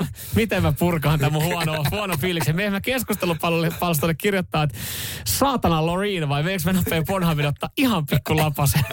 Miten, 0.00 0.06
mä- 0.06 0.34
miten 0.34 0.62
mä 0.62 0.72
purkaan 0.72 1.18
tämän 1.18 1.32
mun 1.32 1.44
huono, 1.44 1.84
huono 1.90 2.16
fiiliksen? 2.16 2.56
Me 2.56 2.70
mä 2.70 2.80
keskustelupalstolle 2.80 4.14
kirjoittaa, 4.14 4.62
että 4.62 4.78
saatana 5.26 5.86
Loreen 5.86 6.28
vai 6.28 6.42
meikö 6.42 6.62
mä 6.66 6.72
nopea 6.72 7.02
Pornhubin 7.06 7.46
ottaa 7.46 7.70
ihan 7.76 8.06
pikku 8.06 8.36
lapasen? 8.36 8.84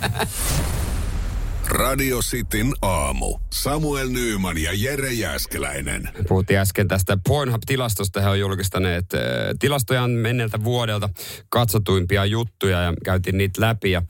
Radio 1.67 2.19
Cityn 2.19 2.73
aamu. 2.81 3.39
Samuel 3.53 4.09
Nyyman 4.09 4.57
ja 4.57 4.71
Jere 4.73 5.13
Jäskeläinen. 5.13 6.09
Puhuttiin 6.27 6.59
äsken 6.59 6.87
tästä 6.87 7.17
Pornhub-tilastosta. 7.29 8.21
He 8.21 8.29
on 8.29 8.39
julkistaneet 8.39 9.13
äh, 9.13 9.19
tilastoja 9.59 10.07
menneeltä 10.07 10.63
vuodelta 10.63 11.09
katsotuimpia 11.49 12.25
juttuja 12.25 12.81
ja 12.81 12.93
käytiin 13.05 13.37
niitä 13.37 13.61
läpi. 13.61 13.91
Ja, 13.91 14.01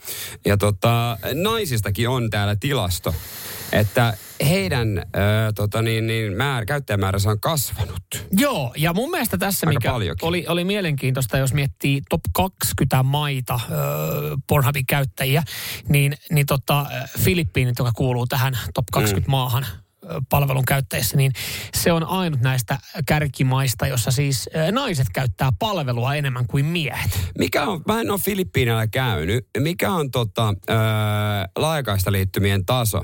ja 0.45 0.57
tota, 0.57 1.17
naisistakin 1.33 2.09
on 2.09 2.29
täällä 2.29 2.55
tilasto, 2.55 3.15
että 3.71 4.17
heidän 4.49 4.97
äh, 4.97 5.03
tota 5.55 5.81
niin, 5.81 6.07
niin 6.07 6.33
määr, 6.33 6.65
käyttäjämääränsä 6.65 7.29
on 7.29 7.39
kasvanut. 7.39 8.27
Joo, 8.31 8.73
ja 8.77 8.93
mun 8.93 9.11
mielestä 9.11 9.37
tässä, 9.37 9.67
Aika 9.67 9.79
mikä 9.79 9.91
paljonkin. 9.91 10.27
oli, 10.27 10.45
oli 10.47 10.63
mielenkiintoista, 10.63 11.37
jos 11.37 11.53
miettii 11.53 12.01
top 12.09 12.21
20 12.33 13.03
maita 13.03 13.59
ö, 13.71 13.75
Pornhubin 14.47 14.85
käyttäjiä, 14.85 15.43
niin, 15.89 16.17
niin 16.31 16.45
tota, 16.45 16.85
Filippiinit, 17.19 17.79
joka 17.79 17.91
kuuluu 17.95 18.27
tähän 18.27 18.57
top 18.73 18.85
20 18.91 19.27
mm. 19.27 19.31
maahan 19.31 19.65
palvelun 20.29 20.65
käyttäjissä, 20.65 21.17
niin 21.17 21.31
se 21.73 21.91
on 21.91 22.03
ainut 22.03 22.41
näistä 22.41 22.77
kärkimaista, 23.05 23.87
jossa 23.87 24.11
siis 24.11 24.49
naiset 24.71 25.07
käyttää 25.13 25.51
palvelua 25.59 26.15
enemmän 26.15 26.47
kuin 26.47 26.65
miehet. 26.65 27.31
Mikä 27.37 27.63
on, 27.63 27.81
mä 27.87 28.01
en 28.01 28.11
ole 28.11 28.19
Filippiinillä 28.19 28.87
käynyt, 28.87 29.47
mikä 29.59 29.91
on 29.91 30.11
tota, 30.11 30.53
öö, 30.69 30.77
laajakaista 31.55 32.11
liittymien 32.11 32.65
taso? 32.65 33.01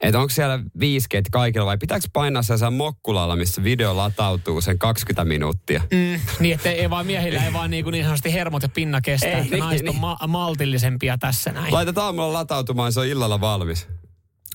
Että 0.00 0.18
onko 0.18 0.30
siellä 0.30 0.58
5G 0.58 1.22
kaikilla 1.32 1.66
vai 1.66 1.78
pitääkö 1.78 2.06
painaa 2.12 2.42
se 2.42 2.70
mokkulalla, 2.70 3.36
missä 3.36 3.64
video 3.64 3.96
latautuu 3.96 4.60
sen 4.60 4.78
20 4.78 5.24
minuuttia? 5.24 5.82
Mm, 5.90 6.20
niin, 6.40 6.54
että 6.54 6.70
ei 6.70 6.90
vaan 6.90 7.06
miehillä 7.06 7.44
ei 7.44 7.52
vaan 7.52 7.70
niin, 7.70 7.84
kuin 7.84 7.92
niin 7.92 8.04
sanotusti 8.04 8.32
hermot 8.32 8.62
ja 8.62 8.68
pinna 8.68 9.00
kestää, 9.00 9.30
Ei, 9.30 9.42
niin, 9.42 9.58
naiset 9.58 9.88
on 9.88 9.92
niin. 9.94 10.00
ma- 10.00 10.18
maltillisempia 10.28 11.18
tässä 11.18 11.52
näin. 11.52 11.74
Laitat 11.74 11.98
aamulla 11.98 12.32
latautumaan, 12.32 12.92
se 12.92 13.00
on 13.00 13.06
illalla 13.06 13.40
valmis. 13.40 13.88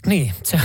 Niin, 0.06 0.32
se, 0.44 0.60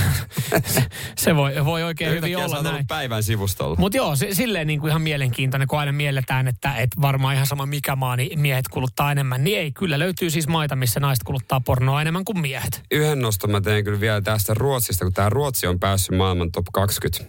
se, 1.16 1.36
voi, 1.36 1.64
voi 1.64 1.82
oikein 1.82 2.10
hyvin 2.10 2.36
olla 2.36 2.62
näin. 2.62 2.86
päivän 2.86 3.22
sivustolla. 3.22 3.76
Mutta 3.78 3.96
joo, 3.96 4.16
se, 4.16 4.34
silleen 4.34 4.66
niin 4.66 4.80
kuin 4.80 4.88
ihan 4.88 5.02
mielenkiintoinen, 5.02 5.68
kun 5.68 5.78
aina 5.78 5.92
mielletään, 5.92 6.48
että, 6.48 6.74
että 6.74 7.00
varmaan 7.00 7.34
ihan 7.34 7.46
sama 7.46 7.66
mikä 7.66 7.96
maa, 7.96 8.16
niin 8.16 8.40
miehet 8.40 8.68
kuluttaa 8.68 9.12
enemmän. 9.12 9.44
Niin 9.44 9.58
ei, 9.58 9.72
kyllä 9.72 9.98
löytyy 9.98 10.30
siis 10.30 10.48
maita, 10.48 10.76
missä 10.76 11.00
naiset 11.00 11.24
kuluttaa 11.24 11.60
pornoa 11.60 12.00
enemmän 12.02 12.24
kuin 12.24 12.40
miehet. 12.40 12.82
Yhden 12.90 13.20
noston 13.20 13.50
mä 13.50 13.60
teen 13.60 13.84
kyllä 13.84 14.00
vielä 14.00 14.20
tästä 14.20 14.54
Ruotsista, 14.54 15.04
kun 15.04 15.14
tämä 15.14 15.28
Ruotsi 15.28 15.66
on 15.66 15.80
päässyt 15.80 16.18
maailman 16.18 16.52
top 16.52 16.66
20 16.72 17.24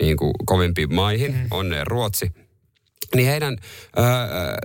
niin 0.00 0.16
kuin 0.16 0.32
kovimpiin 0.46 0.94
maihin. 0.94 1.32
Mm. 1.32 1.46
Onneen 1.50 1.86
Ruotsi. 1.86 2.47
Niin 3.14 3.28
heidän 3.28 3.56
öö, 3.98 4.04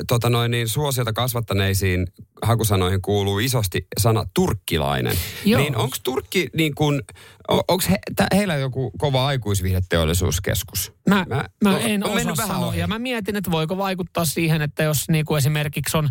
tota 0.08 0.30
noin, 0.30 0.52
niin 0.52 0.70
suosiota 0.70 1.14
kasvattaneisiin 1.14 2.08
hakusanoihin 2.42 3.02
kuuluu 3.02 3.40
isosti 3.40 3.88
sana 3.98 4.26
turkkilainen. 4.34 5.16
Joo. 5.46 5.62
Niin 5.62 5.76
onko 5.78 5.98
Turkki 6.04 6.50
niin 6.56 6.76
kuin, 6.76 7.02
onko 7.50 7.84
he, 7.90 7.98
tä, 8.16 8.28
heillä 8.36 8.56
joku 8.56 8.92
kova 8.98 9.28
aikuisviihdeteollisuuskeskus? 9.28 10.94
Mä, 11.10 11.26
mä, 11.30 11.46
mä 11.64 11.76
on- 11.76 11.82
en 11.82 12.04
on 12.04 12.32
osaa 12.32 12.48
sanoa. 12.48 12.68
ohi. 12.68 12.80
Ja 12.80 12.88
mä 12.88 13.00
mietin, 13.00 13.36
että 13.36 13.52
voiko 13.52 13.78
vaikuttaa 13.78 14.26
siihen, 14.26 14.62
että 14.62 14.84
jos 14.84 15.10
niin 15.10 15.26
kuin 15.26 15.38
esimerkiksi 15.38 15.98
on 15.98 16.10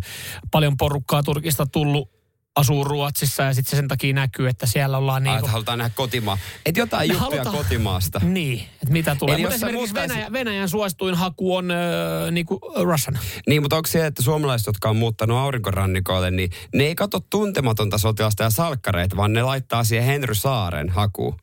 paljon 0.51 0.77
porukkaa 0.77 1.23
Turkista 1.23 1.67
tullut 1.67 2.22
asuu 2.57 2.85
Ruotsissa 2.85 3.43
ja 3.43 3.55
sitten 3.55 3.71
se 3.71 3.77
sen 3.77 3.89
takia 3.89 4.15
näkyy, 4.15 4.49
että 4.49 4.67
siellä 4.67 4.99
ollaan 4.99 5.23
Niin 5.23 5.31
niin 5.33 5.41
kuin, 5.41 5.51
halutaan 5.51 5.79
nähdä 5.79 5.93
kotimaa. 5.97 6.39
Että 6.67 6.81
jotain 6.81 7.09
juttuja 7.11 7.31
halutaan- 7.31 7.57
kotimaasta. 7.57 8.21
Niin, 8.25 8.61
että 8.61 8.93
mitä 8.93 9.15
tulee. 9.15 9.35
Eli 9.35 9.43
Mutta 9.43 9.55
esimerkiksi 9.55 9.79
muuttaisit- 9.95 10.09
Venäjä, 10.17 10.33
Venäjän 10.33 10.69
suosituin 10.69 11.15
haku 11.15 11.57
on 11.57 11.71
öö, 11.71 12.31
niin 12.31 12.47
kuin 12.47 12.61
Russian. 12.83 13.19
Niin, 13.49 13.63
mutta 13.63 13.77
onko 13.77 13.87
se, 13.87 14.07
että 14.07 14.23
suomalaiset, 14.23 14.67
jotka 14.67 14.91
on 14.91 14.97
muuttanut 14.97 15.39
aurinkorannikoille, 15.39 16.31
niin 16.31 16.51
ne 16.75 16.85
ei 16.85 16.95
katso 16.95 17.21
tuntematonta 17.31 17.99
sotilasta 17.99 18.43
ja 18.43 18.51
salkkareita, 18.51 19.17
vaan 19.17 19.33
ne 19.33 19.43
laittaa 19.43 19.85
siihen 19.85 20.07
Henry 20.07 20.35
Saaren 20.35 20.89
hakuun. 20.89 21.37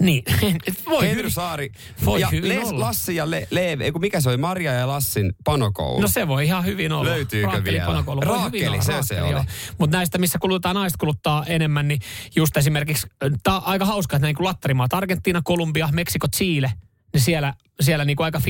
Niin, 0.00 0.22
voi 0.90 1.02
Henry 1.02 1.16
hyvin. 1.16 1.30
Saari 1.30 1.72
Voi 2.04 2.20
ja 2.20 2.28
hyvin 2.28 2.48
Les, 2.48 2.68
olla. 2.68 2.80
Lassi 2.80 3.16
ja 3.16 3.30
Le, 3.30 3.76
kun 3.92 4.00
mikä 4.00 4.20
se 4.20 4.28
oli, 4.28 4.36
Maria 4.36 4.72
ja 4.72 4.88
Lassin 4.88 5.32
panokoulu. 5.44 6.00
No 6.00 6.08
se 6.08 6.28
voi 6.28 6.44
ihan 6.44 6.64
hyvin 6.64 6.92
olla. 6.92 7.10
Löytyykö 7.10 7.46
Raakkeli 7.46 7.76
vielä? 7.76 7.86
panokoulu. 7.86 8.20
Voi 8.20 8.36
Raakkeli, 8.36 8.64
hyvin 8.64 8.72
olla, 8.72 8.82
se 8.82 8.92
se 9.02 9.14
raakkeli, 9.14 9.38
oli. 9.38 9.44
Mutta 9.78 9.96
näistä, 9.96 10.18
missä 10.18 10.38
kulutaan, 10.38 10.74
naiset 10.74 10.96
kuluttaa 10.96 11.44
enemmän, 11.46 11.88
niin 11.88 12.00
just 12.36 12.56
esimerkiksi, 12.56 13.06
tämä 13.42 13.56
on 13.56 13.62
aika 13.64 13.84
hauska, 13.84 14.16
että 14.16 14.26
näin 14.26 14.34
kuin 14.34 14.44
lattarimaat, 14.44 14.94
Argentiina, 14.94 15.40
Kolumbia, 15.44 15.88
Meksiko, 15.92 16.26
Chile, 16.36 16.72
niin 17.12 17.20
siellä, 17.20 17.54
siellä 17.80 18.04
niin 18.04 18.16
kuin 18.16 18.24
aika 18.24 18.38
50-50, 18.38 18.42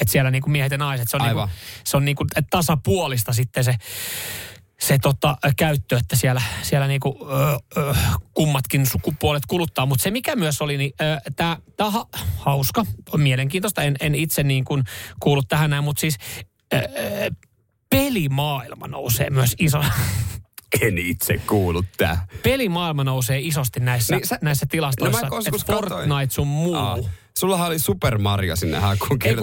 että 0.00 0.12
siellä 0.12 0.30
niin 0.30 0.42
kuin 0.42 0.52
miehet 0.52 0.72
ja 0.72 0.78
naiset, 0.78 1.10
se 1.10 1.16
on, 1.16 1.20
niin 1.20 1.28
Aivan. 1.28 1.48
kuin, 1.48 1.58
se 1.84 1.96
on 1.96 2.04
niin 2.04 2.16
kuin 2.16 2.28
tasapuolista 2.50 3.32
sitten 3.32 3.64
se, 3.64 3.74
se 4.80 4.98
tota, 5.02 5.36
käyttö, 5.56 5.96
että 5.96 6.16
siellä, 6.16 6.42
siellä 6.62 6.86
niinku, 6.86 7.28
ö, 7.30 7.58
ö, 7.76 7.94
kummatkin 8.34 8.86
sukupuolet 8.86 9.46
kuluttaa. 9.48 9.86
Mutta 9.86 10.02
se 10.02 10.10
mikä 10.10 10.36
myös 10.36 10.62
oli, 10.62 10.76
niin 10.76 10.92
tämä 11.36 11.56
ha, 11.90 12.06
hauska, 12.38 12.84
on 13.12 13.20
mielenkiintoista. 13.20 13.82
En, 13.82 13.96
en 14.00 14.14
itse 14.14 14.42
niin 14.42 14.64
kuin 14.64 14.84
kuulu 15.20 15.42
tähän 15.42 15.70
näin, 15.70 15.84
mutta 15.84 16.00
siis 16.00 16.16
ö, 16.74 16.76
ö, 16.76 17.30
pelimaailma 17.90 18.86
nousee 18.88 19.30
myös 19.30 19.54
iso. 19.58 19.84
En 20.80 20.98
itse 20.98 21.38
kuullut 21.38 21.86
tää. 21.96 22.26
Pelimaailma 22.42 23.04
nousee 23.04 23.40
isosti 23.40 23.80
näissä, 23.80 24.16
Niin 24.16 24.26
sä- 24.26 24.38
näissä 24.42 24.66
tilastoissa. 24.70 25.28
No 25.28 25.40
mä. 25.40 25.74
Fortnite 25.74 26.34
sun 26.34 26.46
muu. 26.46 26.74
Aa, 26.74 26.98
sullahan 27.38 27.66
oli 27.66 27.78
Super 27.78 28.18
Mario 28.18 28.56
sinne 28.56 28.78
hakuun 28.78 29.18
ei, 29.24 29.36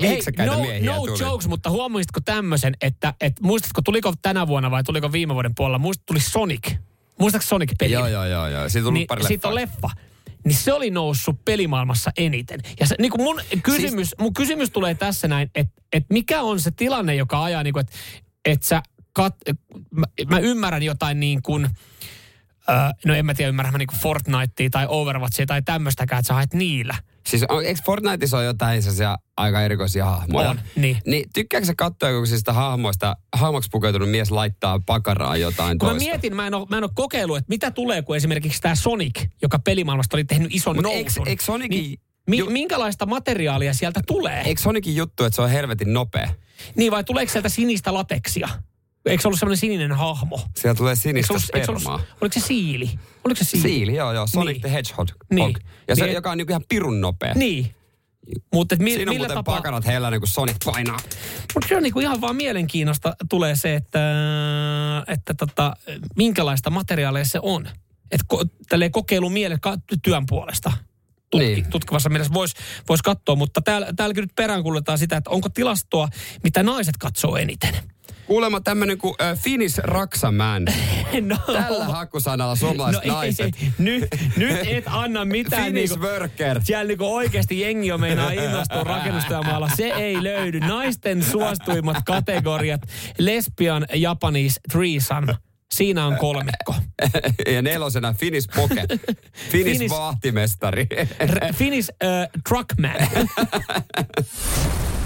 Viiksäkäitä 0.00 0.52
no, 0.52 0.62
miehiä 0.62 0.94
no 0.94 1.06
tuli. 1.06 1.18
jokes, 1.20 1.48
mutta 1.48 1.70
huomasitko 1.70 2.20
tämmöisen, 2.20 2.74
että, 2.80 3.14
että 3.20 3.42
muistatko, 3.42 3.82
tuliko 3.82 4.12
tänä 4.22 4.46
vuonna 4.46 4.70
vai 4.70 4.84
tuliko 4.84 5.12
viime 5.12 5.34
vuoden 5.34 5.54
puolella, 5.54 5.78
muistat, 5.78 6.06
tuli 6.06 6.20
Sonic. 6.20 6.72
Muistatko 7.18 7.46
Sonic-peli? 7.46 7.92
Joo, 7.92 8.06
joo, 8.06 8.24
joo, 8.24 8.48
joo. 8.48 8.68
Siitä 8.68 8.88
on 8.88 8.94
niin 8.94 9.06
pari 9.06 9.24
siitä 9.24 9.48
on 9.48 9.54
leffa. 9.54 9.90
niin 10.44 10.54
se 10.54 10.72
oli 10.72 10.90
noussut 10.90 11.44
pelimaailmassa 11.44 12.10
eniten. 12.16 12.60
Ja 12.80 12.86
se, 12.86 12.94
niin 12.98 13.10
kuin 13.10 13.22
mun, 13.22 13.40
kysymys, 13.62 14.08
siis... 14.08 14.20
mun 14.20 14.34
kysymys 14.34 14.70
tulee 14.70 14.94
tässä 14.94 15.28
näin, 15.28 15.50
että 15.54 15.82
et 15.92 16.04
mikä 16.10 16.42
on 16.42 16.60
se 16.60 16.70
tilanne, 16.70 17.14
joka 17.14 17.44
ajaa, 17.44 17.62
niin 17.62 17.72
kuin, 17.72 17.80
että 17.80 17.96
et 18.44 18.62
sä 18.62 18.82
kat, 19.12 19.36
mä, 19.90 20.06
mä 20.28 20.38
ymmärrän 20.38 20.82
jotain 20.82 21.20
niin 21.20 21.42
kuin, 21.42 21.68
no 23.04 23.14
en 23.14 23.26
mä 23.26 23.34
tiedä, 23.34 23.48
ymmärrän 23.48 23.72
mä 23.74 23.78
niin 23.78 23.86
kuin 23.86 23.98
Fortnitea 24.00 24.70
tai 24.70 24.86
Overwatchia 24.88 25.46
tai 25.46 25.62
tämmöistäkään, 25.62 26.20
että 26.20 26.26
sä 26.28 26.34
haet 26.34 26.54
niillä. 26.54 26.94
Siis 27.26 27.44
on, 27.48 27.64
eikö 27.64 27.80
Fortniteissa 27.86 28.36
ole 28.36 28.44
jotain 28.44 28.82
sellaisia 28.82 29.16
aika 29.36 29.62
erikoisia 29.62 30.04
hahmoja? 30.04 30.50
On, 30.50 30.60
niin. 30.76 30.98
Niin 31.06 31.24
tykkääkö 31.34 31.66
sä 31.66 31.74
katsoa, 31.76 32.10
kun 32.12 32.26
siis 32.26 32.38
sitä 32.38 32.52
hahmoista, 32.52 33.16
hahmoksi 33.36 33.68
pukeutunut 33.72 34.10
mies 34.10 34.30
laittaa 34.30 34.80
pakaraa 34.86 35.36
jotain 35.36 35.78
Kun 35.78 35.88
mä 35.88 35.92
toista? 35.92 36.08
mietin, 36.10 36.36
mä 36.36 36.46
en, 36.46 36.54
ole, 36.54 36.66
mä 36.70 36.78
en 36.78 36.84
ole 36.84 36.90
kokeillut, 36.94 37.36
että 37.36 37.48
mitä 37.50 37.70
tulee, 37.70 38.02
kun 38.02 38.16
esimerkiksi 38.16 38.60
tämä 38.60 38.74
Sonic, 38.74 39.26
joka 39.42 39.58
pelimaailmasta 39.58 40.16
oli 40.16 40.24
tehnyt 40.24 40.54
ison 40.54 40.76
Mutta 40.76 40.88
nousun. 40.90 41.28
eikö 41.28 41.42
Sonicin, 41.44 41.70
Niin, 41.70 41.98
mi, 42.30 42.38
ju- 42.38 42.50
minkälaista 42.50 43.06
materiaalia 43.06 43.74
sieltä 43.74 44.00
tulee? 44.06 44.40
eikö 44.42 44.60
Sonicin 44.60 44.96
juttu, 44.96 45.24
että 45.24 45.36
se 45.36 45.42
on 45.42 45.50
helvetin 45.50 45.92
nopea? 45.92 46.30
Niin 46.76 46.92
vai 46.92 47.04
tuleeko 47.04 47.32
sieltä 47.32 47.48
sinistä 47.48 47.94
lateksia? 47.94 48.48
Eikö 49.06 49.22
se 49.22 49.28
ollut 49.28 49.38
semmoinen 49.40 49.56
sininen 49.58 49.92
hahmo? 49.92 50.40
Siellä 50.56 50.74
tulee 50.74 50.96
sinistä 50.96 51.32
ollut, 51.32 51.44
eikö 51.54 51.66
se 51.66 51.72
spermaa. 51.72 51.94
ollut, 51.94 52.08
oliko 52.20 52.32
se 52.40 52.46
siili? 52.46 52.90
Oliko 53.24 53.38
se 53.38 53.44
siili? 53.44 53.62
Siili, 53.68 53.94
joo 53.94 54.12
joo. 54.12 54.26
Sonic 54.26 54.52
Niin. 54.52 54.60
the 54.60 54.72
Hedgehog. 54.72 55.08
Niin. 55.30 55.54
Ja 55.88 55.96
se, 55.96 56.04
Niin. 56.04 56.14
joka 56.14 56.30
on 56.30 56.38
niinku 56.38 56.50
ihan 56.52 56.64
pirun 56.68 57.00
nopea. 57.00 57.34
Niin. 57.34 57.74
Mutta 58.54 58.76
mi, 58.76 58.90
Siinä 58.90 59.10
on 59.10 59.14
millä 59.14 59.18
muuten 59.26 59.34
tapaa... 59.34 59.56
pakarat 59.56 59.86
heillä, 59.86 60.18
kun 60.18 60.28
Sonic 60.28 60.56
painaa. 60.64 60.98
Mutta 61.54 61.68
se 61.68 61.76
on 61.76 61.82
niinku 61.82 62.00
ihan 62.00 62.20
vaan 62.20 62.36
mielenkiinnosta 62.36 63.16
tulee 63.30 63.56
se, 63.56 63.74
että, 63.74 63.98
että 65.08 65.34
tota, 65.34 65.76
minkälaista 66.16 66.70
materiaalia 66.70 67.24
se 67.24 67.38
on. 67.42 67.66
Että 68.10 68.24
ko, 68.28 68.44
tälleen 68.68 68.92
kokeilu 68.92 69.30
miele 69.30 69.58
työn 70.02 70.26
puolesta. 70.26 70.72
Tutki, 71.30 71.46
Niin. 71.46 71.54
niin. 71.62 71.70
Tutkivassa 71.70 72.08
mielessä 72.08 72.32
voisi 72.34 72.54
vois 72.88 73.02
katsoa, 73.02 73.34
mutta 73.36 73.60
täällä, 73.60 73.92
täälläkin 73.96 74.22
nyt 74.22 74.34
peräänkuulutetaan 74.36 74.98
sitä, 74.98 75.16
että 75.16 75.30
onko 75.30 75.48
tilastoa, 75.48 76.08
mitä 76.42 76.62
naiset 76.62 76.96
katsoo 76.96 77.36
eniten. 77.36 77.74
Kuulemma 78.26 78.60
tämmönen 78.60 78.98
kuin 78.98 79.14
äh, 79.22 79.38
Finnish 79.38 79.78
Raksaman. 79.78 80.66
No, 81.20 81.36
Tällä 81.52 81.84
hakusanalla 81.84 82.56
suomalaiset 82.56 83.04
no 83.04 83.14
naiset. 83.14 83.56
Ei, 83.62 83.72
nyt, 83.78 84.04
nyt 84.36 84.58
et 84.66 84.84
anna 84.86 85.24
mitään 85.24 85.64
Finnish 85.64 85.92
niinku, 85.92 86.06
worker. 86.06 86.60
siellä 86.64 86.88
niinku 86.88 87.14
oikeasti 87.14 87.60
jengi 87.60 87.92
on 87.92 88.00
meinaa 88.00 88.30
innostua 88.30 88.84
rakennustyömaalla. 88.84 89.70
Se 89.76 89.84
ei 89.88 90.22
löydy. 90.22 90.60
Naisten 90.60 91.22
suosituimmat 91.22 91.96
kategoriat. 92.06 92.80
Lesbian, 93.18 93.86
Japanese, 93.94 94.60
threesome. 94.72 95.34
Siinä 95.74 96.06
on 96.06 96.16
kolmikko. 96.16 96.74
ja 97.54 97.62
nelosena 97.62 98.14
Finnish 98.14 98.48
Pocket. 98.54 98.90
Finnish, 99.50 99.80
Finnish- 99.80 99.90
vahtimestari. 99.90 100.86
Finnish 101.54 101.90
uh, 101.90 102.42
truckman. 102.48 102.96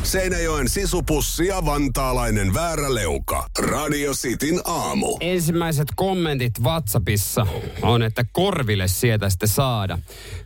Seinäjoen 0.02 0.68
sisupussi 0.68 1.46
ja 1.46 1.64
vantaalainen 1.64 2.54
vääräleuka. 2.54 3.46
Radio 3.58 4.12
Cityn 4.12 4.60
aamu. 4.64 5.16
Ensimmäiset 5.20 5.88
kommentit 5.96 6.52
WhatsAppissa 6.62 7.46
on, 7.82 8.02
että 8.02 8.24
korville 8.32 8.88
sieltä 8.88 9.30
sitten 9.30 9.48
saada. 9.48 9.98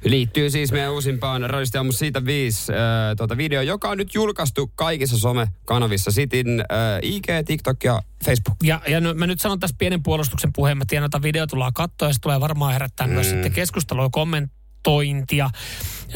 Liittyy 0.05 0.51
siis 0.51 0.73
meidän 0.73 0.93
uusimpaan 0.93 1.51
Radiosti 1.51 1.79
aamu 1.79 1.93
siitä 1.93 2.25
viisi 2.25 2.73
äh, 2.73 2.79
tuota 3.17 3.37
video, 3.37 3.63
joka 3.63 3.89
on 3.89 3.99
nyt 3.99 4.15
julkaistu 4.15 4.73
kaikissa 4.75 5.19
somekanavissa. 5.19 6.11
Sitin 6.11 6.61
äh, 6.61 6.67
IG, 7.03 7.27
TikTok 7.47 7.85
ja 7.85 8.03
Facebook. 8.25 8.57
Ja, 8.63 8.81
ja 8.89 9.01
no, 9.01 9.15
mä 9.15 9.27
nyt 9.27 9.41
sanon 9.41 9.61
tässä 9.61 9.77
pienen 9.79 10.03
puolustuksen 10.03 10.51
puheen. 10.53 10.79
Mä 10.79 10.85
tiedän, 10.89 11.07
että 11.07 11.23
video 11.33 11.47
tullaan 11.47 11.73
katsoa 11.73 12.09
ja 12.09 12.13
se 12.13 12.21
tulee 12.21 12.41
varmaan 12.41 12.73
herättää 12.73 13.07
mm. 13.07 13.13
myös 13.13 13.31
sitten 13.31 13.53
keskustelua 13.53 14.05
ja 14.05 14.09
kommentointia, 14.13 15.51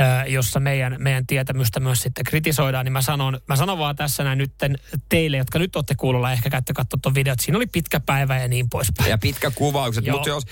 äh, 0.01 0.29
jossa 0.29 0.61
meidän, 0.61 0.97
meidän 0.99 1.27
tietämystä 1.27 1.81
myös 1.81 2.03
sitten 2.03 2.25
kritisoidaan. 2.25 2.85
Niin 2.85 2.93
mä 2.93 3.03
sanon, 3.03 3.41
mä 3.49 3.57
sanon 3.57 3.79
vaan 3.79 3.97
tässä 3.97 4.25
näin 4.25 4.39
nytten 4.39 4.79
teille, 5.09 5.37
jotka 5.37 5.59
nyt 5.59 5.77
olette 5.77 5.95
kuulolla, 5.95 6.33
ehkä 6.33 6.51
käytte 6.51 6.73
katsoa 6.73 6.99
tuon 7.03 7.15
videot. 7.15 7.41
Siinä 7.41 7.57
oli 7.59 7.67
pitkä 7.67 8.01
päivä 8.01 8.39
ja 8.39 8.49
niin 8.49 8.67
poispäin. 8.71 9.11
Ja 9.11 9.19
pitkä 9.19 9.51
kuvaukset, 9.51 10.05
mutta 10.07 10.29
jos, 10.29 10.45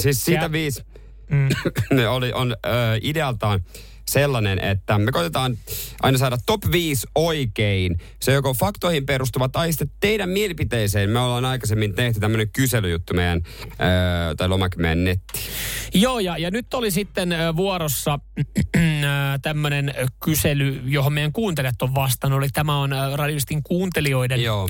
siis 0.00 0.24
siitä 0.24 0.44
Ja- 0.44 0.52
viisi 0.52 0.82
mm. 1.30 1.48
ne 1.96 2.08
oli, 2.08 2.32
on 2.32 2.56
ö, 2.66 2.68
idealtaan 3.02 3.60
sellainen, 4.08 4.64
että 4.64 4.98
me 4.98 5.12
koitetaan 5.12 5.58
aina 6.02 6.18
saada 6.18 6.38
top 6.46 6.62
5 6.72 7.06
oikein. 7.14 8.00
Se 8.20 8.32
joko 8.32 8.54
faktoihin 8.54 9.06
perustuva 9.06 9.48
tai 9.48 9.72
sitten 9.72 9.90
teidän 10.00 10.30
mielipiteeseen. 10.30 11.10
Me 11.10 11.18
ollaan 11.18 11.44
aikaisemmin 11.44 11.94
tehty 11.94 12.20
tämmöinen 12.20 12.50
kyselyjuttu 12.50 13.14
meidän, 13.14 13.42
ö, 13.62 14.34
tai 14.36 14.48
lomake 14.48 14.76
meidän 14.76 15.04
netti. 15.04 15.40
Joo, 15.94 16.18
ja, 16.18 16.38
ja 16.38 16.50
nyt 16.50 16.74
oli 16.74 16.90
sitten 16.90 17.34
vuorossa 17.56 18.18
tämmöinen 19.42 19.94
kysely, 20.24 20.82
johon 20.84 21.12
meidän 21.12 21.32
kuuntelijat 21.32 21.82
on 21.82 21.94
vastannut. 21.94 22.42
Eli 22.42 22.48
tämä 22.52 22.78
on 22.78 22.92
ö, 22.92 23.16
radistin 23.16 23.62
kuuntelijoiden 23.62 24.42
Joo. 24.42 24.68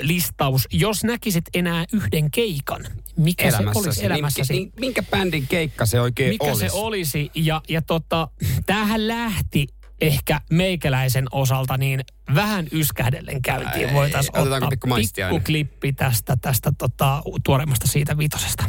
listaus. 0.00 0.68
Jos 0.72 1.04
näkisit 1.04 1.44
enää 1.54 1.84
yhden 1.92 2.30
keikan, 2.30 2.86
mikä 3.16 3.50
se 3.50 3.56
olisi 3.74 4.06
elämässäsi? 4.06 4.52
Niin, 4.52 4.72
minkä 4.80 5.02
bändin 5.02 5.46
keikka 5.46 5.86
se 5.86 6.00
oikein 6.00 6.28
mikä 6.28 6.44
olisi? 6.44 6.68
se 6.68 6.70
olisi? 6.72 7.30
Ja, 7.34 7.62
ja 7.68 7.82
tota, 7.82 8.28
tämähän 8.72 9.08
lähti 9.08 9.66
ehkä 10.00 10.40
meikäläisen 10.50 11.26
osalta 11.32 11.76
niin 11.76 12.00
vähän 12.34 12.66
yskähdellen 12.72 13.42
käyntiin. 13.42 13.92
Voitaisiin 13.92 14.38
ottaa 14.38 14.68
pikku 14.68 14.86
maistiainen? 14.86 15.36
pikku 15.36 15.46
klippi 15.46 15.92
tästä, 15.92 16.36
tästä 16.40 16.72
tota, 16.78 17.22
tuoreimmasta 17.44 17.86
siitä 17.88 18.18
viitosesta. 18.18 18.64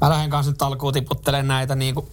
Mä 0.00 0.10
lähden 0.10 0.30
kanssa 0.30 0.52
nyt 0.52 0.62
alkuun 0.62 0.92
tiputtelemaan 0.92 1.48
näitä 1.48 1.74
niinku 1.74 2.08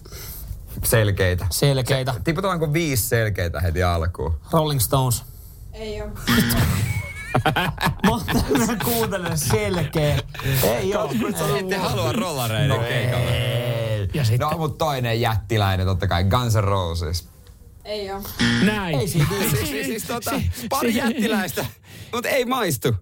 Selkeitä. 0.84 1.48
selkeitä. 1.50 2.16
Tiputaanko 2.24 2.74
viisi 2.74 3.08
selkeitä 3.08 3.60
heti 3.60 3.84
alkuun? 3.84 4.40
Rolling 4.52 4.80
Stones. 4.80 5.24
Ei 5.74 6.02
oo. 6.02 6.08
Mä 8.68 8.76
kuuntelen 8.84 9.38
selkeä. 9.38 10.20
Ei 10.64 10.96
oo. 10.96 11.12
Ette 11.60 11.78
halua 11.78 12.12
rollareiden 12.12 12.70
no 12.70 12.80
keikalle. 12.80 13.73
Ja 14.14 14.24
sitten 14.26 14.48
No, 14.52 14.58
mutta 14.58 14.86
toinen 14.86 15.22
jättiläinen 15.22 15.86
totta 15.86 16.08
kai, 16.08 16.24
Guns 16.24 16.56
N' 16.56 16.64
Roses. 16.64 17.28
Ei 17.86 18.12
oo. 18.12 18.22
näin. 18.66 19.00
Ei 19.00 19.08
siis, 19.08 19.28
siis, 19.52 19.86
siis 19.86 20.04
tota, 20.04 20.42
pari 20.70 20.96
jättiläistä, 20.96 21.66
mutta 22.14 22.30
ei 22.30 22.46
maistu. 22.46 22.96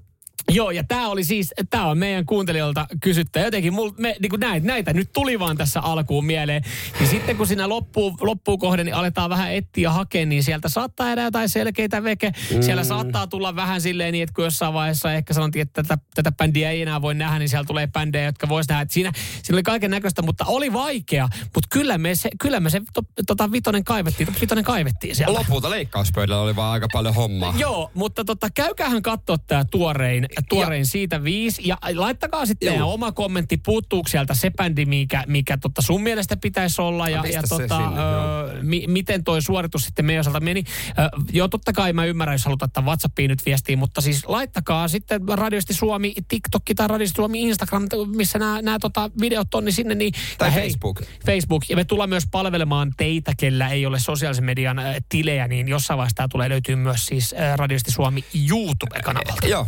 Joo, 0.52 0.72
ja 0.72 0.84
tämä 0.84 1.08
oli 1.08 1.24
siis, 1.24 1.54
tämä 1.70 1.86
on 1.86 1.98
meidän 1.98 2.26
kuuntelijoilta 2.26 2.88
kysyttä. 3.02 3.40
Jotenkin 3.40 3.74
mul, 3.74 3.92
me, 3.98 4.16
niin 4.20 4.40
näitä, 4.40 4.68
näitä 4.68 4.94
nyt 4.94 5.10
tuli 5.14 5.40
vaan 5.40 5.58
tässä 5.58 5.80
alkuun 5.80 6.26
mieleen. 6.26 6.64
Niin 7.00 7.10
sitten 7.10 7.38
kun 7.38 7.48
siinä 7.48 7.70
loppuu, 7.70 8.18
loppuu 8.22 8.58
kohden, 8.58 8.86
niin 8.86 8.96
aletaan 8.96 9.30
vähän 9.30 9.54
etsiä 9.54 9.84
ja 9.84 9.92
hakea, 9.92 10.26
niin 10.26 10.44
sieltä 10.44 10.70
saattaa 10.70 11.08
jäädä 11.08 11.24
jotain 11.24 11.50
selkeitä 11.50 12.04
veke. 12.04 12.32
Mm. 12.56 12.62
Siellä 12.62 12.84
saattaa 12.84 13.28
tulla 13.28 13.56
vähän 13.56 13.82
silleen 13.82 14.12
niin, 14.12 14.24
että 14.24 14.34
kun 14.34 14.44
jossain 14.44 14.74
vaiheessa 14.74 15.14
ehkä 15.14 15.34
sanottiin, 15.34 15.62
että 15.62 15.84
tätä, 15.84 15.98
tätä 16.16 16.32
bändiä 16.32 16.72
ei 16.72 16.82
enää 16.82 17.02
voi 17.02 17.14
nähdä, 17.14 17.40
niin 17.40 17.50
siellä 17.50 17.66
tulee 17.66 17.88
bändejä, 17.88 18.26
jotka 18.26 18.50
vois 18.50 18.68
nähdä. 18.68 18.82
Että 18.82 18.94
siinä, 18.94 19.12
siinä 19.44 19.56
oli 19.56 19.64
kaiken 19.64 19.92
näköistä, 19.92 20.22
mutta 20.22 20.46
oli 20.46 20.74
vaikea. 20.74 21.30
Mutta 21.44 21.68
kyllä 21.70 21.98
me 21.98 22.16
se, 22.16 22.30
kyllä 22.40 22.60
me 22.60 22.70
se 22.70 22.82
to, 22.94 23.02
tota, 23.28 23.52
vitonen 23.52 23.84
kaivettiin, 23.84 24.28
top 24.28 24.42
vitonen 24.42 24.64
kaivettiin 24.64 25.16
sieltä. 25.16 25.34
Lopulta 25.34 25.70
leikkauspöydällä 25.70 26.42
oli 26.42 26.56
vaan 26.56 26.74
aika 26.74 26.88
paljon 26.94 27.16
hommaa. 27.16 27.54
Joo, 27.58 27.92
mutta 27.94 28.26
tota, 28.26 28.50
käykäähän 28.50 29.02
katsoa 29.02 29.38
tämä 29.38 29.66
tuorein, 29.66 30.28
tuorein 30.50 30.86
siitä 30.86 31.24
viisi. 31.24 31.62
Ja 31.66 31.78
laittakaa 31.96 32.46
sitten 32.46 32.70
teidän 32.70 32.88
oma 32.88 33.12
kommentti, 33.12 33.58
puuttuuko 33.58 34.10
sieltä 34.10 34.34
se 34.34 34.52
bändi, 34.52 34.86
mikä, 34.86 35.24
mikä 35.28 35.58
tota 35.58 35.82
sun 35.82 36.04
mielestä 36.04 36.38
pitäisi 36.38 36.82
olla. 36.82 37.10
Ja, 37.10 37.22
pistä 37.22 37.38
ja 37.38 37.44
tota, 37.50 37.78
sinne, 37.78 38.02
ö, 38.02 38.64
mi, 38.64 38.86
miten 38.88 39.24
toi 39.24 39.42
suoritus 39.42 39.82
sitten 39.82 40.06
meidän 40.06 40.20
osalta 40.20 40.40
meni. 40.40 40.64
Ö, 40.90 40.94
joo, 41.32 41.48
totta 41.48 41.74
kai 41.74 41.94
mä 41.94 42.06
ymmärrän, 42.06 42.36
jos 42.36 42.46
halutaan 42.46 42.68
ottaa 42.68 42.86
WhatsAppiin 42.86 43.30
nyt 43.30 43.46
viestiä, 43.46 43.78
mutta 43.78 44.02
siis 44.02 44.26
laittakaa 44.26 44.88
sitten 44.88 45.22
Radiosti 45.34 45.74
Suomi 45.74 46.14
TikTok 46.28 46.64
tai 46.76 46.88
Radiosti 46.88 47.16
Suomi 47.16 47.42
Instagram, 47.42 47.88
missä 48.16 48.40
nämä, 48.40 48.80
tota, 48.82 49.12
videot 49.22 49.54
on, 49.54 49.66
niin 49.66 49.74
sinne. 49.74 49.96
Niin, 49.96 50.14
Tai 50.38 50.48
ja 50.48 50.52
hei, 50.52 50.64
Facebook. 50.64 51.02
Facebook. 51.26 51.70
Ja 51.70 51.76
me 51.76 51.84
tullaan 51.84 52.10
myös 52.10 52.24
palvelemaan 52.32 52.94
teitä, 52.98 53.34
kellä 53.38 53.70
ei 53.70 53.86
ole 53.86 54.00
sosiaalisen 54.00 54.46
median 54.46 54.80
äh, 54.80 54.96
tilejä, 55.10 55.48
niin 55.48 55.68
jossain 55.68 55.98
vaiheessa 55.98 56.16
tämä 56.16 56.28
tulee 56.28 56.50
löytyy 56.50 56.76
myös 56.76 57.06
siis 57.06 57.34
äh, 57.34 57.58
Radiosti 57.58 57.92
Suomi 57.92 58.26
YouTube-kanavalta. 58.50 59.48
Joo. 59.48 59.68